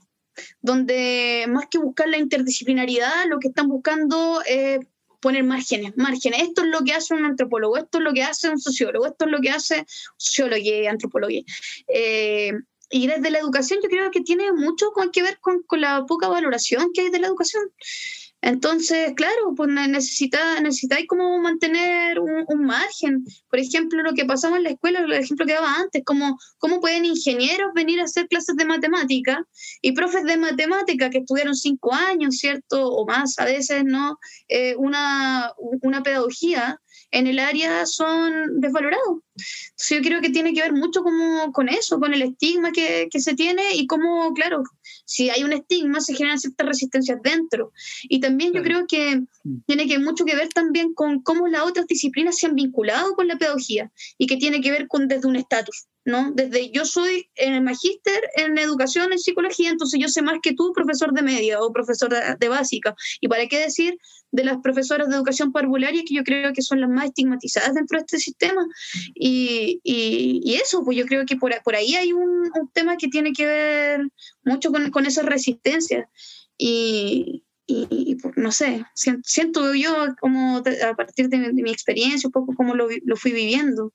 donde 0.61 1.45
más 1.49 1.67
que 1.71 1.79
buscar 1.79 2.09
la 2.09 2.19
interdisciplinaridad, 2.19 3.27
lo 3.29 3.39
que 3.39 3.49
están 3.49 3.69
buscando 3.69 4.43
es 4.49 4.81
poner 5.21 5.45
márgenes, 5.45 5.97
márgenes. 5.97 6.43
Esto 6.43 6.63
es 6.63 6.69
lo 6.69 6.81
que 6.81 6.93
hace 6.93 7.15
un 7.15 7.25
antropólogo, 7.25 7.77
esto 7.77 7.99
es 7.99 8.05
lo 8.05 8.13
que 8.13 8.23
hace 8.23 8.51
un 8.51 8.61
sociólogo, 8.61 9.07
esto 9.07 9.25
es 9.25 9.31
lo 9.31 9.41
que 9.41 9.51
hace 9.51 9.87
sociología 10.17 10.83
y 10.83 10.87
antropología. 10.87 11.43
Eh, 11.89 12.53
y 12.91 13.07
desde 13.07 13.31
la 13.31 13.39
educación 13.39 13.81
yo 13.83 13.89
creo 13.89 14.11
que 14.11 14.21
tiene 14.21 14.53
mucho 14.53 14.87
que 15.13 15.23
ver 15.23 15.39
con, 15.41 15.65
la 15.81 16.07
poca 16.07 16.29
valoración 16.29 16.91
que 16.95 17.03
hay 17.03 17.11
de 17.11 17.19
la 17.19 17.27
educación. 17.27 17.65
Entonces, 18.47 19.13
claro, 19.17 19.55
pues 19.57 19.69
necesita, 19.71 20.61
necesitáis 20.61 21.09
como 21.09 21.37
mantener 21.41 22.21
un, 22.21 22.65
margen. 22.65 23.25
Por 23.51 23.59
ejemplo, 23.59 24.05
lo 24.05 24.15
que 24.15 24.25
pasaba 24.25 24.57
en 24.57 24.63
la 24.63 24.71
escuela, 24.71 25.01
el 25.01 25.13
ejemplo 25.15 25.45
que 25.45 25.55
daba 25.55 25.75
antes, 25.75 26.05
como 26.05 26.39
cómo 26.59 26.81
pueden 26.81 27.05
ingenieros 27.05 27.73
venir 27.75 28.01
a 28.01 28.05
hacer 28.05 28.29
clases 28.29 28.55
de 28.55 28.65
matemática 28.65 29.45
y 29.83 29.93
profes 29.93 30.23
de 30.23 30.37
matemática 30.37 31.11
que 31.11 31.19
estudiaron 31.19 31.57
cinco 31.57 31.93
años, 31.93 32.39
¿cierto? 32.39 32.89
O 32.89 33.05
más 33.05 33.37
a 33.41 33.47
veces, 33.47 33.83
¿no? 33.85 34.17
Eh, 34.47 34.77
una, 34.77 35.53
una 35.83 36.05
pedagogía 36.05 36.81
en 37.11 37.27
el 37.27 37.41
área 37.41 37.85
son 37.85 38.61
desvalorados. 38.61 39.26
Yo 39.89 40.01
creo 40.03 40.21
que 40.21 40.31
tiene 40.31 40.53
que 40.53 40.63
ver 40.63 40.73
mucho 40.73 41.03
como 41.03 41.53
con 41.53 41.69
eso, 41.69 41.99
con 41.99 42.15
el 42.15 42.23
estigma 42.23 42.73
que, 42.73 43.09
que, 43.11 43.21
se 43.21 43.35
tiene 43.35 43.75
y 43.75 43.87
cómo, 43.87 44.33
claro, 44.35 44.63
si 45.05 45.31
hay 45.31 45.45
un 45.45 45.53
estigma 45.53 46.01
se 46.01 46.15
generan 46.15 46.39
ciertas 46.39 46.67
resistencias 46.67 47.19
dentro. 47.23 47.73
Y 48.05 48.21
también 48.21 48.53
yo 48.53 48.63
creo 48.63 48.87
que 48.87 49.17
mm. 49.17 49.61
tiene 49.67 49.87
que 49.87 49.99
mucho 49.99 50.25
que 50.25 50.37
ver 50.37 50.49
también 50.49 50.95
con 50.95 51.23
cómo 51.23 51.49
las 51.49 51.63
otras 51.63 51.87
disciplinas 51.87 52.39
se 52.39 52.47
han 52.47 52.55
vinculado 52.55 53.15
con 53.15 53.29
la 53.29 53.39
pedagogía 53.39 53.91
y 54.19 54.27
que 54.27 54.37
tiene 54.37 54.61
que 54.61 54.71
ver 54.71 54.89
con 54.89 55.09
desde 55.09 55.29
un 55.29 55.37
estatus. 55.37 55.87
¿no? 56.07 56.31
Desde 56.33 56.71
yo 56.71 56.85
soy 56.85 57.29
en 57.35 57.55
el 57.55 57.63
magíster 57.63 58.23
en 58.37 58.57
educación, 58.59 59.13
en 59.13 59.19
psicología, 59.19 59.71
entonces 59.71 60.01
yo 60.01 60.09
sé 60.09 60.23
más 60.23 60.39
que 60.41 60.55
tú, 60.55 60.73
profesor 60.73 61.13
de 61.13 61.23
media 61.23 61.61
o 61.61 61.73
profesor 61.73 62.15
de, 62.39 62.49
básica. 62.49 62.95
¿Y 63.21 63.27
para 63.27 63.47
qué 63.49 63.59
decir 63.59 63.99
de 64.31 64.45
las 64.45 64.59
profesoras 64.63 65.09
de 65.09 65.17
educación 65.17 65.51
parvularia 65.51 66.05
que 66.07 66.15
yo 66.15 66.23
creo 66.23 66.53
que 66.53 66.63
son 66.63 66.81
las 66.81 66.91
más 66.91 67.07
estigmatizadas 67.07 67.75
dentro 67.75 67.99
de 67.99 68.03
este 68.03 68.19
sistema? 68.19 68.65
Y, 69.15 69.26
y, 69.29 70.55
eso, 70.63 70.85
pues 70.85 70.97
yo 70.97 71.07
creo 71.07 71.25
que 71.27 71.37
por, 71.37 71.53
por 71.63 71.75
ahí 71.75 71.95
hay 71.95 72.13
un, 72.13 72.51
un, 72.55 72.69
tema 72.73 72.97
que 72.97 73.09
tiene 73.09 73.33
que 73.33 73.47
ver 73.47 74.09
mucho 74.45 74.71
con, 74.71 74.91
con 74.91 75.07
esa 75.07 75.23
resistencia. 75.23 76.09
Y, 76.59 77.45
y, 77.67 78.17
no 78.37 78.53
sé, 78.53 78.85
siento 79.25 79.75
yo 79.75 80.15
como 80.21 80.59
a 80.59 80.95
partir 80.95 81.29
de, 81.29 81.39
de 81.39 81.63
mi 81.63 81.71
experiencia, 81.71 82.29
un 82.29 82.33
poco 82.33 82.55
como 82.55 82.75
lo, 82.75 82.89
lo 83.05 83.17
fui 83.17 83.33
viviendo. 83.33 83.93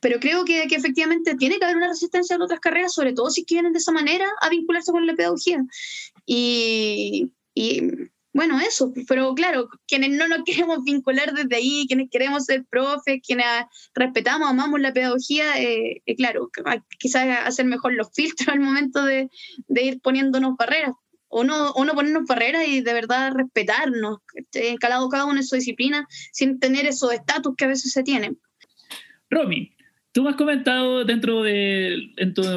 Pero 0.00 0.18
creo 0.18 0.44
que, 0.44 0.66
que, 0.68 0.76
efectivamente 0.76 1.34
tiene 1.36 1.58
que 1.58 1.64
haber 1.64 1.76
una 1.76 1.88
resistencia 1.88 2.34
en 2.34 2.42
otras 2.42 2.60
carreras, 2.60 2.94
sobre 2.94 3.12
todo 3.12 3.30
si 3.30 3.44
quieren 3.44 3.72
de 3.72 3.78
esa 3.78 3.92
manera 3.92 4.26
a 4.40 4.48
vincularse 4.48 4.90
con 4.90 5.06
la 5.06 5.14
pedagogía. 5.14 5.64
Y, 6.24 7.32
y 7.54 7.82
bueno, 8.36 8.60
eso, 8.60 8.92
pero 9.08 9.34
claro, 9.34 9.70
quienes 9.88 10.10
no 10.10 10.28
nos 10.28 10.40
queremos 10.44 10.84
vincular 10.84 11.32
desde 11.32 11.56
ahí, 11.56 11.86
quienes 11.88 12.10
queremos 12.10 12.44
ser 12.44 12.66
profes, 12.66 13.20
quienes 13.26 13.46
respetamos, 13.94 14.50
amamos 14.50 14.78
la 14.78 14.92
pedagogía, 14.92 15.58
eh, 15.60 16.02
eh, 16.04 16.16
claro, 16.16 16.50
quizás 16.98 17.26
hacer 17.44 17.64
mejor 17.64 17.94
los 17.94 18.12
filtros 18.12 18.48
al 18.52 18.60
momento 18.60 19.04
de, 19.04 19.30
ir 19.68 20.00
poniéndonos 20.00 20.56
barreras. 20.56 20.92
O 21.28 21.42
no, 21.42 21.70
o 21.70 21.84
no 21.84 21.94
ponernos 21.94 22.24
barreras 22.26 22.68
y 22.68 22.82
de 22.82 22.92
verdad 22.92 23.32
respetarnos, 23.34 24.18
cada, 24.80 25.00
cada 25.10 25.24
uno 25.24 25.38
en 25.38 25.44
su 25.44 25.56
disciplina, 25.56 26.06
sin 26.32 26.60
tener 26.60 26.86
esos 26.86 27.12
estatus 27.12 27.56
que 27.56 27.64
a 27.64 27.68
veces 27.68 27.92
se 27.92 28.04
tienen. 28.04 28.38
Romy, 29.28 29.75
Tú 30.16 30.22
me 30.22 30.30
has 30.30 30.36
comentado 30.36 31.04
dentro 31.04 31.42
de, 31.42 32.10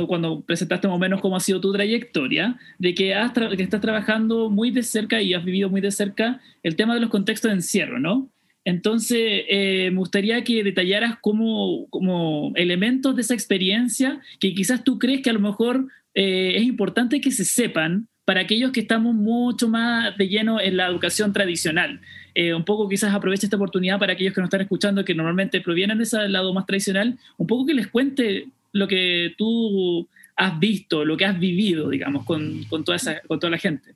cuando 0.07 0.39
presentaste 0.39 0.87
más 0.87 0.95
o 0.95 0.97
menos 0.97 1.19
cómo 1.19 1.35
ha 1.35 1.41
sido 1.41 1.59
tu 1.59 1.73
trayectoria, 1.73 2.57
de 2.77 2.93
que, 2.93 3.13
has 3.13 3.33
que 3.33 3.61
estás 3.61 3.81
trabajando 3.81 4.49
muy 4.49 4.71
de 4.71 4.81
cerca 4.81 5.21
y 5.21 5.33
has 5.33 5.43
vivido 5.43 5.69
muy 5.69 5.81
de 5.81 5.91
cerca 5.91 6.39
el 6.63 6.77
tema 6.77 6.93
de 6.93 7.01
los 7.01 7.09
contextos 7.09 7.51
de 7.51 7.55
encierro, 7.55 7.99
¿no? 7.99 8.29
Entonces, 8.63 9.43
eh, 9.49 9.89
me 9.91 9.97
gustaría 9.97 10.41
que 10.45 10.63
detallaras 10.63 11.17
como, 11.19 11.87
como 11.89 12.53
elementos 12.55 13.13
de 13.17 13.23
esa 13.23 13.33
experiencia 13.33 14.21
que 14.39 14.53
quizás 14.53 14.85
tú 14.85 14.97
crees 14.97 15.21
que 15.21 15.29
a 15.29 15.33
lo 15.33 15.41
mejor 15.41 15.89
eh, 16.13 16.53
es 16.55 16.63
importante 16.63 17.19
que 17.19 17.31
se 17.31 17.43
sepan 17.43 18.07
para 18.23 18.39
aquellos 18.39 18.71
que 18.71 18.79
estamos 18.79 19.13
mucho 19.15 19.67
más 19.67 20.15
de 20.15 20.29
lleno 20.29 20.61
en 20.61 20.77
la 20.77 20.87
educación 20.87 21.33
tradicional. 21.33 21.99
Eh, 22.35 22.53
un 22.53 22.63
poco 22.63 22.87
quizás 22.87 23.13
aproveche 23.13 23.45
esta 23.45 23.55
oportunidad 23.55 23.99
para 23.99 24.13
aquellos 24.13 24.33
que 24.33 24.41
nos 24.41 24.47
están 24.47 24.61
escuchando, 24.61 25.03
que 25.03 25.15
normalmente 25.15 25.61
provienen 25.61 25.97
de 25.97 26.03
ese 26.03 26.27
lado 26.27 26.53
más 26.53 26.65
tradicional, 26.65 27.17
un 27.37 27.47
poco 27.47 27.65
que 27.65 27.73
les 27.73 27.87
cuente 27.87 28.47
lo 28.71 28.87
que 28.87 29.33
tú 29.37 30.07
has 30.35 30.59
visto, 30.59 31.03
lo 31.03 31.17
que 31.17 31.25
has 31.25 31.39
vivido, 31.39 31.89
digamos, 31.89 32.25
con, 32.25 32.63
con, 32.65 32.83
toda, 32.83 32.95
esa, 32.95 33.21
con 33.27 33.39
toda 33.39 33.51
la 33.51 33.57
gente. 33.57 33.95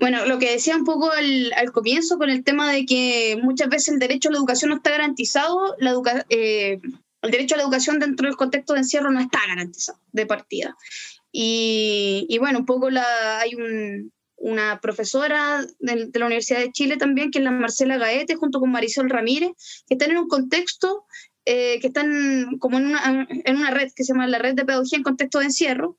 Bueno, 0.00 0.24
lo 0.24 0.38
que 0.38 0.52
decía 0.52 0.76
un 0.76 0.84
poco 0.84 1.10
al, 1.12 1.72
comienzo 1.72 2.16
con 2.16 2.30
el 2.30 2.42
tema 2.42 2.72
de 2.72 2.86
que 2.86 3.38
muchas 3.42 3.68
veces 3.68 3.88
el 3.88 3.98
derecho 3.98 4.30
a 4.30 4.32
la 4.32 4.38
educación 4.38 4.70
no 4.70 4.76
está 4.76 4.90
garantizado, 4.90 5.76
eh, 6.30 6.78
el 7.20 7.30
derecho 7.30 7.54
a 7.54 7.58
la 7.58 7.64
educación 7.64 7.98
dentro 7.98 8.26
del 8.26 8.36
contexto 8.36 8.72
de 8.72 8.78
encierro 8.80 9.10
no 9.10 9.20
está 9.20 9.40
garantizado 9.46 9.98
de 10.12 10.24
partida. 10.24 10.74
Y, 11.32 12.36
bueno, 12.40 12.60
un 12.60 12.66
poco 12.66 12.90
la, 12.90 13.40
hay 13.40 13.54
una 14.40 14.80
profesora 14.80 15.64
de, 15.78 16.10
la 16.14 16.26
Universidad 16.26 16.60
de 16.60 16.72
Chile 16.72 16.96
también, 16.96 17.30
que 17.30 17.38
es 17.38 17.44
la 17.44 17.50
Marcela 17.50 17.98
Gaete, 17.98 18.36
junto 18.36 18.58
con 18.58 18.70
Marisol 18.70 19.10
Ramírez, 19.10 19.50
que 19.86 19.94
están 19.94 20.10
en 20.10 20.18
un 20.18 20.28
contexto, 20.28 21.04
eh, 21.44 21.78
que 21.80 21.88
están 21.88 22.58
como 22.58 22.78
en 22.78 22.86
una, 22.86 23.28
en 23.28 23.56
una 23.56 23.70
red 23.70 23.90
que 23.94 24.02
se 24.02 24.12
llama 24.12 24.26
la 24.26 24.38
Red 24.38 24.54
de 24.54 24.64
Pedagogía 24.64 24.96
en 24.96 25.04
Contexto 25.04 25.38
de 25.38 25.46
Encierro. 25.46 25.98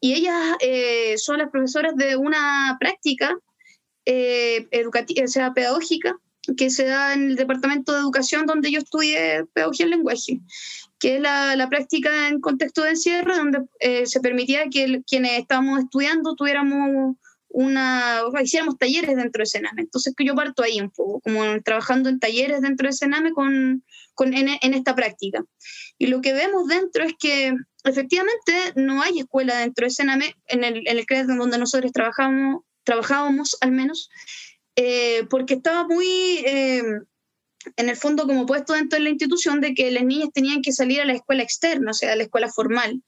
Y 0.00 0.14
ellas 0.14 0.56
eh, 0.60 1.16
son 1.16 1.38
las 1.38 1.50
profesoras 1.50 1.96
de 1.96 2.16
una 2.16 2.76
práctica 2.78 3.36
eh, 4.04 4.66
educativa, 4.70 5.24
o 5.24 5.28
sea, 5.28 5.54
pedagógica, 5.54 6.16
que 6.56 6.70
se 6.70 6.86
da 6.86 7.14
en 7.14 7.30
el 7.30 7.36
Departamento 7.36 7.92
de 7.92 8.00
Educación 8.00 8.46
donde 8.46 8.72
yo 8.72 8.80
estudié 8.80 9.44
Pedagogía 9.54 9.84
en 9.84 9.90
Lenguaje 9.90 10.40
que 11.02 11.16
es 11.16 11.20
la, 11.20 11.66
práctica 11.68 12.28
en 12.28 12.40
contexto 12.40 12.84
de 12.84 12.90
encierro, 12.90 13.36
donde 13.36 13.64
eh, 13.80 14.06
se 14.06 14.20
permitía 14.20 14.68
que 14.70 15.02
quienes 15.04 15.40
estábamos 15.40 15.80
estudiando 15.80 16.36
tuviéramos 16.36 17.16
una, 17.52 18.22
o 18.24 18.40
hiciéramos 18.40 18.78
talleres 18.78 19.16
dentro 19.16 19.40
de 19.40 19.46
Sename. 19.46 19.82
Entonces 19.82 20.14
que 20.16 20.24
yo 20.24 20.34
parto 20.34 20.62
ahí 20.62 20.80
un 20.80 20.90
poco, 20.90 21.20
como 21.20 21.42
trabajando 21.62 22.08
en 22.08 22.18
talleres 22.18 22.60
dentro 22.60 22.88
de 22.88 22.92
Sename 22.92 23.32
con, 23.32 23.84
con 24.14 24.34
en, 24.34 24.48
esta 24.74 24.94
práctica. 24.94 25.44
Y 25.98 26.06
lo 26.06 26.20
que 26.20 26.32
vemos 26.32 26.66
dentro 26.66 27.04
es 27.04 27.14
que 27.18 27.52
efectivamente 27.84 28.72
no 28.76 29.02
hay 29.02 29.20
escuela 29.20 29.58
dentro 29.58 29.86
de 29.86 29.90
Sename, 29.90 30.34
en 30.46 30.64
el, 30.64 30.82
en 30.86 30.98
el 30.98 31.06
CRED 31.06 31.26
donde 31.26 31.58
nosotros 31.58 31.92
trabajamos, 31.92 32.62
trabajábamos 32.84 33.56
al 33.60 33.72
menos, 33.72 34.08
eh, 34.76 35.26
porque 35.30 35.54
estaba 35.54 35.86
muy... 35.86 36.06
Eh, 36.46 36.82
en 37.76 37.88
el 37.88 37.96
fondo 37.96 38.26
como 38.26 38.46
puesto 38.46 38.72
dentro 38.72 38.98
de 38.98 39.04
la 39.04 39.10
institución 39.10 39.60
de 39.60 39.74
que 39.74 39.90
las 39.90 40.04
niñas 40.04 40.30
tenían 40.32 40.62
que 40.62 40.72
salir 40.72 41.00
a 41.00 41.04
la 41.04 41.14
escuela 41.14 41.42
externa, 41.42 41.90
o 41.90 41.94
sea, 41.94 42.12
a 42.12 42.16
la 42.16 42.24
escuela 42.24 42.48
formal. 42.48 43.02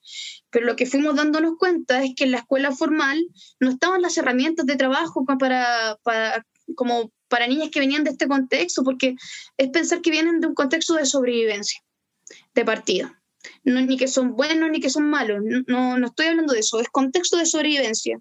Pero 0.50 0.66
lo 0.66 0.76
que 0.76 0.86
fuimos 0.86 1.16
dándonos 1.16 1.54
cuenta 1.58 2.02
es 2.02 2.12
que 2.16 2.24
en 2.24 2.32
la 2.32 2.38
escuela 2.38 2.72
formal 2.72 3.24
no 3.60 3.70
estaban 3.70 4.02
las 4.02 4.16
herramientas 4.16 4.66
de 4.66 4.76
trabajo 4.76 5.24
para, 5.24 5.98
para, 6.02 6.46
como 6.74 7.12
para 7.28 7.46
niñas 7.46 7.70
que 7.70 7.80
venían 7.80 8.04
de 8.04 8.10
este 8.10 8.28
contexto, 8.28 8.84
porque 8.84 9.16
es 9.56 9.68
pensar 9.70 10.00
que 10.00 10.10
vienen 10.10 10.40
de 10.40 10.46
un 10.46 10.54
contexto 10.54 10.94
de 10.94 11.06
sobrevivencia, 11.06 11.80
de 12.54 12.64
partida. 12.64 13.20
No, 13.62 13.80
ni 13.80 13.96
que 13.98 14.08
son 14.08 14.36
buenos 14.36 14.70
ni 14.70 14.80
que 14.80 14.88
son 14.88 15.10
malos, 15.10 15.40
no, 15.66 15.98
no 15.98 16.06
estoy 16.06 16.26
hablando 16.26 16.54
de 16.54 16.60
eso, 16.60 16.80
es 16.80 16.88
contexto 16.88 17.36
de 17.36 17.44
sobrevivencia. 17.44 18.18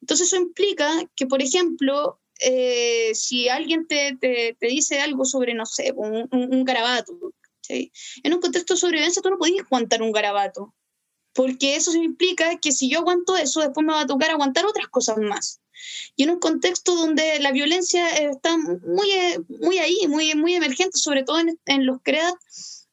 Entonces 0.00 0.28
eso 0.28 0.36
implica 0.36 0.90
que, 1.14 1.26
por 1.26 1.42
ejemplo, 1.42 2.20
eh, 2.38 3.14
si 3.14 3.48
alguien 3.48 3.86
te, 3.86 4.16
te, 4.20 4.56
te, 4.58 4.66
dice 4.66 5.00
algo 5.00 5.24
sobre, 5.24 5.54
no 5.54 5.66
sé, 5.66 5.92
un, 5.94 6.28
un, 6.30 6.64
garabato, 6.64 7.12
en 7.68 8.34
un 8.34 8.40
contexto 8.40 8.74
de 8.74 8.80
sobrevivencia 8.80 9.22
tú 9.22 9.30
no 9.30 9.38
podías 9.38 9.64
aguantar 9.64 10.02
un 10.02 10.12
garabato, 10.12 10.74
porque 11.32 11.76
eso 11.76 11.94
implica 11.94 12.58
que 12.58 12.72
si 12.72 12.88
yo 12.88 13.00
aguanto 13.00 13.36
eso, 13.36 13.60
después 13.60 13.86
me 13.86 13.92
va 13.92 14.02
a 14.02 14.06
tocar 14.06 14.30
aguantar 14.30 14.66
otras 14.66 14.88
cosas 14.88 15.18
más. 15.18 15.60
Y 16.16 16.24
en 16.24 16.30
un 16.30 16.40
contexto 16.40 16.96
donde 16.96 17.38
la 17.38 17.52
violencia 17.52 18.08
está 18.08 18.56
muy, 18.56 19.10
muy 19.60 19.78
ahí, 19.78 19.96
muy, 20.08 20.34
muy 20.34 20.54
emergente, 20.54 20.98
sobre 20.98 21.22
todo 21.22 21.38
en, 21.38 21.58
en 21.66 21.86
los 21.86 22.02
CREAT, 22.02 22.34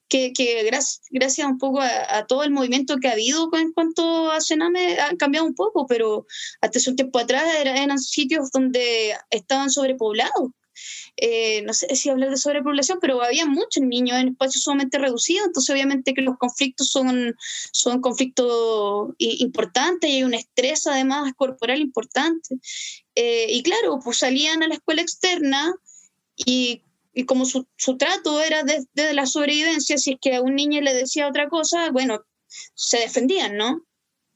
que, 0.08 0.34
que 0.34 0.64
gracias, 0.64 1.02
gracias, 1.10 1.48
un 1.48 1.58
poco 1.58 1.82
a, 1.82 2.26
todo 2.28 2.44
el 2.44 2.52
movimiento 2.52 2.98
que 2.98 3.08
ha 3.08 3.14
habido 3.14 3.50
en 3.54 3.72
cuanto 3.74 4.32
a 4.32 4.42
Sename 4.42 5.00
ha 5.00 5.16
cambiado 5.18 5.46
un 5.46 5.56
poco, 5.56 5.88
pero 5.88 6.26
hasta 6.62 6.80
hace 6.80 6.90
un 6.90 6.96
tiempo 6.96 7.20
atrás 7.20 7.44
eran 7.60 7.98
sitios 8.00 8.52
donde 8.52 9.16
estaban 9.30 9.70
sobrepoblados. 9.70 10.52
Eh, 11.18 11.62
no 11.62 11.74
sé 11.74 11.96
si 11.96 12.10
hablar 12.10 12.30
de 12.30 12.38
sobrepoblación, 12.38 13.00
pero 13.00 13.24
había 13.24 13.46
muchos 13.46 13.84
niños 13.84 14.20
en 14.20 14.30
espacios 14.30 14.64
sumamente 14.64 14.98
reducidos, 14.98 15.48
entonces 15.48 15.74
obviamente 15.74 16.14
que 16.14 16.22
los 16.22 16.38
conflictos 16.38 16.90
son, 16.90 17.36
son 17.72 18.02
conflictos 18.02 19.14
importantes 19.18 20.10
y 20.10 20.18
hay 20.18 20.24
un 20.24 20.34
estrés 20.34 20.86
además 20.88 21.32
corporal 21.38 21.80
importante. 21.80 22.58
Eh, 23.16 23.48
y 23.50 23.64
claro, 23.64 24.00
pues 24.04 24.18
salían 24.18 24.64
a 24.64 24.68
la 24.68 24.76
escuela 24.76 25.02
externa 25.02 25.74
y 26.36 26.82
y 27.16 27.24
como 27.24 27.46
su, 27.46 27.66
su 27.78 27.98
trato 27.98 28.42
era 28.42 28.64
desde 28.64 28.88
de 28.94 29.14
la 29.14 29.26
sobrevivencia, 29.26 29.98
si 29.98 30.12
es 30.12 30.18
que 30.22 30.36
a 30.36 30.42
un 30.42 30.54
niño 30.54 30.82
le 30.82 30.94
decía 30.94 31.28
otra 31.28 31.48
cosa, 31.48 31.90
bueno, 31.90 32.26
se 32.76 33.00
defendían, 33.00 33.56
¿no? 33.56 33.86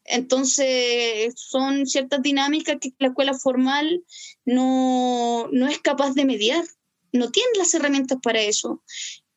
Entonces, 0.05 1.33
son 1.35 1.85
ciertas 1.85 2.21
dinámicas 2.21 2.77
que 2.79 2.93
la 2.97 3.09
escuela 3.09 3.33
formal 3.33 4.03
no, 4.45 5.49
no 5.51 5.67
es 5.67 5.79
capaz 5.79 6.13
de 6.13 6.25
mediar, 6.25 6.63
no 7.11 7.29
tiene 7.31 7.49
las 7.57 7.73
herramientas 7.73 8.17
para 8.23 8.41
eso. 8.41 8.81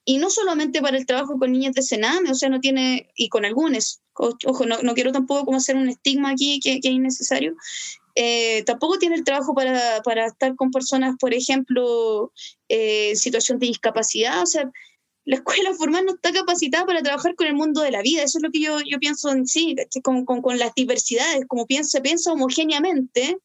Y 0.05 0.19
no 0.19 0.31
solamente 0.31 0.81
para 0.81 0.97
el 0.97 1.07
trabajo 1.07 1.37
con 1.39 1.53
niñas 1.53 1.75
de 1.75 1.83
Sename, 1.83 2.31
o 2.31 2.35
sea, 2.35 2.49
no 2.49 2.61
tiene, 2.61 3.11
y 3.17 3.29
con 3.29 3.45
algunos, 3.45 4.03
ojo, 4.15 4.67
no, 4.67 4.83
no 4.83 4.95
quiero 4.95 5.13
tampoco 5.13 5.47
como 5.47 5.59
hacer 5.59 5.77
un 5.77 5.89
estigma 5.89 6.31
aquí 6.31 6.61
que, 6.61 6.81
que 6.81 6.89
es 6.89 6.95
innecesario, 6.95 7.57
eh, 8.15 8.63
tampoco 8.65 8.99
tiene 8.99 9.17
el 9.17 9.25
trabajo 9.25 9.55
para, 9.55 10.03
para, 10.03 10.27
estar 10.27 10.55
con 10.57 10.71
personas, 10.71 11.17
por 11.19 11.33
ejemplo, 11.33 12.33
eh, 12.69 13.11
en 13.11 13.17
situación 13.17 13.59
de 13.59 13.69
discapacidad. 13.69 14.43
O 14.43 14.47
sea, 14.47 14.71
la 15.25 15.37
escuela 15.37 15.73
formal 15.79 16.05
no 16.05 16.15
está 16.15 16.33
capacitada 16.33 16.85
para 16.87 17.03
trabajar 17.03 17.35
con 17.35 17.47
el 17.47 17.55
mundo 17.55 17.81
de 17.81 17.91
la 17.91 18.03
vida. 18.03 18.23
Eso 18.23 18.39
es 18.39 18.43
lo 18.43 18.51
que 18.51 18.61
yo, 18.61 18.79
yo 18.81 18.99
pienso 18.99 19.31
en 19.31 19.47
sí, 19.47 19.75
con, 20.03 20.25
con, 20.25 20.43
con, 20.43 20.59
las 20.59 20.75
diversidades, 20.75 21.47
como 21.47 21.67
piensa, 21.67 22.01
piensa 22.01 22.33
homogéneamente. 22.33 23.39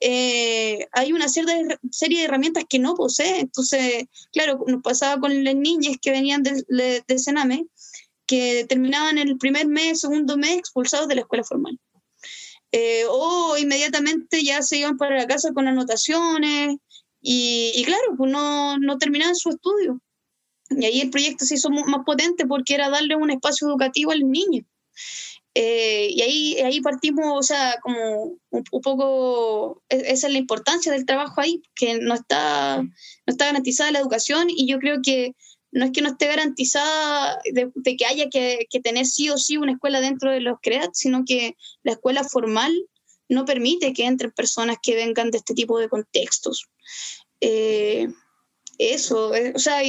Eh, 0.00 0.86
hay 0.92 1.12
una 1.12 1.28
serie 1.28 1.54
de, 1.54 1.78
de 2.08 2.24
herramientas 2.24 2.64
que 2.68 2.78
no 2.78 2.94
posee. 2.94 3.40
Entonces, 3.40 4.06
claro, 4.32 4.64
nos 4.66 4.82
pasaba 4.82 5.20
con 5.20 5.44
las 5.44 5.56
niñas 5.56 5.96
que 6.00 6.10
venían 6.10 6.42
del 6.42 6.64
de, 6.68 7.02
de 7.06 7.18
Sename, 7.18 7.66
que 8.26 8.64
terminaban 8.68 9.18
el 9.18 9.36
primer 9.38 9.66
mes, 9.68 10.00
segundo 10.00 10.36
mes 10.36 10.58
expulsados 10.58 11.08
de 11.08 11.16
la 11.16 11.20
escuela 11.22 11.44
formal. 11.44 11.78
Eh, 12.78 13.04
o 13.08 13.56
inmediatamente 13.56 14.44
ya 14.44 14.60
se 14.60 14.76
iban 14.76 14.98
para 14.98 15.16
la 15.16 15.26
casa 15.26 15.54
con 15.54 15.66
anotaciones 15.66 16.76
y, 17.22 17.82
claro, 17.86 18.16
pues 18.18 18.30
no, 18.30 18.76
no 18.76 18.98
terminaban 18.98 19.34
su 19.34 19.48
estudio. 19.48 19.98
Y 20.68 20.84
ahí 20.84 21.00
el 21.00 21.08
proyecto 21.08 21.46
se 21.46 21.54
hizo 21.54 21.70
más 21.70 22.04
potente 22.04 22.46
porque 22.46 22.74
era 22.74 22.90
darle 22.90 23.16
un 23.16 23.30
espacio 23.30 23.66
educativo 23.66 24.10
al 24.10 24.30
niño. 24.30 24.66
Eh, 25.54 26.08
y 26.10 26.20
ahí, 26.20 26.56
ahí 26.58 26.82
partimos, 26.82 27.24
o 27.34 27.42
sea, 27.42 27.76
como 27.82 28.38
un, 28.50 28.82
poco, 28.82 29.82
e, 29.88 30.12
esa 30.12 30.26
es 30.26 30.32
la 30.34 30.38
importancia 30.38 30.92
del 30.92 31.06
trabajo 31.06 31.40
ahí, 31.40 31.62
que 31.74 31.98
no 31.98 32.12
está, 32.12 32.82
no 32.82 32.92
está 33.26 33.46
garantizada 33.46 33.90
la 33.90 34.00
educación 34.00 34.48
y 34.50 34.68
yo 34.68 34.78
creo 34.78 34.98
que 35.02 35.34
no 35.76 35.84
es 35.84 35.92
que 35.92 36.00
no 36.00 36.08
esté 36.08 36.26
garantizada 36.26 37.38
de, 37.52 37.70
que 37.98 38.06
haya 38.06 38.30
que, 38.30 38.66
tener 38.82 39.04
sí 39.04 39.28
o 39.28 39.36
sí 39.36 39.58
una 39.58 39.72
escuela 39.72 40.00
dentro 40.00 40.30
de 40.30 40.40
los 40.40 40.58
CREAT, 40.62 40.90
sino 40.94 41.22
que 41.26 41.54
la 41.82 41.92
escuela 41.92 42.24
formal 42.24 42.72
no 43.28 43.44
permite 43.44 43.92
que 43.92 44.06
entren 44.06 44.30
personas 44.30 44.78
que 44.82 44.94
vengan 44.94 45.30
de 45.30 45.36
este 45.36 45.52
tipo 45.52 45.78
de 45.78 45.90
contextos. 45.90 46.64
Eh, 47.42 48.08
eso, 48.78 49.34
eh, 49.34 49.52
o 49.54 49.58
sea, 49.58 49.82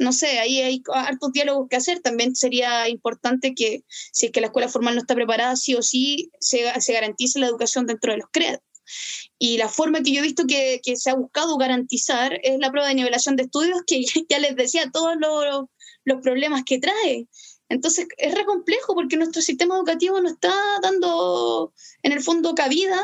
no 0.00 0.12
sé, 0.12 0.40
ahí 0.40 0.60
hay 0.60 0.82
hartos 0.92 1.32
diálogos 1.32 1.68
que 1.70 1.76
hacer. 1.76 2.00
También 2.00 2.34
sería 2.34 2.88
importante 2.88 3.54
que 3.54 3.84
si 3.88 4.26
es 4.26 4.32
que 4.32 4.40
la 4.40 4.48
escuela 4.48 4.68
formal 4.68 4.96
no 4.96 5.02
está 5.02 5.14
preparada, 5.14 5.54
sí 5.54 5.76
o 5.76 5.82
sí 5.82 6.32
se, 6.40 6.64
se 6.80 6.92
garantice 6.94 7.38
la 7.38 7.46
educación 7.46 7.86
dentro 7.86 8.10
de 8.10 8.18
los 8.18 8.28
CREAT. 8.32 8.60
Y 9.38 9.58
la 9.58 9.68
forma 9.68 10.02
que 10.02 10.12
yo 10.12 10.20
he 10.20 10.26
visto 10.26 10.46
que, 10.46 10.80
que, 10.82 10.96
se 10.96 11.10
ha 11.10 11.14
buscado 11.14 11.56
garantizar 11.56 12.38
es 12.42 12.58
la 12.58 12.70
prueba 12.70 12.88
de 12.88 12.94
nivelación 12.94 13.36
de 13.36 13.44
estudios, 13.44 13.82
que 13.86 14.04
ya 14.28 14.38
les 14.38 14.56
decía 14.56 14.90
todos 14.92 15.16
los, 15.18 15.66
los 16.04 16.20
problemas 16.22 16.62
que 16.64 16.78
trae. 16.78 17.26
Entonces 17.68 18.06
es 18.18 18.34
re 18.34 18.44
complejo 18.44 18.94
porque 18.94 19.16
nuestro 19.16 19.40
sistema 19.40 19.76
educativo 19.76 20.20
no 20.20 20.28
está 20.28 20.54
dando 20.82 21.72
en 22.02 22.12
el 22.12 22.20
fondo 22.20 22.54
cabida 22.54 23.00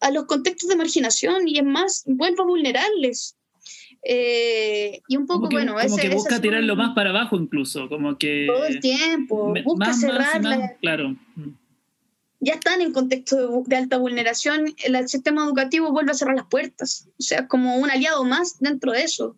a 0.00 0.10
los 0.10 0.26
contextos 0.26 0.68
de 0.68 0.76
marginación 0.76 1.48
y 1.48 1.58
es 1.58 1.64
más, 1.64 2.02
vuelvo 2.06 2.42
a 2.42 2.46
vulnerarles. 2.46 3.36
Eh, 4.04 5.00
y 5.06 5.16
un 5.16 5.26
poco, 5.26 5.48
bueno, 5.48 5.76
como 5.80 5.96
que 5.96 6.08
busca 6.08 6.40
tirarlo 6.40 6.74
más 6.74 6.94
para 6.94 7.10
abajo 7.10 7.36
incluso, 7.36 7.88
como 7.88 8.18
que... 8.18 8.46
Todo 8.48 8.66
el 8.66 8.80
tiempo, 8.80 9.54
busca 9.64 9.94
cerrarla. 9.94 10.76
claro. 10.80 11.16
Ya 12.44 12.54
están 12.54 12.80
en 12.80 12.92
contexto 12.92 13.62
de, 13.66 13.76
alta 13.76 13.98
vulneración, 13.98 14.74
el 14.84 15.08
sistema 15.08 15.44
educativo 15.44 15.92
vuelve 15.92 16.10
a 16.10 16.14
cerrar 16.14 16.34
las 16.34 16.48
puertas, 16.48 17.06
o 17.16 17.22
sea, 17.22 17.46
como 17.46 17.76
un 17.76 17.88
aliado 17.88 18.24
más 18.24 18.58
dentro 18.58 18.90
de 18.90 19.04
eso. 19.04 19.36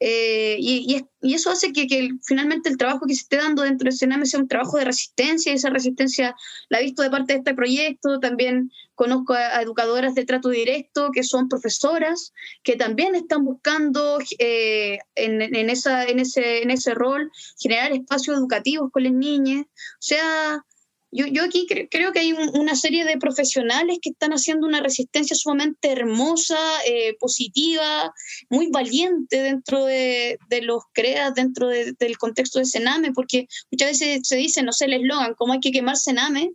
Eh, 0.00 0.56
y, 0.58 1.06
eso 1.22 1.50
hace 1.50 1.72
que, 1.72 2.10
finalmente 2.24 2.68
el 2.68 2.76
trabajo 2.76 3.06
que 3.06 3.14
se 3.14 3.20
esté 3.20 3.36
dando 3.36 3.62
dentro 3.62 3.84
del 3.84 3.96
Sename 3.96 4.26
sea 4.26 4.40
un 4.40 4.48
trabajo 4.48 4.78
de 4.78 4.86
resistencia, 4.86 5.52
y 5.52 5.56
esa 5.56 5.70
resistencia 5.70 6.34
la 6.70 6.80
he 6.80 6.84
visto 6.84 7.02
de 7.02 7.10
parte 7.10 7.34
de 7.34 7.38
este 7.38 7.54
proyecto, 7.54 8.18
también 8.18 8.72
conozco 8.96 9.34
a, 9.34 9.62
educadoras 9.62 10.16
de 10.16 10.24
trato 10.24 10.48
directo 10.48 11.10
que 11.12 11.22
son 11.22 11.48
profesoras, 11.48 12.32
que 12.64 12.74
también 12.74 13.14
están 13.14 13.44
buscando 13.44 14.18
eh, 14.40 14.98
en, 15.14 15.40
en, 15.42 15.70
esa, 15.70 16.04
en, 16.04 16.18
ese, 16.18 16.62
en 16.62 16.70
ese 16.70 16.94
rol 16.94 17.30
generar 17.60 17.92
espacios 17.92 18.38
educativos 18.38 18.90
con 18.90 19.04
las 19.04 19.12
niñas, 19.12 19.66
o 19.66 20.00
sea, 20.00 20.64
yo, 21.12 21.26
yo 21.26 21.44
aquí 21.44 21.66
creo 21.90 22.12
que 22.12 22.20
hay 22.20 22.32
una 22.32 22.76
serie 22.76 23.04
de 23.04 23.18
profesionales 23.18 23.98
que 24.00 24.10
están 24.10 24.32
haciendo 24.32 24.66
una 24.66 24.80
resistencia 24.80 25.36
sumamente 25.36 25.90
hermosa, 25.90 26.58
eh, 26.86 27.16
positiva, 27.18 28.12
muy 28.48 28.68
valiente 28.68 29.42
dentro 29.42 29.84
de, 29.84 30.38
de 30.48 30.62
los 30.62 30.84
CREAS, 30.92 31.34
dentro 31.34 31.68
del 31.68 32.18
contexto 32.18 32.58
de 32.58 32.64
Sename, 32.64 33.12
porque 33.12 33.46
muchas 33.70 33.90
veces 33.90 34.20
se 34.22 34.36
dice, 34.36 34.62
no 34.62 34.72
sé, 34.72 34.84
el 34.84 34.94
eslogan, 34.94 35.34
cómo 35.34 35.52
hay 35.52 35.60
que 35.60 35.72
quemar 35.72 35.96
Sename, 35.96 36.52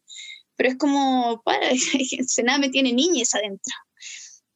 pero 0.56 0.70
es 0.70 0.78
como, 0.78 1.42
para, 1.44 1.70
Sename 2.28 2.70
tiene 2.70 2.94
niñas 2.94 3.36
adentro 3.36 3.74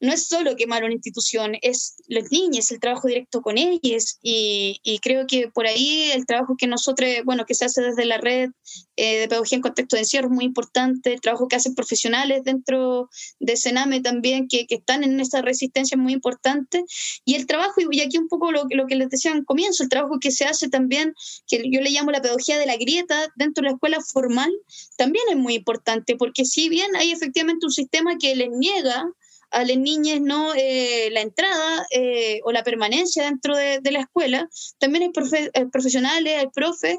no 0.00 0.12
es 0.12 0.26
solo 0.26 0.56
quemar 0.56 0.82
una 0.82 0.94
institución, 0.94 1.56
es 1.60 1.96
las 2.08 2.30
niñas, 2.32 2.70
el 2.70 2.80
trabajo 2.80 3.06
directo 3.06 3.42
con 3.42 3.58
ellas 3.58 4.18
y, 4.22 4.80
creo 5.02 5.26
que 5.26 5.48
por 5.48 5.66
ahí 5.66 6.10
el 6.12 6.26
trabajo 6.26 6.56
que 6.58 6.66
nosotros, 6.66 7.08
bueno, 7.24 7.46
que 7.46 7.54
se 7.54 7.64
hace 7.64 7.82
desde 7.82 8.04
la 8.04 8.18
red 8.18 8.50
eh, 8.96 9.20
de 9.20 9.28
pedagogía 9.28 9.56
en 9.56 9.62
contexto 9.62 9.96
de 9.96 10.02
encierro 10.02 10.28
es 10.28 10.32
muy 10.32 10.44
importante, 10.44 11.12
el 11.12 11.20
trabajo 11.20 11.48
que 11.48 11.56
hacen 11.56 11.74
profesionales 11.74 12.42
dentro 12.44 13.08
de 13.38 13.56
Sename 13.56 14.00
también, 14.00 14.48
que, 14.48 14.66
están 14.68 15.04
en 15.04 15.20
esa 15.20 15.42
resistencia 15.42 15.96
es 15.96 16.00
muy 16.00 16.12
importante. 16.12 16.84
Y 17.24 17.34
el 17.34 17.46
trabajo, 17.46 17.74
y 17.90 18.00
aquí 18.00 18.18
un 18.18 18.28
poco 18.28 18.52
lo, 18.52 18.64
lo 18.70 18.86
que 18.86 18.94
les 18.94 19.08
decía 19.08 19.32
en 19.32 19.44
comienzo, 19.44 19.82
el 19.82 19.88
trabajo 19.88 20.18
que 20.20 20.30
se 20.30 20.44
hace 20.44 20.68
también, 20.68 21.14
que 21.46 21.62
yo 21.70 21.80
le 21.80 21.90
llamo 21.90 22.10
la 22.10 22.22
pedagogía 22.22 22.58
de 22.58 22.66
la 22.66 22.76
grieta 22.76 23.28
dentro 23.36 23.62
de 23.62 23.70
la 23.70 23.74
escuela 23.74 24.00
formal, 24.00 24.50
también 24.96 25.24
es 25.30 25.36
muy 25.36 25.54
importante, 25.54 26.16
porque 26.16 26.44
si 26.44 26.68
bien 26.68 26.94
hay 26.96 27.10
efectivamente 27.10 27.66
un 27.66 27.72
sistema 27.72 28.16
que 28.18 28.34
les 28.34 28.50
niega 28.50 29.04
a 29.50 29.64
las 29.64 29.76
niñas 29.76 30.20
no 30.20 30.54
eh, 30.54 31.08
la 31.12 31.20
entrada 31.20 31.86
eh, 31.90 32.40
o 32.44 32.52
la 32.52 32.62
permanencia 32.62 33.24
dentro 33.24 33.56
de, 33.56 33.80
la 33.90 34.00
escuela, 34.00 34.48
también 34.78 35.04
hay 35.04 35.10
eh, 35.54 35.66
profesionales, 35.70 36.38
hay 36.38 36.46
profes 36.48 36.98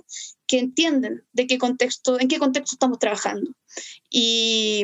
que 0.51 0.59
entienden 0.59 1.23
de 1.31 1.47
qué 1.47 1.57
contexto, 1.57 2.19
en 2.19 2.27
qué 2.27 2.37
contexto 2.37 2.75
estamos 2.75 2.99
trabajando 2.99 3.55
y, 4.09 4.83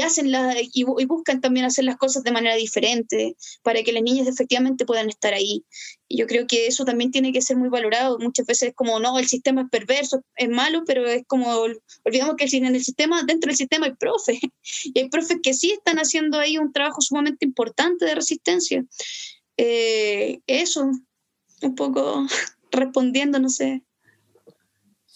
hacen 0.00 0.30
la, 0.30 0.54
y, 0.60 0.84
buscan 0.84 1.40
también 1.40 1.66
hacer 1.66 1.84
las 1.86 1.96
cosas 1.96 2.22
de 2.22 2.30
manera 2.30 2.54
diferente 2.54 3.36
para 3.64 3.82
que 3.82 3.92
las 3.92 4.04
niñas 4.04 4.28
efectivamente 4.28 4.86
puedan 4.86 5.08
estar 5.08 5.34
ahí. 5.34 5.64
Y 6.06 6.18
yo 6.18 6.28
creo 6.28 6.46
que 6.46 6.68
eso 6.68 6.84
también 6.84 7.10
tiene 7.10 7.32
que 7.32 7.42
ser 7.42 7.56
muy 7.56 7.68
valorado. 7.68 8.20
Muchas 8.20 8.46
veces 8.46 8.68
es 8.68 8.74
como, 8.76 9.00
no, 9.00 9.18
el 9.18 9.26
sistema 9.26 9.62
es 9.62 9.70
perverso, 9.70 10.22
es 10.36 10.48
malo, 10.48 10.84
pero 10.86 11.04
es 11.08 11.24
como, 11.26 11.66
olvidamos 12.04 12.36
que 12.36 12.46
en 12.56 12.66
el 12.66 12.84
sistema, 12.84 13.24
dentro 13.24 13.48
del 13.48 13.56
sistema 13.56 13.86
hay 13.86 13.96
profes, 13.96 14.38
y 14.84 15.00
hay 15.00 15.08
profes 15.08 15.38
que 15.42 15.52
sí 15.52 15.72
están 15.72 15.96
haciendo 15.96 16.38
ahí 16.38 16.58
un 16.58 16.72
trabajo 16.72 17.00
sumamente 17.00 17.44
importante 17.44 18.04
de 18.04 18.14
resistencia. 18.14 18.84
Eh, 19.56 20.38
eso, 20.46 20.88
un 21.62 21.74
poco 21.74 22.24
respondiendo, 22.70 23.40
no 23.40 23.48
sé. 23.48 23.82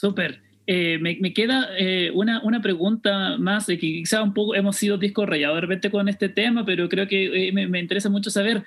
Súper. 0.03 0.41
Eh, 0.67 0.99
me, 1.01 1.33
queda 1.33 1.69
eh, 1.79 2.11
una, 2.13 2.43
una, 2.43 2.61
pregunta 2.61 3.37
más, 3.39 3.67
que 3.67 3.79
quizá 3.79 4.21
un 4.21 4.35
poco 4.35 4.57
hemos 4.57 4.75
sido 4.75 4.99
disco 4.99 5.25
rayado 5.27 5.55
de 5.55 5.61
repente 5.61 5.93
con 5.93 6.09
este 6.09 6.29
tema, 6.29 6.65
pero 6.65 6.89
creo 6.89 7.07
que 7.07 7.49
eh, 7.49 7.53
me, 7.53 7.79
interesa 7.79 8.09
mucho 8.09 8.29
saber 8.29 8.65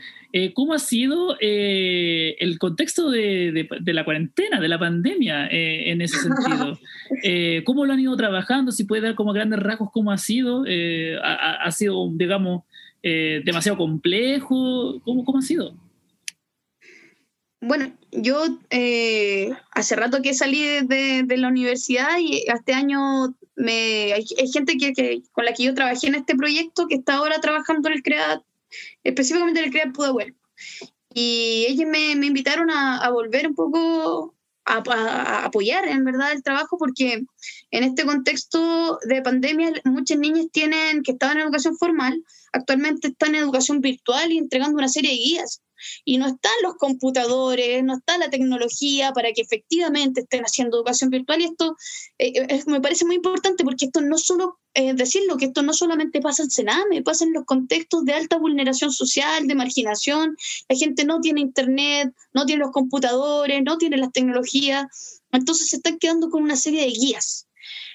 cómo 0.53 0.73
ha 0.73 0.79
sido 0.79 1.35
el 1.41 2.57
contexto 2.57 3.09
de, 3.09 3.67
de, 3.81 3.93
la 3.93 4.05
cuarentena, 4.05 4.61
de 4.61 4.67
la 4.69 4.79
pandemia 4.79 5.49
en 5.51 6.01
ese 6.01 6.19
sentido. 6.19 6.79
¿Cómo 7.65 7.85
lo 7.85 7.91
han 7.91 7.99
ido 7.99 8.15
trabajando? 8.15 8.71
Si 8.71 8.85
puede 8.85 9.01
dar 9.01 9.15
como 9.15 9.33
grandes 9.33 9.59
rasgos 9.59 9.89
cómo 9.91 10.13
ha 10.13 10.17
sido. 10.17 10.63
Ha, 11.21 11.65
ha, 11.65 11.71
sido, 11.71 12.09
digamos, 12.13 12.63
demasiado 13.01 13.77
complejo? 13.77 15.01
¿Cómo, 15.03 15.25
¿Cómo 15.25 15.39
ha 15.39 15.41
sido? 15.41 15.75
Bueno, 17.67 17.91
yo 18.11 18.45
eh, 18.69 19.49
hace 19.71 19.95
rato 19.95 20.21
que 20.21 20.35
salí 20.35 20.61
de, 20.85 21.25
la 21.35 21.47
universidad 21.47 22.19
y 22.19 22.43
este 22.45 22.73
año 22.73 23.35
me, 23.55 24.13
hay, 24.13 24.23
gente 24.53 24.77
que, 24.77 25.23
con 25.31 25.45
la 25.45 25.53
que 25.53 25.63
yo 25.63 25.73
trabajé 25.73 26.05
en 26.05 26.13
este 26.13 26.35
proyecto 26.35 26.85
que 26.87 26.93
está 26.93 27.15
ahora 27.15 27.41
trabajando 27.41 27.89
en 27.89 27.95
el 27.95 28.03
CREAT, 28.03 28.43
específicamente 29.03 29.61
en 29.61 29.65
el 29.65 29.71
CREAT 29.71 29.95
Pudahuel. 29.95 30.35
Y 31.11 31.65
ellos 31.67 31.87
me, 31.89 32.11
invitaron 32.11 32.69
a, 32.69 33.09
volver 33.09 33.47
un 33.47 33.55
poco 33.55 34.35
a, 34.63 34.83
a, 34.87 35.45
apoyar 35.45 35.87
en 35.87 36.05
verdad 36.05 36.33
el 36.33 36.43
trabajo 36.43 36.77
porque 36.77 37.23
en 37.71 37.83
este 37.83 38.05
contexto 38.05 38.99
de 39.07 39.23
pandemia 39.23 39.71
muchas 39.85 40.19
niñas 40.19 40.45
tienen 40.51 41.01
que 41.01 41.13
estaban 41.13 41.37
en 41.37 41.45
educación 41.45 41.75
formal, 41.77 42.23
actualmente 42.53 43.07
están 43.07 43.33
en 43.33 43.41
educación 43.41 43.81
virtual 43.81 44.31
y 44.31 44.37
entregando 44.37 44.77
una 44.77 44.87
serie 44.87 45.09
de 45.09 45.17
guías 45.17 45.61
y 46.03 46.17
no 46.17 46.27
están 46.27 46.53
los 46.63 46.75
computadores, 46.75 47.83
no 47.83 47.97
está 47.97 48.17
la 48.17 48.29
tecnología 48.29 49.11
para 49.13 49.31
que 49.31 49.41
efectivamente 49.41 50.21
estén 50.21 50.43
haciendo 50.43 50.77
educación 50.77 51.09
virtual. 51.09 51.41
Y 51.41 51.45
esto 51.45 51.75
eh, 52.17 52.33
eh, 52.35 52.63
me 52.67 52.81
parece 52.81 53.05
muy 53.05 53.15
importante 53.15 53.63
porque 53.63 53.85
esto 53.85 54.01
no 54.01 54.17
solo, 54.17 54.59
eh, 54.73 54.93
decirlo, 54.93 55.37
que 55.37 55.45
esto 55.45 55.61
no 55.61 55.73
solamente 55.73 56.21
pasa 56.21 56.43
en 56.43 56.51
Sename, 56.51 57.01
pasa 57.03 57.25
en 57.25 57.33
los 57.33 57.45
contextos 57.45 58.05
de 58.05 58.13
alta 58.13 58.37
vulneración 58.37 58.91
social, 58.91 59.47
de 59.47 59.55
marginación, 59.55 60.37
la 60.69 60.75
gente 60.75 61.05
no 61.05 61.19
tiene 61.21 61.41
internet, 61.41 62.13
no 62.33 62.45
tiene 62.45 62.63
los 62.63 62.71
computadores, 62.71 63.61
no 63.63 63.77
tiene 63.77 63.97
las 63.97 64.11
tecnologías, 64.11 64.85
entonces 65.31 65.69
se 65.69 65.77
están 65.77 65.97
quedando 65.97 66.29
con 66.29 66.43
una 66.43 66.55
serie 66.55 66.81
de 66.81 66.91
guías. 66.91 67.47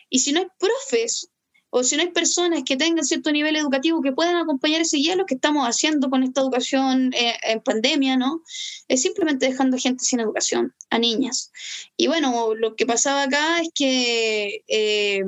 Y 0.09 0.18
si 0.18 0.32
no 0.32 0.41
hay 0.41 0.47
profes 0.59 1.30
o 1.71 1.85
si 1.85 1.97
no 1.97 2.03
hay 2.03 2.11
personas 2.11 2.62
que 2.64 2.77
tengan 2.77 3.05
cierto 3.05 3.31
nivel 3.31 3.55
educativo 3.55 4.03
que 4.03 4.12
puedan 4.12 4.37
acompañar 4.37 4.81
ese 4.81 4.97
guía, 4.97 5.14
lo 5.14 5.25
que 5.25 5.37
estamos 5.37 5.66
haciendo 5.66 6.11
con 6.11 6.25
esta 6.25 6.41
educación 6.41 7.12
eh, 7.14 7.37
en 7.45 7.61
pandemia, 7.61 8.16
¿no? 8.16 8.43
Es 8.89 9.03
simplemente 9.03 9.47
dejando 9.47 9.79
gente 9.79 10.05
sin 10.05 10.18
educación, 10.18 10.75
a 10.91 10.99
niñas. 10.99 11.53
Y 11.97 12.09
bueno, 12.09 12.55
lo 12.57 12.75
que 12.75 12.87
pasaba 12.87 13.23
acá 13.23 13.61
es 13.61 13.68
que, 13.73 14.64
eh, 14.66 15.23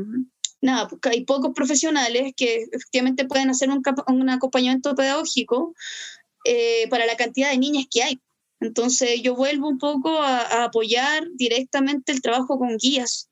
nada, 0.61 0.88
hay 1.03 1.24
pocos 1.24 1.53
profesionales 1.55 2.32
que 2.36 2.66
efectivamente 2.72 3.24
pueden 3.24 3.49
hacer 3.51 3.70
un, 3.70 4.28
acompañamiento 4.28 4.97
pedagógico 4.97 5.74
eh, 6.45 6.88
para 6.90 7.07
la 7.07 7.16
cantidad 7.16 7.51
de 7.51 7.59
niñas 7.59 7.86
que 7.88 8.03
hay. 8.03 8.20
Entonces 8.61 9.22
yo 9.22 9.34
vuelvo 9.34 9.68
un 9.68 9.78
poco 9.78 10.22
a 10.22 10.64
apoyar 10.64 11.24
directamente 11.34 12.12
el 12.12 12.22
trabajo 12.22 12.59
con 12.59 12.76
guías. 12.78 13.28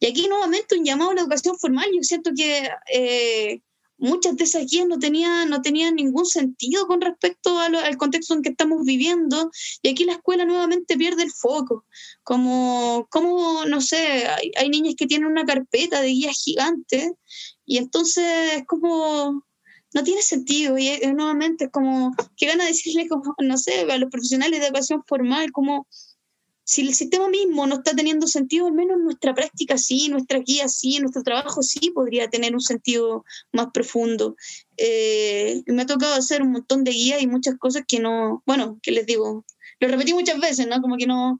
Y 0.00 0.06
aquí 0.06 0.28
nuevamente 0.28 0.76
un 0.76 0.84
llamado 0.84 1.10
a 1.10 1.14
la 1.14 1.20
educación 1.22 1.58
formal. 1.58 1.88
Yo 1.94 2.02
siento 2.02 2.32
que 2.36 2.68
eh, 2.92 3.60
muchas 3.96 4.36
de 4.36 4.44
esas 4.44 4.66
guías 4.66 4.86
no 4.86 4.98
tenían, 4.98 5.48
no 5.48 5.62
tenían 5.62 5.94
ningún 5.94 6.26
sentido 6.26 6.86
con 6.86 7.00
respecto 7.00 7.58
al 7.58 7.96
contexto 7.96 8.34
en 8.34 8.42
que 8.42 8.50
estamos 8.50 8.84
viviendo. 8.84 9.50
Y 9.82 9.88
aquí 9.88 10.04
la 10.04 10.12
escuela 10.14 10.44
nuevamente 10.44 10.96
pierde 10.96 11.22
el 11.22 11.32
foco. 11.32 11.84
Como, 12.22 13.06
como 13.10 13.64
no 13.66 13.80
sé, 13.80 14.26
hay, 14.26 14.50
hay 14.56 14.68
niñas 14.68 14.94
que 14.96 15.06
tienen 15.06 15.28
una 15.28 15.44
carpeta 15.44 16.00
de 16.00 16.08
guías 16.08 16.36
gigantes 16.42 17.12
y 17.66 17.78
entonces 17.78 18.56
es 18.56 18.66
como 18.66 19.44
no 19.94 20.02
tiene 20.02 20.22
sentido 20.22 20.76
y 20.76 20.90
nuevamente 21.14 21.66
es 21.66 21.70
como 21.70 22.14
que 22.36 22.46
gana 22.46 22.66
decirle 22.66 23.08
como 23.08 23.34
no 23.38 23.56
sé 23.56 23.86
a 23.90 23.96
los 23.96 24.10
profesionales 24.10 24.60
de 24.60 24.66
educación 24.66 25.04
formal 25.06 25.52
como 25.52 25.86
si 26.64 26.80
el 26.80 26.94
sistema 26.94 27.28
mismo 27.28 27.66
no 27.66 27.76
está 27.76 27.94
teniendo 27.94 28.26
sentido, 28.26 28.66
al 28.66 28.72
menos 28.72 28.98
nuestra 28.98 29.34
práctica 29.34 29.76
sí, 29.76 30.08
nuestra 30.08 30.38
guía 30.38 30.66
sí, 30.68 30.98
nuestro 30.98 31.22
trabajo 31.22 31.62
sí 31.62 31.90
podría 31.90 32.28
tener 32.28 32.54
un 32.54 32.62
sentido 32.62 33.24
más 33.52 33.68
profundo. 33.72 34.34
Eh, 34.78 35.62
me 35.66 35.82
ha 35.82 35.86
tocado 35.86 36.14
hacer 36.14 36.42
un 36.42 36.52
montón 36.52 36.82
de 36.82 36.92
guías 36.92 37.22
y 37.22 37.26
muchas 37.26 37.56
cosas 37.58 37.84
que 37.86 38.00
no, 38.00 38.42
bueno, 38.46 38.78
que 38.82 38.92
les 38.92 39.04
digo, 39.04 39.44
lo 39.78 39.88
repetí 39.88 40.14
muchas 40.14 40.40
veces, 40.40 40.66
¿no? 40.66 40.80
Como 40.80 40.96
que 40.96 41.06
no, 41.06 41.38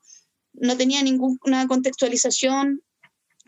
no 0.53 0.77
tenía 0.77 1.03
ninguna 1.03 1.66
contextualización 1.68 2.83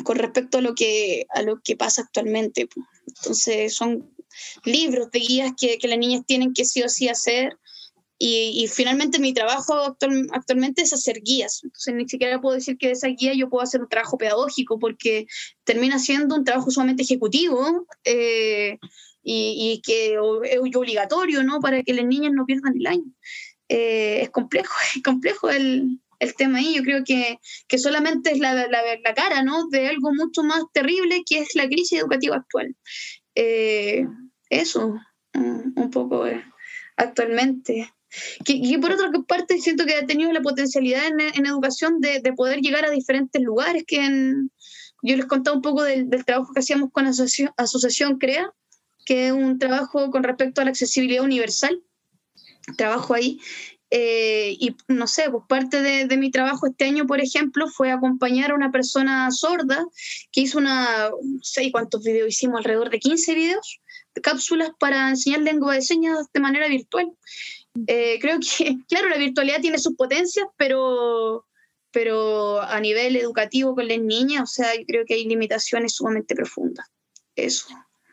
con 0.02 0.16
respecto 0.16 0.58
a 0.58 0.62
lo 0.62 0.74
que, 0.74 1.26
a 1.28 1.42
lo 1.42 1.60
que 1.62 1.76
pasa 1.76 2.02
actualmente. 2.02 2.68
Entonces 3.06 3.74
son 3.74 4.14
libros 4.64 5.10
de 5.10 5.18
guías 5.18 5.52
que, 5.58 5.76
que 5.76 5.88
las 5.88 5.98
niñas 5.98 6.24
tienen 6.26 6.54
que 6.54 6.64
sí 6.64 6.82
o 6.82 6.88
sí 6.88 7.08
hacer 7.08 7.58
y, 8.18 8.66
finalmente 8.68 9.18
mi 9.18 9.34
trabajo 9.34 9.74
actualmente 10.32 10.82
es 10.82 10.92
hacer 10.92 11.20
guías. 11.22 11.60
Entonces 11.64 11.94
ni 11.94 12.08
siquiera 12.08 12.40
puedo 12.40 12.54
decir 12.54 12.78
que 12.78 12.86
de 12.86 12.92
esa 12.94 13.08
guía 13.08 13.34
yo 13.34 13.50
puedo 13.50 13.62
hacer 13.62 13.82
un 13.82 13.88
trabajo 13.88 14.16
pedagógico 14.16 14.78
porque 14.78 15.26
termina 15.64 15.98
siendo 15.98 16.34
un 16.34 16.44
trabajo 16.44 16.70
sumamente 16.70 17.02
ejecutivo 17.02 17.86
eh, 18.04 18.78
y, 19.22 19.72
y, 19.74 19.82
que 19.82 20.14
es 20.14 20.76
obligatorio 20.76 21.42
¿no? 21.42 21.60
para 21.60 21.82
que 21.82 21.92
las 21.92 22.06
niñas 22.06 22.32
no 22.32 22.46
pierdan 22.46 22.74
el 22.78 22.86
año. 22.86 23.12
eh, 23.68 24.22
es 24.22 24.30
complejo, 24.30 24.72
es 24.96 25.02
complejo 25.02 25.50
el, 25.50 26.00
el, 26.18 26.34
tema 26.34 26.58
ahí. 26.58 26.74
Yo 26.76 26.82
creo 26.84 27.04
que, 27.04 27.38
que 27.68 27.78
solamente 27.78 28.32
es 28.32 28.38
la, 28.38 28.54
la, 28.54 28.68
la, 28.68 29.14
cara 29.14 29.42
¿no? 29.42 29.68
de 29.68 29.88
algo 29.88 30.14
mucho 30.14 30.42
más 30.42 30.62
terrible 30.72 31.22
que 31.26 31.40
es 31.40 31.54
la 31.54 31.66
crisis 31.66 32.00
educativa 32.00 32.36
actual. 32.36 32.74
Eh, 33.34 34.06
eso, 34.48 34.98
un 35.34 35.90
poco 35.90 36.26
eh, 36.26 36.42
actualmente. 36.96 37.92
Que, 38.44 38.78
por 38.80 38.92
otra 38.92 39.10
parte 39.26 39.58
siento 39.58 39.84
que 39.84 39.94
ha 39.94 40.06
tenido 40.06 40.32
la 40.32 40.42
potencialidad 40.42 41.06
en, 41.06 41.20
en 41.20 41.46
educación 41.46 42.00
de, 42.00 42.20
de, 42.20 42.32
poder 42.32 42.60
llegar 42.60 42.84
a 42.84 42.90
diferentes 42.90 43.42
lugares 43.42 43.84
que 43.86 44.04
en, 44.04 44.50
yo 45.02 45.16
les 45.16 45.26
contaba 45.26 45.56
un 45.56 45.62
poco 45.62 45.82
del, 45.82 46.08
del 46.08 46.24
trabajo 46.24 46.52
que 46.52 46.60
hacíamos 46.60 46.90
con 46.92 47.06
Asociación, 47.06 47.50
Asociación 47.56 48.18
CREA, 48.18 48.52
que 49.04 49.28
es 49.28 49.32
un 49.32 49.58
trabajo 49.58 50.10
con 50.10 50.22
respecto 50.24 50.60
a 50.60 50.64
la 50.64 50.70
accesibilidad 50.70 51.24
universal. 51.24 51.82
Trabajo 52.76 53.14
ahí. 53.14 53.38
Eh, 53.90 54.56
y 54.58 54.76
no 54.88 55.06
sé, 55.06 55.30
pues 55.30 55.44
parte 55.48 55.80
de, 55.80 56.06
de, 56.06 56.16
mi 56.16 56.32
trabajo 56.32 56.66
este 56.66 56.86
año, 56.86 57.06
por 57.06 57.20
ejemplo, 57.20 57.68
fue 57.68 57.92
acompañar 57.92 58.50
a 58.50 58.56
una 58.56 58.72
persona 58.72 59.30
sorda 59.30 59.86
que 60.32 60.40
hizo 60.40 60.58
una, 60.58 61.10
no 61.10 61.38
sé 61.40 61.70
cuántos 61.70 62.02
videos 62.02 62.28
hicimos, 62.28 62.58
alrededor 62.58 62.90
de 62.90 62.98
15 62.98 63.34
videos, 63.34 63.80
cápsulas 64.22 64.70
para 64.80 65.08
enseñar 65.08 65.40
lengua 65.40 65.74
de 65.74 65.82
señas 65.82 66.18
de 66.32 66.40
manera 66.40 66.66
virtual. 66.66 67.12
Eh, 67.86 68.18
creo 68.20 68.38
que, 68.40 68.76
claro, 68.88 69.08
la 69.08 69.18
virtualidad 69.18 69.60
tiene 69.60 69.78
sus 69.78 69.94
potencias, 69.94 70.46
pero, 70.56 71.46
pero 71.92 72.60
a 72.62 72.80
nivel 72.80 73.16
educativo 73.16 73.74
con 73.74 73.88
las 73.88 74.00
niñas, 74.00 74.42
o 74.42 74.46
sea, 74.46 74.68
creo 74.86 75.04
que 75.06 75.14
hay 75.14 75.26
limitaciones 75.26 75.94
sumamente 75.94 76.34
profundas. 76.34 76.86
Eso. 77.34 77.68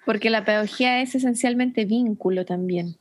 Porque 0.05 0.30
la 0.30 0.43
pedagogía 0.43 1.01
es 1.01 1.16
esencialmente 1.16 1.86
vínculo 1.86 2.45
también. 2.45 2.97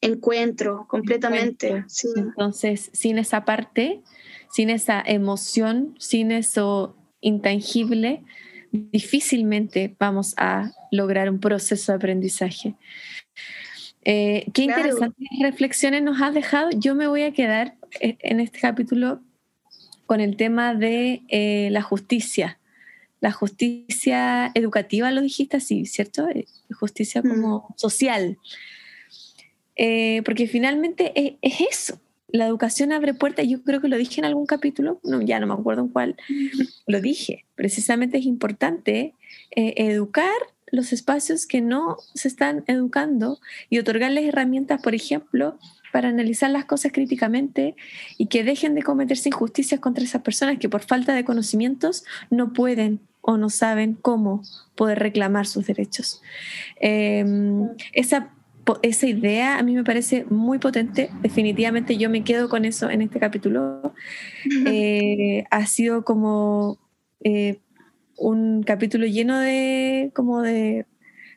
Encuentro, 0.00 0.86
completamente. 0.88 1.84
Sí. 1.88 2.08
Entonces, 2.14 2.90
sin 2.92 3.18
esa 3.18 3.44
parte, 3.44 4.02
sin 4.50 4.70
esa 4.70 5.02
emoción, 5.04 5.96
sin 5.98 6.30
eso 6.30 6.96
intangible, 7.20 8.22
difícilmente 8.70 9.96
vamos 9.98 10.34
a 10.36 10.72
lograr 10.90 11.30
un 11.30 11.40
proceso 11.40 11.92
de 11.92 11.96
aprendizaje. 11.96 12.74
Eh, 14.04 14.46
qué 14.52 14.66
claro. 14.66 14.80
interesantes 14.80 15.28
reflexiones 15.40 16.02
nos 16.02 16.20
has 16.20 16.34
dejado. 16.34 16.70
Yo 16.70 16.94
me 16.94 17.06
voy 17.06 17.22
a 17.22 17.32
quedar 17.32 17.76
eh, 18.00 18.16
en 18.20 18.40
este 18.40 18.60
capítulo 18.60 19.20
con 20.06 20.20
el 20.20 20.36
tema 20.36 20.74
de 20.74 21.22
eh, 21.28 21.68
la 21.70 21.82
justicia 21.82 22.58
la 23.24 23.32
justicia 23.32 24.52
educativa, 24.52 25.10
lo 25.10 25.22
dijiste 25.22 25.56
así, 25.56 25.86
¿cierto? 25.86 26.28
Eh, 26.28 26.44
justicia 26.78 27.22
mm. 27.24 27.28
como 27.28 27.58
mm. 27.70 27.72
social. 27.78 28.38
Eh, 29.76 30.20
porque 30.26 30.46
finalmente 30.46 31.10
es, 31.16 31.32
es, 31.40 31.60
eso. 31.70 32.00
La 32.28 32.44
educación 32.44 32.92
abre 32.92 33.14
puertas, 33.14 33.48
yo 33.48 33.62
creo 33.62 33.80
que 33.80 33.88
lo 33.88 33.96
dije 33.96 34.20
en 34.20 34.26
algún 34.26 34.44
capítulo, 34.44 35.00
no, 35.04 35.22
ya 35.22 35.40
no 35.40 35.46
me 35.46 35.54
acuerdo 35.54 35.80
en 35.80 35.88
cuál, 35.88 36.16
mm. 36.28 36.60
lo 36.86 37.00
dije. 37.00 37.46
Precisamente 37.54 38.18
es 38.18 38.26
importante 38.26 39.14
eh, 39.56 39.72
educar 39.78 40.30
los 40.74 40.92
espacios 40.92 41.46
que 41.46 41.60
no 41.60 41.96
se 42.14 42.28
están 42.28 42.64
educando 42.66 43.38
y 43.70 43.78
otorgarles 43.78 44.24
herramientas, 44.24 44.82
por 44.82 44.94
ejemplo, 44.94 45.58
para 45.92 46.08
analizar 46.08 46.50
las 46.50 46.64
cosas 46.64 46.90
críticamente 46.92 47.76
y 48.18 48.26
que 48.26 48.42
dejen 48.42 48.74
de 48.74 48.82
cometerse 48.82 49.28
injusticias 49.28 49.80
contra 49.80 50.02
esas 50.02 50.22
personas 50.22 50.58
que 50.58 50.68
por 50.68 50.82
falta 50.82 51.14
de 51.14 51.24
conocimientos 51.24 52.04
no 52.30 52.52
pueden 52.52 53.00
o 53.20 53.36
no 53.36 53.48
saben 53.48 53.94
cómo 53.94 54.42
poder 54.74 54.98
reclamar 54.98 55.46
sus 55.46 55.66
derechos. 55.66 56.20
Eh, 56.80 57.24
esa, 57.92 58.30
esa 58.82 59.06
idea 59.06 59.58
a 59.58 59.62
mí 59.62 59.74
me 59.74 59.84
parece 59.84 60.26
muy 60.28 60.58
potente, 60.58 61.10
definitivamente 61.22 61.96
yo 61.96 62.10
me 62.10 62.24
quedo 62.24 62.48
con 62.48 62.64
eso 62.64 62.90
en 62.90 63.00
este 63.00 63.20
capítulo. 63.20 63.94
Eh, 64.66 65.44
ha 65.50 65.66
sido 65.66 66.04
como 66.04 66.78
eh, 67.22 67.60
un 68.16 68.62
capítulo 68.62 69.06
lleno 69.06 69.38
de, 69.38 70.10
como 70.14 70.42
de, 70.42 70.86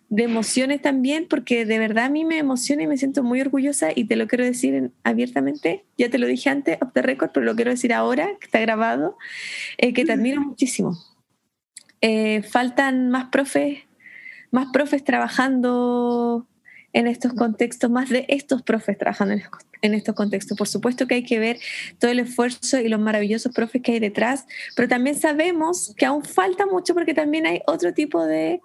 de, 0.10 0.24
emociones 0.24 0.82
también, 0.82 1.28
porque 1.28 1.66
de 1.66 1.80
verdad 1.80 2.06
a 2.06 2.10
mí 2.10 2.26
me 2.26 2.38
emociona 2.38 2.84
y 2.84 2.88
me 2.88 2.98
siento 2.98 3.24
muy 3.24 3.42
orgullosa 3.42 3.90
y 3.96 4.06
te 4.06 4.16
lo 4.16 4.28
quiero 4.28 4.44
decir 4.44 4.92
abiertamente, 5.04 5.86
ya 5.98 6.10
te 6.10 6.18
lo 6.18 6.28
dije 6.28 6.50
antes, 6.50 6.78
off 6.82 6.94
the 6.94 7.02
record, 7.02 7.32
pero 7.34 7.46
lo 7.46 7.56
quiero 7.56 7.72
decir 7.72 7.94
ahora, 7.94 8.28
que 8.40 8.46
está 8.46 8.60
grabado, 8.60 9.18
eh, 9.78 9.94
que 9.94 10.06
te 10.06 10.12
admiro 10.12 10.42
muchísimo. 10.42 10.98
Eh, 12.02 12.44
faltan 12.44 13.10
más 13.10 13.30
profes, 13.30 13.80
más 14.52 14.68
profes 14.72 15.04
trabajando 15.04 16.48
en 16.94 17.08
estos 17.08 17.34
contextos, 17.34 17.90
más 17.90 18.10
de 18.10 18.26
estos 18.28 18.62
profes 18.62 18.98
trabajando 18.98 19.36
en, 19.82 19.94
estos 19.94 20.16
contextos. 20.16 20.58
Por 20.58 20.68
supuesto 20.68 21.08
que 21.08 21.16
hay 21.16 21.24
que 21.24 21.40
ver 21.40 21.60
todo 22.00 22.12
el 22.12 22.20
esfuerzo 22.20 22.80
y 22.80 22.88
los 22.88 23.00
maravillosos 23.00 23.54
profes 23.54 23.82
que 23.82 23.94
hay 23.94 24.00
detrás, 24.00 24.46
pero 24.76 24.88
también 24.88 25.16
sabemos 25.18 25.94
que 25.98 26.06
aún 26.06 26.24
falta 26.24 26.66
mucho 26.66 26.94
porque 26.94 27.14
también 27.14 27.46
hay 27.46 27.62
otro 27.68 27.94
tipo 27.94 28.26
de 28.26 28.62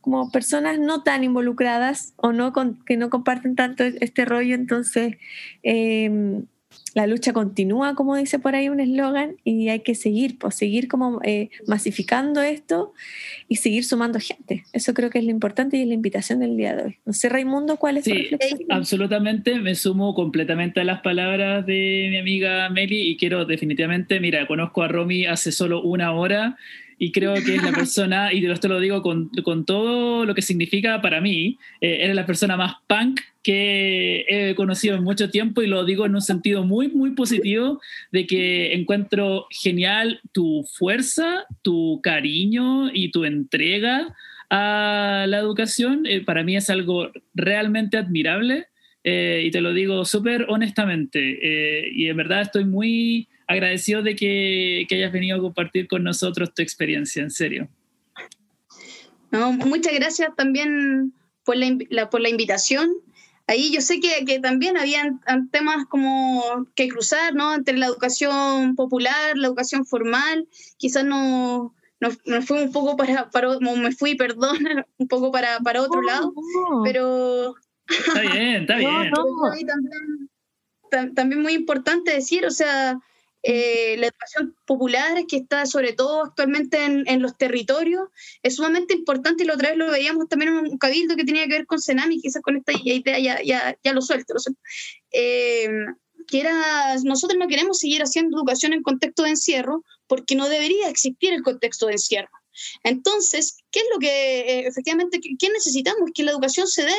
como 0.00 0.30
personas 0.30 0.78
no 0.78 1.02
tan 1.02 1.24
involucradas 1.24 2.12
o 2.16 2.32
no 2.32 2.52
con, 2.52 2.84
que 2.84 2.98
no 2.98 3.08
comparten 3.08 3.56
tanto 3.56 3.84
este 3.84 4.26
rollo, 4.26 4.54
entonces 4.54 5.16
eh, 5.62 6.42
la 6.94 7.06
lucha 7.06 7.32
continúa, 7.32 7.94
como 7.94 8.16
dice 8.16 8.38
por 8.38 8.54
ahí 8.54 8.68
un 8.68 8.80
eslogan, 8.80 9.36
y 9.44 9.68
hay 9.68 9.80
que 9.80 9.94
seguir, 9.94 10.38
pues 10.38 10.54
seguir 10.54 10.88
como 10.88 11.20
eh, 11.24 11.50
masificando 11.66 12.40
esto 12.40 12.92
y 13.48 13.56
seguir 13.56 13.84
sumando 13.84 14.18
gente. 14.20 14.64
Eso 14.72 14.94
creo 14.94 15.10
que 15.10 15.18
es 15.18 15.24
lo 15.24 15.30
importante 15.30 15.76
y 15.76 15.82
es 15.82 15.88
la 15.88 15.94
invitación 15.94 16.38
del 16.38 16.56
día 16.56 16.76
de 16.76 16.82
hoy. 16.84 16.98
No 17.04 17.12
sé, 17.12 17.28
Raimundo, 17.28 17.76
¿cuál 17.76 17.96
es 17.96 18.04
sí, 18.04 18.28
tu? 18.30 18.36
Absolutamente, 18.70 19.58
me 19.58 19.74
sumo 19.74 20.14
completamente 20.14 20.80
a 20.80 20.84
las 20.84 21.00
palabras 21.02 21.66
de 21.66 22.08
mi 22.10 22.16
amiga 22.16 22.68
Meli 22.70 23.10
y 23.10 23.16
quiero 23.16 23.44
definitivamente, 23.44 24.20
mira, 24.20 24.46
conozco 24.46 24.82
a 24.82 24.88
Romy 24.88 25.26
hace 25.26 25.52
solo 25.52 25.82
una 25.82 26.12
hora 26.12 26.56
y 26.98 27.12
creo 27.12 27.34
que 27.34 27.56
es 27.56 27.62
la 27.62 27.72
persona, 27.74 28.32
y 28.32 28.44
esto 28.46 28.68
lo 28.68 28.80
digo 28.80 29.02
con, 29.02 29.28
con 29.42 29.64
todo 29.64 30.24
lo 30.24 30.34
que 30.34 30.42
significa 30.42 31.00
para 31.00 31.20
mí, 31.20 31.58
eh, 31.80 31.98
eres 32.02 32.16
la 32.16 32.26
persona 32.26 32.56
más 32.56 32.74
punk 32.86 33.20
que 33.42 34.24
he 34.26 34.54
conocido 34.54 34.96
en 34.96 35.04
mucho 35.04 35.30
tiempo 35.30 35.62
y 35.62 35.66
lo 35.66 35.84
digo 35.84 36.06
en 36.06 36.14
un 36.14 36.22
sentido 36.22 36.64
muy, 36.64 36.88
muy 36.88 37.10
positivo, 37.10 37.80
de 38.10 38.26
que 38.26 38.72
encuentro 38.72 39.46
genial 39.50 40.20
tu 40.32 40.64
fuerza, 40.64 41.44
tu 41.62 42.00
cariño 42.02 42.90
y 42.92 43.10
tu 43.10 43.24
entrega 43.24 44.14
a 44.48 45.26
la 45.28 45.38
educación. 45.38 46.06
Eh, 46.06 46.22
para 46.22 46.42
mí 46.42 46.56
es 46.56 46.70
algo 46.70 47.10
realmente 47.34 47.98
admirable 47.98 48.68
eh, 49.04 49.42
y 49.44 49.50
te 49.50 49.60
lo 49.60 49.74
digo 49.74 50.04
súper 50.06 50.46
honestamente. 50.48 51.38
Eh, 51.42 51.90
y 51.94 52.08
en 52.08 52.16
verdad 52.16 52.40
estoy 52.40 52.64
muy 52.64 53.28
agradecido 53.46 54.02
de 54.02 54.16
que, 54.16 54.86
que, 54.88 54.96
hayas 54.96 55.12
venido 55.12 55.38
a 55.38 55.40
compartir 55.40 55.88
con 55.88 56.02
nosotros 56.02 56.52
tu 56.54 56.62
experiencia, 56.62 57.22
en 57.22 57.30
serio. 57.30 57.68
No, 59.30 59.52
muchas 59.52 59.92
gracias 59.94 60.34
también 60.36 61.12
por 61.44 61.56
la, 61.56 61.76
la, 61.90 62.10
por 62.10 62.20
la 62.20 62.28
invitación 62.28 62.90
ahí 63.46 63.72
yo 63.72 63.80
sé 63.80 64.00
que, 64.00 64.24
que 64.24 64.40
también 64.40 64.76
habían 64.76 65.20
temas 65.50 65.86
como 65.86 66.66
que 66.74 66.88
cruzar, 66.88 67.34
¿no? 67.34 67.54
Entre 67.54 67.76
la 67.76 67.86
educación 67.86 68.74
popular, 68.74 69.36
la 69.36 69.48
educación 69.48 69.84
formal, 69.84 70.48
quizás 70.76 71.04
no, 71.04 71.74
no, 72.00 72.08
no 72.24 72.42
fui 72.42 72.62
un 72.62 72.72
poco 72.72 72.96
para, 72.96 73.30
para, 73.30 73.58
me 73.58 73.92
fui, 73.92 74.14
perdón, 74.14 74.58
un 74.98 75.08
poco 75.08 75.30
para, 75.30 75.58
para 75.60 75.82
otro 75.82 76.00
no, 76.00 76.06
lado, 76.06 76.32
no. 76.70 76.82
pero... 76.82 77.54
Está 77.86 78.20
bien, 78.20 78.62
está 78.62 78.76
bien. 78.76 79.10
También, 80.90 81.14
también 81.14 81.42
muy 81.42 81.54
importante 81.54 82.12
decir, 82.12 82.46
o 82.46 82.52
sea, 82.52 83.00
eh, 83.46 83.96
la 83.98 84.06
educación 84.06 84.56
popular, 84.64 85.26
que 85.28 85.36
está 85.36 85.66
sobre 85.66 85.92
todo 85.92 86.24
actualmente 86.24 86.82
en, 86.82 87.22
los 87.22 87.36
territorios, 87.36 88.08
es 88.42 88.56
sumamente 88.56 88.94
importante 88.94 89.44
y 89.44 89.46
la 89.46 89.54
otra 89.54 89.68
vez 89.68 89.78
lo 89.78 89.90
veíamos 89.90 90.28
también 90.28 90.52
en 90.52 90.58
un 90.72 90.78
cabildo 90.78 91.14
que 91.14 91.24
tenía 91.24 91.44
que 91.44 91.52
ver 91.52 91.66
con 91.66 91.78
Senami, 91.78 92.20
quizás 92.20 92.42
con 92.42 92.56
esta 92.56 92.72
idea 92.72 93.18
ya, 93.18 93.42
ya, 93.42 93.76
ya 93.84 93.92
lo 93.92 94.00
suelto. 94.00 94.32
Lo. 94.34 94.40
Eh, 95.12 95.68
que 96.26 96.40
era, 96.40 96.96
nosotros 97.04 97.38
no 97.38 97.46
queremos 97.48 97.78
seguir 97.78 98.02
haciendo 98.02 98.38
educación 98.38 98.72
en 98.72 98.82
contexto 98.82 99.24
de 99.24 99.30
encierro 99.30 99.84
porque 100.06 100.36
no 100.36 100.48
debería 100.48 100.88
existir 100.88 101.34
el 101.34 101.42
contexto 101.42 101.86
de 101.86 101.92
encierro. 101.92 102.30
Entonces, 102.82 103.58
¿qué 103.70 103.80
es 103.80 103.86
lo 103.92 103.98
que 103.98 104.40
eh, 104.40 104.66
efectivamente, 104.66 105.20
qué 105.20 105.48
necesitamos? 105.50 106.10
Que 106.14 106.22
la 106.22 106.32
educación 106.32 106.66
se 106.66 106.84
dé 106.84 106.94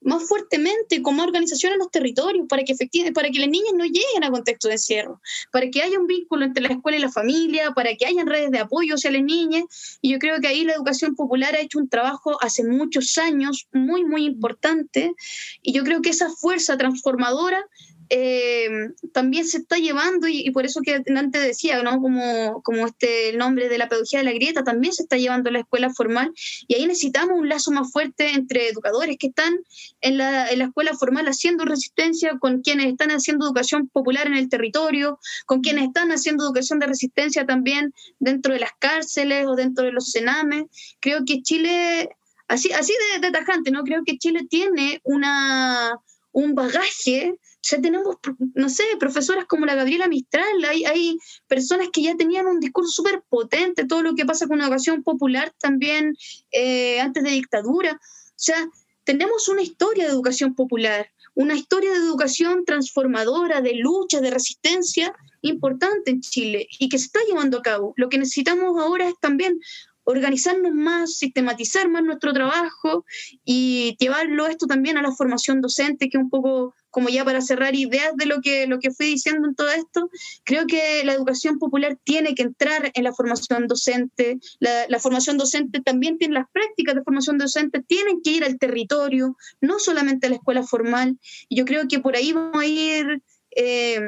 más 0.00 0.26
fuertemente 0.26 1.02
como 1.02 1.22
organización 1.22 1.72
en 1.72 1.78
los 1.78 1.90
territorios 1.90 2.46
para 2.48 2.62
que, 2.62 2.72
efectivamente, 2.72 3.14
para 3.14 3.30
que 3.30 3.38
las 3.38 3.48
niñas 3.48 3.72
no 3.74 3.84
lleguen 3.84 4.24
a 4.24 4.30
contexto 4.30 4.68
de 4.68 4.74
encierro, 4.74 5.20
para 5.52 5.68
que 5.70 5.82
haya 5.82 5.98
un 5.98 6.06
vínculo 6.06 6.44
entre 6.44 6.62
la 6.62 6.74
escuela 6.74 6.98
y 6.98 7.00
la 7.00 7.10
familia, 7.10 7.72
para 7.72 7.94
que 7.96 8.06
haya 8.06 8.24
redes 8.24 8.50
de 8.50 8.58
apoyo 8.58 8.94
hacia 8.94 9.10
las 9.10 9.22
niñas. 9.22 9.64
Y 10.00 10.12
yo 10.12 10.18
creo 10.18 10.40
que 10.40 10.48
ahí 10.48 10.64
la 10.64 10.74
educación 10.74 11.14
popular 11.14 11.54
ha 11.54 11.60
hecho 11.60 11.78
un 11.78 11.88
trabajo 11.88 12.36
hace 12.40 12.64
muchos 12.64 13.18
años 13.18 13.66
muy, 13.72 14.04
muy 14.04 14.24
importante. 14.24 15.14
Y 15.62 15.72
yo 15.72 15.84
creo 15.84 16.02
que 16.02 16.10
esa 16.10 16.30
fuerza 16.30 16.76
transformadora 16.76 17.66
eh, 18.08 18.68
también 19.12 19.46
se 19.46 19.58
está 19.58 19.76
llevando, 19.76 20.28
y, 20.28 20.50
por 20.50 20.64
eso 20.64 20.80
que 20.80 21.02
antes 21.14 21.42
decía, 21.42 21.82
¿no? 21.82 22.00
Como, 22.00 22.62
como 22.62 22.86
este, 22.86 23.30
el 23.30 23.38
nombre 23.38 23.68
de 23.68 23.78
la 23.78 23.88
pedagogía 23.88 24.20
de 24.20 24.24
la 24.24 24.32
grieta, 24.32 24.64
también 24.64 24.92
se 24.92 25.02
está 25.02 25.16
llevando 25.16 25.50
a 25.50 25.52
la 25.52 25.60
escuela 25.60 25.90
formal, 25.90 26.32
y 26.68 26.74
ahí 26.74 26.86
necesitamos 26.86 27.38
un 27.38 27.48
lazo 27.48 27.70
más 27.72 27.90
fuerte 27.90 28.30
entre 28.30 28.68
educadores 28.68 29.16
que 29.18 29.28
están 29.28 29.54
en 30.00 30.18
la, 30.18 30.48
en 30.50 30.58
la 30.58 30.66
escuela 30.66 30.94
formal 30.94 31.26
haciendo 31.26 31.64
resistencia, 31.64 32.38
con 32.38 32.62
quienes 32.62 32.86
están 32.86 33.10
haciendo 33.10 33.46
educación 33.46 33.88
popular 33.88 34.26
en 34.26 34.34
el 34.34 34.48
territorio, 34.48 35.18
con 35.46 35.60
quienes 35.60 35.84
están 35.84 36.10
haciendo 36.10 36.44
educación 36.44 36.78
de 36.78 36.86
resistencia 36.86 37.46
también 37.46 37.92
dentro 38.18 38.52
de 38.52 38.60
las 38.60 38.72
cárceles 38.78 39.46
o 39.46 39.54
dentro 39.54 39.84
de 39.84 39.92
los 39.92 40.12
cenames. 40.12 40.64
Creo 41.00 41.24
que 41.26 41.42
Chile, 41.42 42.08
así, 42.48 42.72
así 42.72 42.92
de, 43.14 43.20
de 43.26 43.32
tajante, 43.32 43.70
¿no? 43.70 43.82
Creo 43.82 44.02
que 44.04 44.18
Chile 44.18 44.46
tiene 44.48 45.00
una 45.04 45.98
un 46.36 46.54
bagaje. 46.54 47.34
Ya 47.70 47.80
tenemos, 47.80 48.16
no 48.54 48.68
sé, 48.68 48.84
profesoras 48.98 49.46
como 49.46 49.66
la 49.66 49.74
Gabriela 49.74 50.08
Mistral, 50.08 50.64
hay, 50.68 50.84
hay 50.84 51.18
personas 51.48 51.88
que 51.92 52.02
ya 52.02 52.16
tenían 52.16 52.46
un 52.46 52.60
discurso 52.60 52.90
súper 52.90 53.22
potente, 53.28 53.86
todo 53.86 54.02
lo 54.02 54.14
que 54.14 54.24
pasa 54.24 54.46
con 54.46 54.58
la 54.58 54.64
educación 54.64 55.02
popular 55.02 55.52
también 55.58 56.14
eh, 56.52 57.00
antes 57.00 57.24
de 57.24 57.30
dictadura. 57.30 57.92
O 57.92 58.38
sea, 58.38 58.68
tenemos 59.04 59.48
una 59.48 59.62
historia 59.62 60.04
de 60.04 60.10
educación 60.10 60.54
popular, 60.54 61.10
una 61.34 61.54
historia 61.54 61.92
de 61.92 61.98
educación 61.98 62.64
transformadora, 62.64 63.60
de 63.60 63.74
lucha, 63.74 64.20
de 64.20 64.30
resistencia 64.30 65.14
importante 65.42 66.10
en 66.10 66.20
Chile 66.20 66.66
y 66.78 66.88
que 66.88 66.98
se 66.98 67.06
está 67.06 67.20
llevando 67.26 67.58
a 67.58 67.62
cabo. 67.62 67.94
Lo 67.96 68.08
que 68.08 68.18
necesitamos 68.18 68.80
ahora 68.80 69.08
es 69.08 69.14
también 69.20 69.60
organizarnos 70.06 70.72
más, 70.72 71.16
sistematizar 71.16 71.88
más 71.90 72.02
nuestro 72.04 72.32
trabajo 72.32 73.04
y 73.44 73.96
llevarlo 73.98 74.46
esto 74.46 74.66
también 74.66 74.96
a 74.96 75.02
la 75.02 75.10
formación 75.10 75.60
docente, 75.60 76.08
que 76.08 76.16
un 76.16 76.30
poco 76.30 76.74
como 76.90 77.08
ya 77.08 77.24
para 77.24 77.42
cerrar 77.42 77.74
ideas 77.74 78.12
de 78.16 78.24
lo 78.24 78.40
que, 78.40 78.66
lo 78.66 78.78
que 78.78 78.92
fui 78.92 79.06
diciendo 79.06 79.48
en 79.48 79.54
todo 79.54 79.68
esto, 79.68 80.08
creo 80.44 80.66
que 80.66 81.02
la 81.04 81.12
educación 81.12 81.58
popular 81.58 81.98
tiene 82.04 82.34
que 82.34 82.42
entrar 82.42 82.90
en 82.94 83.04
la 83.04 83.12
formación 83.12 83.66
docente, 83.66 84.38
la, 84.60 84.98
formación 85.00 85.36
docente 85.36 85.80
también 85.80 86.18
tiene 86.18 86.34
las 86.34 86.48
prácticas 86.52 86.94
de 86.94 87.02
formación 87.02 87.36
docente, 87.36 87.82
tienen 87.82 88.22
que 88.22 88.30
ir 88.30 88.44
al 88.44 88.58
territorio, 88.58 89.36
no 89.60 89.78
solamente 89.80 90.28
a 90.28 90.30
la 90.30 90.36
escuela 90.36 90.62
formal, 90.62 91.18
y 91.48 91.56
yo 91.56 91.64
creo 91.64 91.86
que 91.88 91.98
por 91.98 92.16
ahí 92.16 92.32
vamos 92.32 92.62
a 92.62 92.66
ir... 92.66 93.22
Eh, 93.58 94.00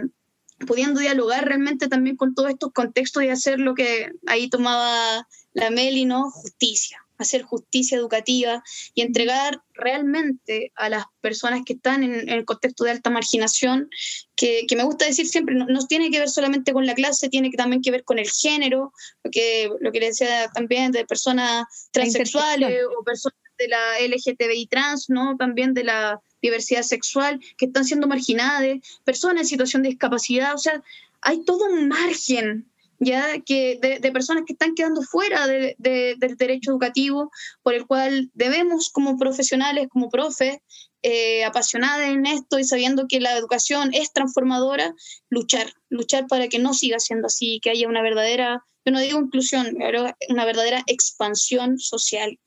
pudiendo 0.67 1.01
dialogar 1.01 1.45
realmente 1.45 1.89
también 1.89 2.17
con 2.17 2.35
todos 2.35 2.51
estos 2.51 2.73
contextos 2.73 3.23
y 3.23 3.29
hacer 3.29 3.61
lo 3.61 3.75
que 3.75 4.11
ahí 4.27 4.49
tomaba 4.49 5.27
la 5.53 5.71
Meli, 5.71 6.05
¿no? 6.05 6.31
Justicia, 6.31 6.99
hacer 7.17 7.43
justicia 7.43 7.97
educativa 7.97 8.63
y 8.95 9.03
entregar 9.03 9.63
realmente 9.75 10.73
a 10.77 10.89
las 10.89 11.05
personas 11.21 11.63
que 11.65 11.75
están 11.75 12.03
en, 12.03 12.29
el 12.29 12.45
contexto 12.45 12.85
de 12.85 12.93
alta 12.93 13.11
marginación, 13.11 13.89
que, 14.37 14.67
me 14.77 14.85
gusta 14.85 15.07
decir 15.07 15.27
siempre, 15.27 15.55
no, 15.55 15.87
tiene 15.87 16.11
que 16.11 16.19
ver 16.19 16.29
solamente 16.29 16.73
con 16.73 16.87
la 16.87 16.95
clase, 16.95 17.29
tiene 17.29 17.51
que, 17.51 17.57
también 17.57 17.83
que 17.83 17.91
ver 17.91 18.05
con 18.05 18.19
el 18.19 18.31
género, 18.31 18.93
lo 19.23 19.31
que, 19.31 19.69
lo 19.81 19.93
que 19.93 20.01
le 20.01 20.07
decía 20.07 20.49
también 20.55 20.93
de 20.93 21.05
personas 21.05 21.65
transexuales 21.91 22.83
o 22.99 23.05
personas 23.05 23.39
de 23.59 23.69
la 23.69 23.99
LGTBI 24.01 24.69
trans, 24.69 25.11
¿no? 25.11 25.37
También 25.37 25.75
de 25.75 25.85
la 25.85 26.21
diversidad 26.43 26.83
sexual, 26.83 27.41
que 27.57 27.67
están 27.67 27.85
siendo 27.85 28.07
marginadas, 28.07 28.79
personas 29.05 29.43
en 29.43 29.49
situación 29.49 29.83
de 29.83 29.91
discapacidad, 29.91 30.55
o 30.55 30.59
sea, 30.59 30.83
hay 31.21 31.45
todo 31.45 31.65
un 31.67 31.89
margen 31.89 32.67
ya 33.01 33.41
que 33.41 33.79
de, 33.81 34.13
personas 34.13 34.45
que 34.45 34.55
están 34.55 34.75
quedando 34.75 35.03
fuera 35.03 35.47
del 35.47 35.77
derecho 35.79 36.73
educativo, 36.73 37.31
por 37.63 37.75
el 37.75 37.87
cual 37.87 38.31
debemos 38.35 38.91
como 38.91 39.17
profesionales, 39.17 39.87
como 39.89 40.11
profes, 40.11 40.59
eh, 41.03 41.45
en 41.45 42.27
esto 42.27 42.59
y 42.59 42.65
sabiendo 42.65 43.07
que 43.09 43.21
la 43.21 43.37
educación 43.37 43.91
es 43.95 44.13
transformadora, 44.13 44.95
luchar, 45.31 45.73
luchar 45.89 46.27
para 46.27 46.49
que 46.49 46.59
no 46.59 46.75
siga 46.75 46.99
siendo 46.99 47.29
así, 47.29 47.61
que 47.63 47.71
haya 47.71 47.89
una 47.89 48.03
verdadera, 48.03 48.65
yo 48.85 48.93
no 48.93 49.01
digo 49.01 49.21
inclusión, 49.21 49.77
pero 49.79 50.07
una 50.29 50.45
verdadera 50.45 50.83
expansión 50.87 51.79
social. 51.79 52.39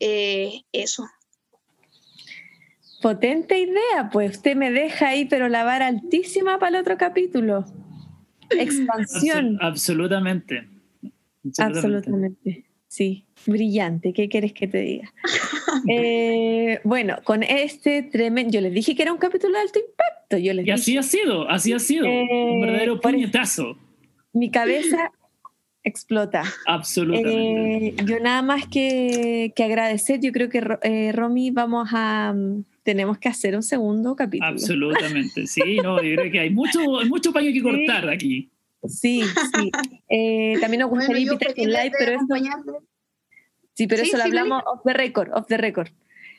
Eh, 0.00 0.62
eso. 0.72 1.04
Potente 3.04 3.58
idea, 3.58 4.08
pues 4.10 4.36
usted 4.36 4.56
me 4.56 4.70
deja 4.70 5.08
ahí, 5.08 5.26
pero 5.26 5.50
la 5.50 5.62
vara 5.62 5.88
altísima 5.88 6.58
para 6.58 6.78
el 6.78 6.80
otro 6.80 6.96
capítulo. 6.96 7.66
Expansión. 8.48 9.58
absolutamente. 9.60 10.66
absolutamente. 11.58 12.64
Sí, 12.88 13.26
brillante. 13.44 14.14
¿Qué 14.14 14.30
quieres 14.30 14.54
que 14.54 14.68
te 14.68 14.78
diga? 14.78 15.12
Eh, 15.88 16.80
bueno, 16.84 17.16
con 17.24 17.42
este 17.42 18.04
tremendo. 18.04 18.52
Yo 18.52 18.60
les 18.62 18.72
dije 18.72 18.94
que 18.94 19.02
era 19.02 19.12
un 19.12 19.18
capítulo 19.18 19.52
de 19.52 19.60
alto 19.60 19.78
impacto. 19.80 20.38
Yo 20.38 20.54
les 20.54 20.66
y 20.66 20.70
así 20.70 20.96
ha 20.96 21.02
sido, 21.02 21.50
así 21.50 21.74
ha 21.74 21.78
sido. 21.78 22.06
un 22.06 22.12
eh, 22.12 22.60
verdadero 22.62 23.00
puñetazo. 23.00 23.76
Mi 24.32 24.50
cabeza 24.50 25.10
explota. 25.82 26.44
Absolutamente. 26.66 27.88
Eh, 27.88 27.96
yo 28.06 28.18
nada 28.20 28.40
más 28.40 28.66
que, 28.66 29.52
que, 29.54 29.64
agradecer. 29.64 30.20
Yo 30.20 30.32
creo 30.32 30.48
que 30.48 31.12
Romy 31.12 31.50
vamos 31.50 31.90
a 31.92 32.34
tenemos 32.84 33.18
que 33.18 33.28
hacer 33.28 33.56
un 33.56 33.62
segundo 33.62 34.14
capítulo. 34.14 34.50
Absolutamente, 34.50 35.46
sí, 35.46 35.78
no, 35.82 36.00
yo 36.02 36.16
creo 36.16 36.30
que 36.30 36.38
hay 36.38 36.50
mucho, 36.50 36.78
mucho 37.08 37.32
paño 37.32 37.52
que 37.52 37.62
cortar 37.62 38.08
aquí. 38.08 38.50
Sí, 38.86 39.22
sí. 39.22 39.72
Eh, 40.08 40.58
también 40.60 40.82
nos 40.82 40.90
gustaría 40.90 41.22
invitar 41.22 41.54
en 41.56 41.72
live, 41.72 41.92
pero 41.98 42.12
eso... 42.12 42.84
Sí, 43.72 43.86
pero 43.88 44.02
eso 44.02 44.16
lo 44.18 44.24
hablamos 44.24 44.62
off 44.66 44.82
the 44.84 44.92
record, 44.92 45.30
off 45.32 45.46
the 45.48 45.56
record. 45.56 45.88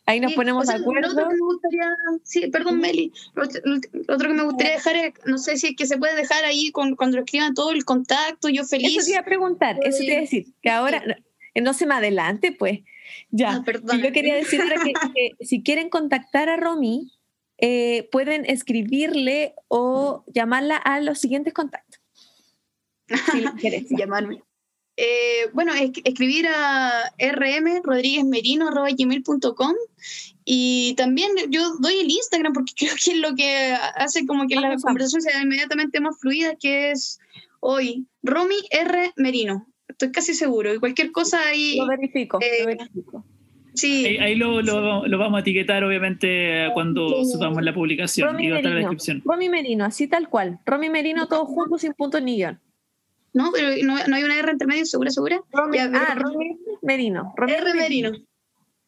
Ahí 0.05 0.19
nos 0.19 0.33
ponemos 0.33 0.67
de 0.67 0.75
acuerdo. 0.75 1.01
Lo 1.01 1.13
otro 1.13 1.29
que 1.29 1.35
me 1.35 1.41
gustaría, 1.41 1.95
sí, 2.23 2.47
perdón, 2.47 2.79
Meli, 2.79 3.11
lo, 3.33 3.43
otro 3.43 4.29
que 4.29 4.35
me 4.35 4.43
gustaría 4.43 4.73
dejar 4.73 4.95
es, 4.95 5.13
no 5.25 5.39
sé 5.39 5.57
si 5.57 5.67
es 5.67 5.75
que 5.75 5.87
se 5.87 5.97
puede 5.97 6.15
dejar 6.15 6.45
ahí 6.45 6.71
con, 6.71 6.95
cuando 6.95 7.17
escriban 7.17 7.55
todo 7.55 7.71
el 7.71 7.83
contacto, 7.83 8.47
yo 8.49 8.63
feliz. 8.65 8.99
Eso 8.99 9.05
te 9.05 9.11
iba 9.11 9.21
a 9.21 9.25
preguntar, 9.25 9.77
eso 9.83 9.97
te 9.97 10.05
iba 10.05 10.17
a 10.17 10.21
decir, 10.21 10.45
que 10.61 10.69
ahora 10.69 11.03
no 11.59 11.73
se 11.73 11.87
me 11.87 11.95
adelante, 11.95 12.51
pues. 12.51 12.81
Ya, 13.29 13.63
ah, 13.67 13.97
yo 13.97 14.11
quería 14.11 14.35
decir 14.35 14.61
que, 15.15 15.31
si 15.45 15.63
quieren 15.63 15.89
contactar 15.89 16.49
a 16.49 16.57
Romy, 16.57 17.11
eh, 17.57 18.09
pueden 18.11 18.45
escribirle 18.45 19.55
o 19.67 20.23
llamarla 20.27 20.77
a 20.77 21.01
los 21.01 21.19
siguientes 21.19 21.53
contactos. 21.53 22.01
Si 23.07 23.07
Llamarme. 23.97 24.41
Eh, 24.97 25.49
bueno, 25.53 25.73
escribir 25.75 26.47
a 26.47 27.11
rmrodríguezmerino.com 27.19 29.73
y 30.45 30.93
también 30.95 31.31
yo 31.49 31.75
doy 31.79 31.99
el 31.99 32.09
Instagram 32.09 32.53
porque 32.53 32.71
creo 32.77 32.93
que 33.03 33.11
es 33.11 33.17
lo 33.17 33.35
que 33.35 33.75
hace 33.95 34.25
como 34.25 34.47
que 34.47 34.55
la 34.55 34.77
conversación 34.77 35.21
sea 35.21 35.41
inmediatamente 35.41 35.99
más 35.99 36.17
fluida, 36.19 36.55
que 36.55 36.91
es 36.91 37.19
hoy, 37.59 38.07
Romy 38.23 38.55
R. 38.71 39.11
Merino 39.17 39.67
estoy 39.87 40.11
casi 40.11 40.33
seguro. 40.33 40.73
Y 40.73 40.79
cualquier 40.79 41.11
cosa 41.11 41.39
ahí. 41.47 41.77
Lo 41.77 41.87
verifico, 41.87 42.39
lo 42.39 42.45
eh, 42.45 42.65
verifico. 42.65 43.25
Sí. 43.73 44.05
Ahí, 44.19 44.35
lo, 44.35 44.61
lo, 44.61 45.17
vamos 45.17 45.37
a 45.37 45.41
etiquetar, 45.41 45.83
obviamente, 45.83 46.69
cuando 46.73 47.25
subamos 47.25 47.61
la 47.61 47.73
publicación 47.73 48.29
Romy 48.29 48.45
y 48.45 48.49
va 48.49 48.55
a 48.55 48.59
estar 48.59 48.71
la 48.71 48.79
descripción. 48.79 49.21
Romy 49.25 49.49
Merino, 49.49 49.85
así 49.85 50.07
tal 50.07 50.29
cual. 50.29 50.59
Romy 50.65 50.89
Merino, 50.89 51.27
todo 51.27 51.45
junto, 51.45 51.77
sin 51.77 51.93
punto 51.93 52.19
ni 52.21 52.37
guion. 52.37 52.59
No, 53.33 53.51
pero 53.53 53.71
no, 53.83 54.15
hay 54.15 54.23
una 54.23 54.39
R 54.39 54.49
entre 54.49 54.65
medio, 54.65 54.85
segura, 54.85 55.11
segura. 55.11 55.41
Romy, 55.51 55.77
ah, 55.79 56.15
Romy 56.15 56.57
Merino. 56.81 57.33
R 57.37 57.73
Merino. 57.73 58.11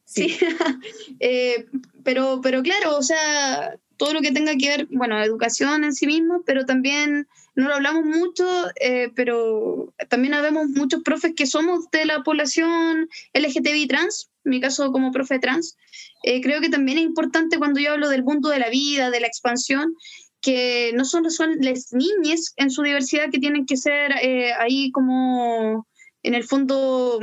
Sí. 0.05 0.37
Eh, 1.19 1.65
pero, 2.03 2.39
pero 2.41 2.61
claro, 2.61 2.95
o 2.95 3.01
sea, 3.01 3.75
todo 3.97 4.13
lo 4.13 4.21
que 4.21 4.31
tenga 4.31 4.55
que 4.55 4.69
ver, 4.69 4.87
bueno, 4.91 5.21
educación 5.21 5.83
en 5.83 5.93
sí 5.93 6.05
mismo, 6.05 6.43
pero 6.45 6.65
también 6.65 7.27
no 7.55 7.67
lo 7.67 7.73
hablamos 7.73 8.05
mucho, 8.05 8.45
eh, 8.79 9.11
pero 9.15 9.91
también 10.09 10.35
habemos 10.35 10.67
muchos 10.69 11.01
profes 11.01 11.33
que 11.35 11.47
somos 11.47 11.89
de 11.91 12.05
la 12.05 12.21
población 12.21 13.09
LGTBI 13.33 13.87
trans, 13.87 14.29
en 14.45 14.51
mi 14.51 14.61
caso 14.61 14.91
como 14.91 15.11
profe 15.11 15.39
trans. 15.39 15.75
Eh, 16.23 16.41
creo 16.41 16.61
que 16.61 16.69
también 16.69 16.99
es 16.99 17.03
importante 17.03 17.57
cuando 17.57 17.79
yo 17.79 17.93
hablo 17.93 18.09
del 18.09 18.23
mundo 18.23 18.49
de 18.49 18.59
la 18.59 18.69
vida, 18.69 19.09
de 19.09 19.19
la 19.19 19.27
expansión, 19.27 19.95
que 20.39 20.91
no 20.93 21.03
solo 21.03 21.31
son 21.31 21.57
las 21.61 21.93
niñas 21.93 22.53
en 22.57 22.69
su 22.69 22.83
diversidad 22.83 23.31
que 23.31 23.39
tienen 23.39 23.65
que 23.65 23.75
ser 23.75 24.11
eh, 24.21 24.53
ahí 24.53 24.91
como 24.91 25.87
en 26.21 26.35
el 26.35 26.43
fondo 26.43 27.19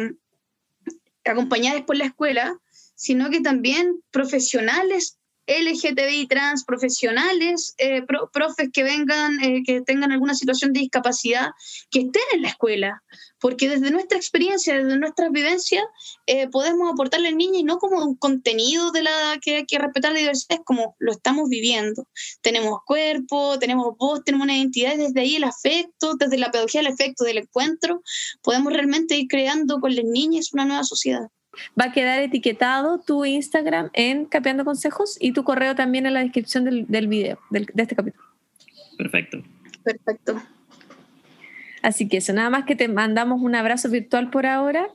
acompañadas 1.24 1.82
por 1.82 1.96
la 1.96 2.06
escuela, 2.06 2.58
sino 2.96 3.30
que 3.30 3.40
también 3.40 4.02
profesionales 4.10 5.18
LGTBI 5.46 6.26
trans 6.26 6.64
profesionales, 6.64 7.74
eh, 7.78 8.02
profes 8.32 8.70
que 8.72 8.82
vengan, 8.82 9.42
eh, 9.42 9.62
que 9.64 9.82
tengan 9.82 10.12
alguna 10.12 10.34
situación 10.34 10.72
de 10.72 10.80
discapacidad, 10.80 11.50
que 11.90 12.00
estén 12.00 12.22
en 12.32 12.42
la 12.42 12.48
escuela, 12.48 13.02
porque 13.40 13.68
desde 13.68 13.90
nuestra 13.90 14.16
experiencia, 14.16 14.74
desde 14.74 14.98
nuestras 14.98 15.30
vivencias, 15.30 15.84
eh, 16.26 16.48
podemos 16.48 16.90
aportarle 16.92 17.28
al 17.28 17.36
niño 17.36 17.58
y 17.58 17.64
no 17.64 17.78
como 17.78 18.02
un 18.02 18.16
contenido 18.16 18.90
de 18.90 19.02
la 19.02 19.38
que 19.42 19.56
hay 19.56 19.66
que 19.66 19.78
respetar 19.78 20.12
la 20.12 20.20
diversidad, 20.20 20.58
es 20.58 20.64
como 20.64 20.96
lo 20.98 21.12
estamos 21.12 21.48
viviendo. 21.48 22.08
Tenemos 22.40 22.78
cuerpo, 22.86 23.58
tenemos 23.58 23.96
voz, 23.98 24.24
tenemos 24.24 24.44
una 24.44 24.56
identidad, 24.56 24.94
y 24.94 24.98
desde 24.98 25.20
ahí 25.20 25.36
el 25.36 25.44
afecto, 25.44 26.14
desde 26.14 26.38
la 26.38 26.50
pedagogía 26.50 26.80
del 26.80 26.92
afecto, 26.92 27.24
del 27.24 27.38
encuentro, 27.38 28.02
podemos 28.42 28.72
realmente 28.72 29.16
ir 29.16 29.28
creando 29.28 29.78
con 29.80 29.94
las 29.94 30.04
niñas 30.04 30.52
una 30.52 30.64
nueva 30.64 30.84
sociedad. 30.84 31.28
Va 31.78 31.86
a 31.86 31.92
quedar 31.92 32.20
etiquetado 32.20 32.98
tu 32.98 33.24
Instagram 33.24 33.90
en 33.92 34.26
Capeando 34.26 34.64
Consejos 34.64 35.16
y 35.20 35.32
tu 35.32 35.44
correo 35.44 35.74
también 35.74 36.06
en 36.06 36.14
la 36.14 36.20
descripción 36.20 36.64
del, 36.64 36.86
del 36.88 37.08
video, 37.08 37.38
de 37.50 37.66
este 37.76 37.96
capítulo. 37.96 38.24
Perfecto. 38.96 39.42
Perfecto. 39.82 40.42
Así 41.82 42.08
que 42.08 42.16
eso, 42.16 42.32
nada 42.32 42.48
más 42.48 42.64
que 42.64 42.76
te 42.76 42.88
mandamos 42.88 43.42
un 43.42 43.54
abrazo 43.54 43.90
virtual 43.90 44.30
por 44.30 44.46
ahora. 44.46 44.88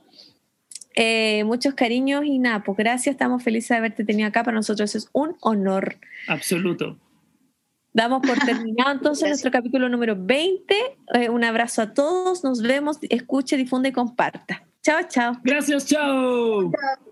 Eh, 0.96 1.44
muchos 1.44 1.74
cariños 1.74 2.24
y 2.24 2.40
nada, 2.40 2.64
pues 2.64 2.76
gracias, 2.76 3.14
estamos 3.14 3.44
felices 3.44 3.68
de 3.68 3.76
haberte 3.76 4.04
tenido 4.04 4.28
acá, 4.28 4.42
para 4.42 4.56
nosotros 4.56 4.94
es 4.96 5.08
un 5.12 5.36
honor. 5.40 5.98
Absoluto. 6.26 6.98
Damos 7.92 8.26
por 8.26 8.38
terminado 8.38 8.90
entonces 8.90 9.28
nuestro 9.28 9.52
capítulo 9.52 9.88
número 9.88 10.16
20. 10.18 10.74
Eh, 11.14 11.28
un 11.28 11.44
abrazo 11.44 11.82
a 11.82 11.94
todos, 11.94 12.42
nos 12.42 12.60
vemos, 12.60 12.98
escuche, 13.02 13.56
difunde 13.56 13.90
y 13.90 13.92
comparta. 13.92 14.64
Chao, 14.82 15.02
chao. 15.02 15.32
Gracias, 15.44 15.84
chao. 15.84 16.70
chao. 16.72 17.09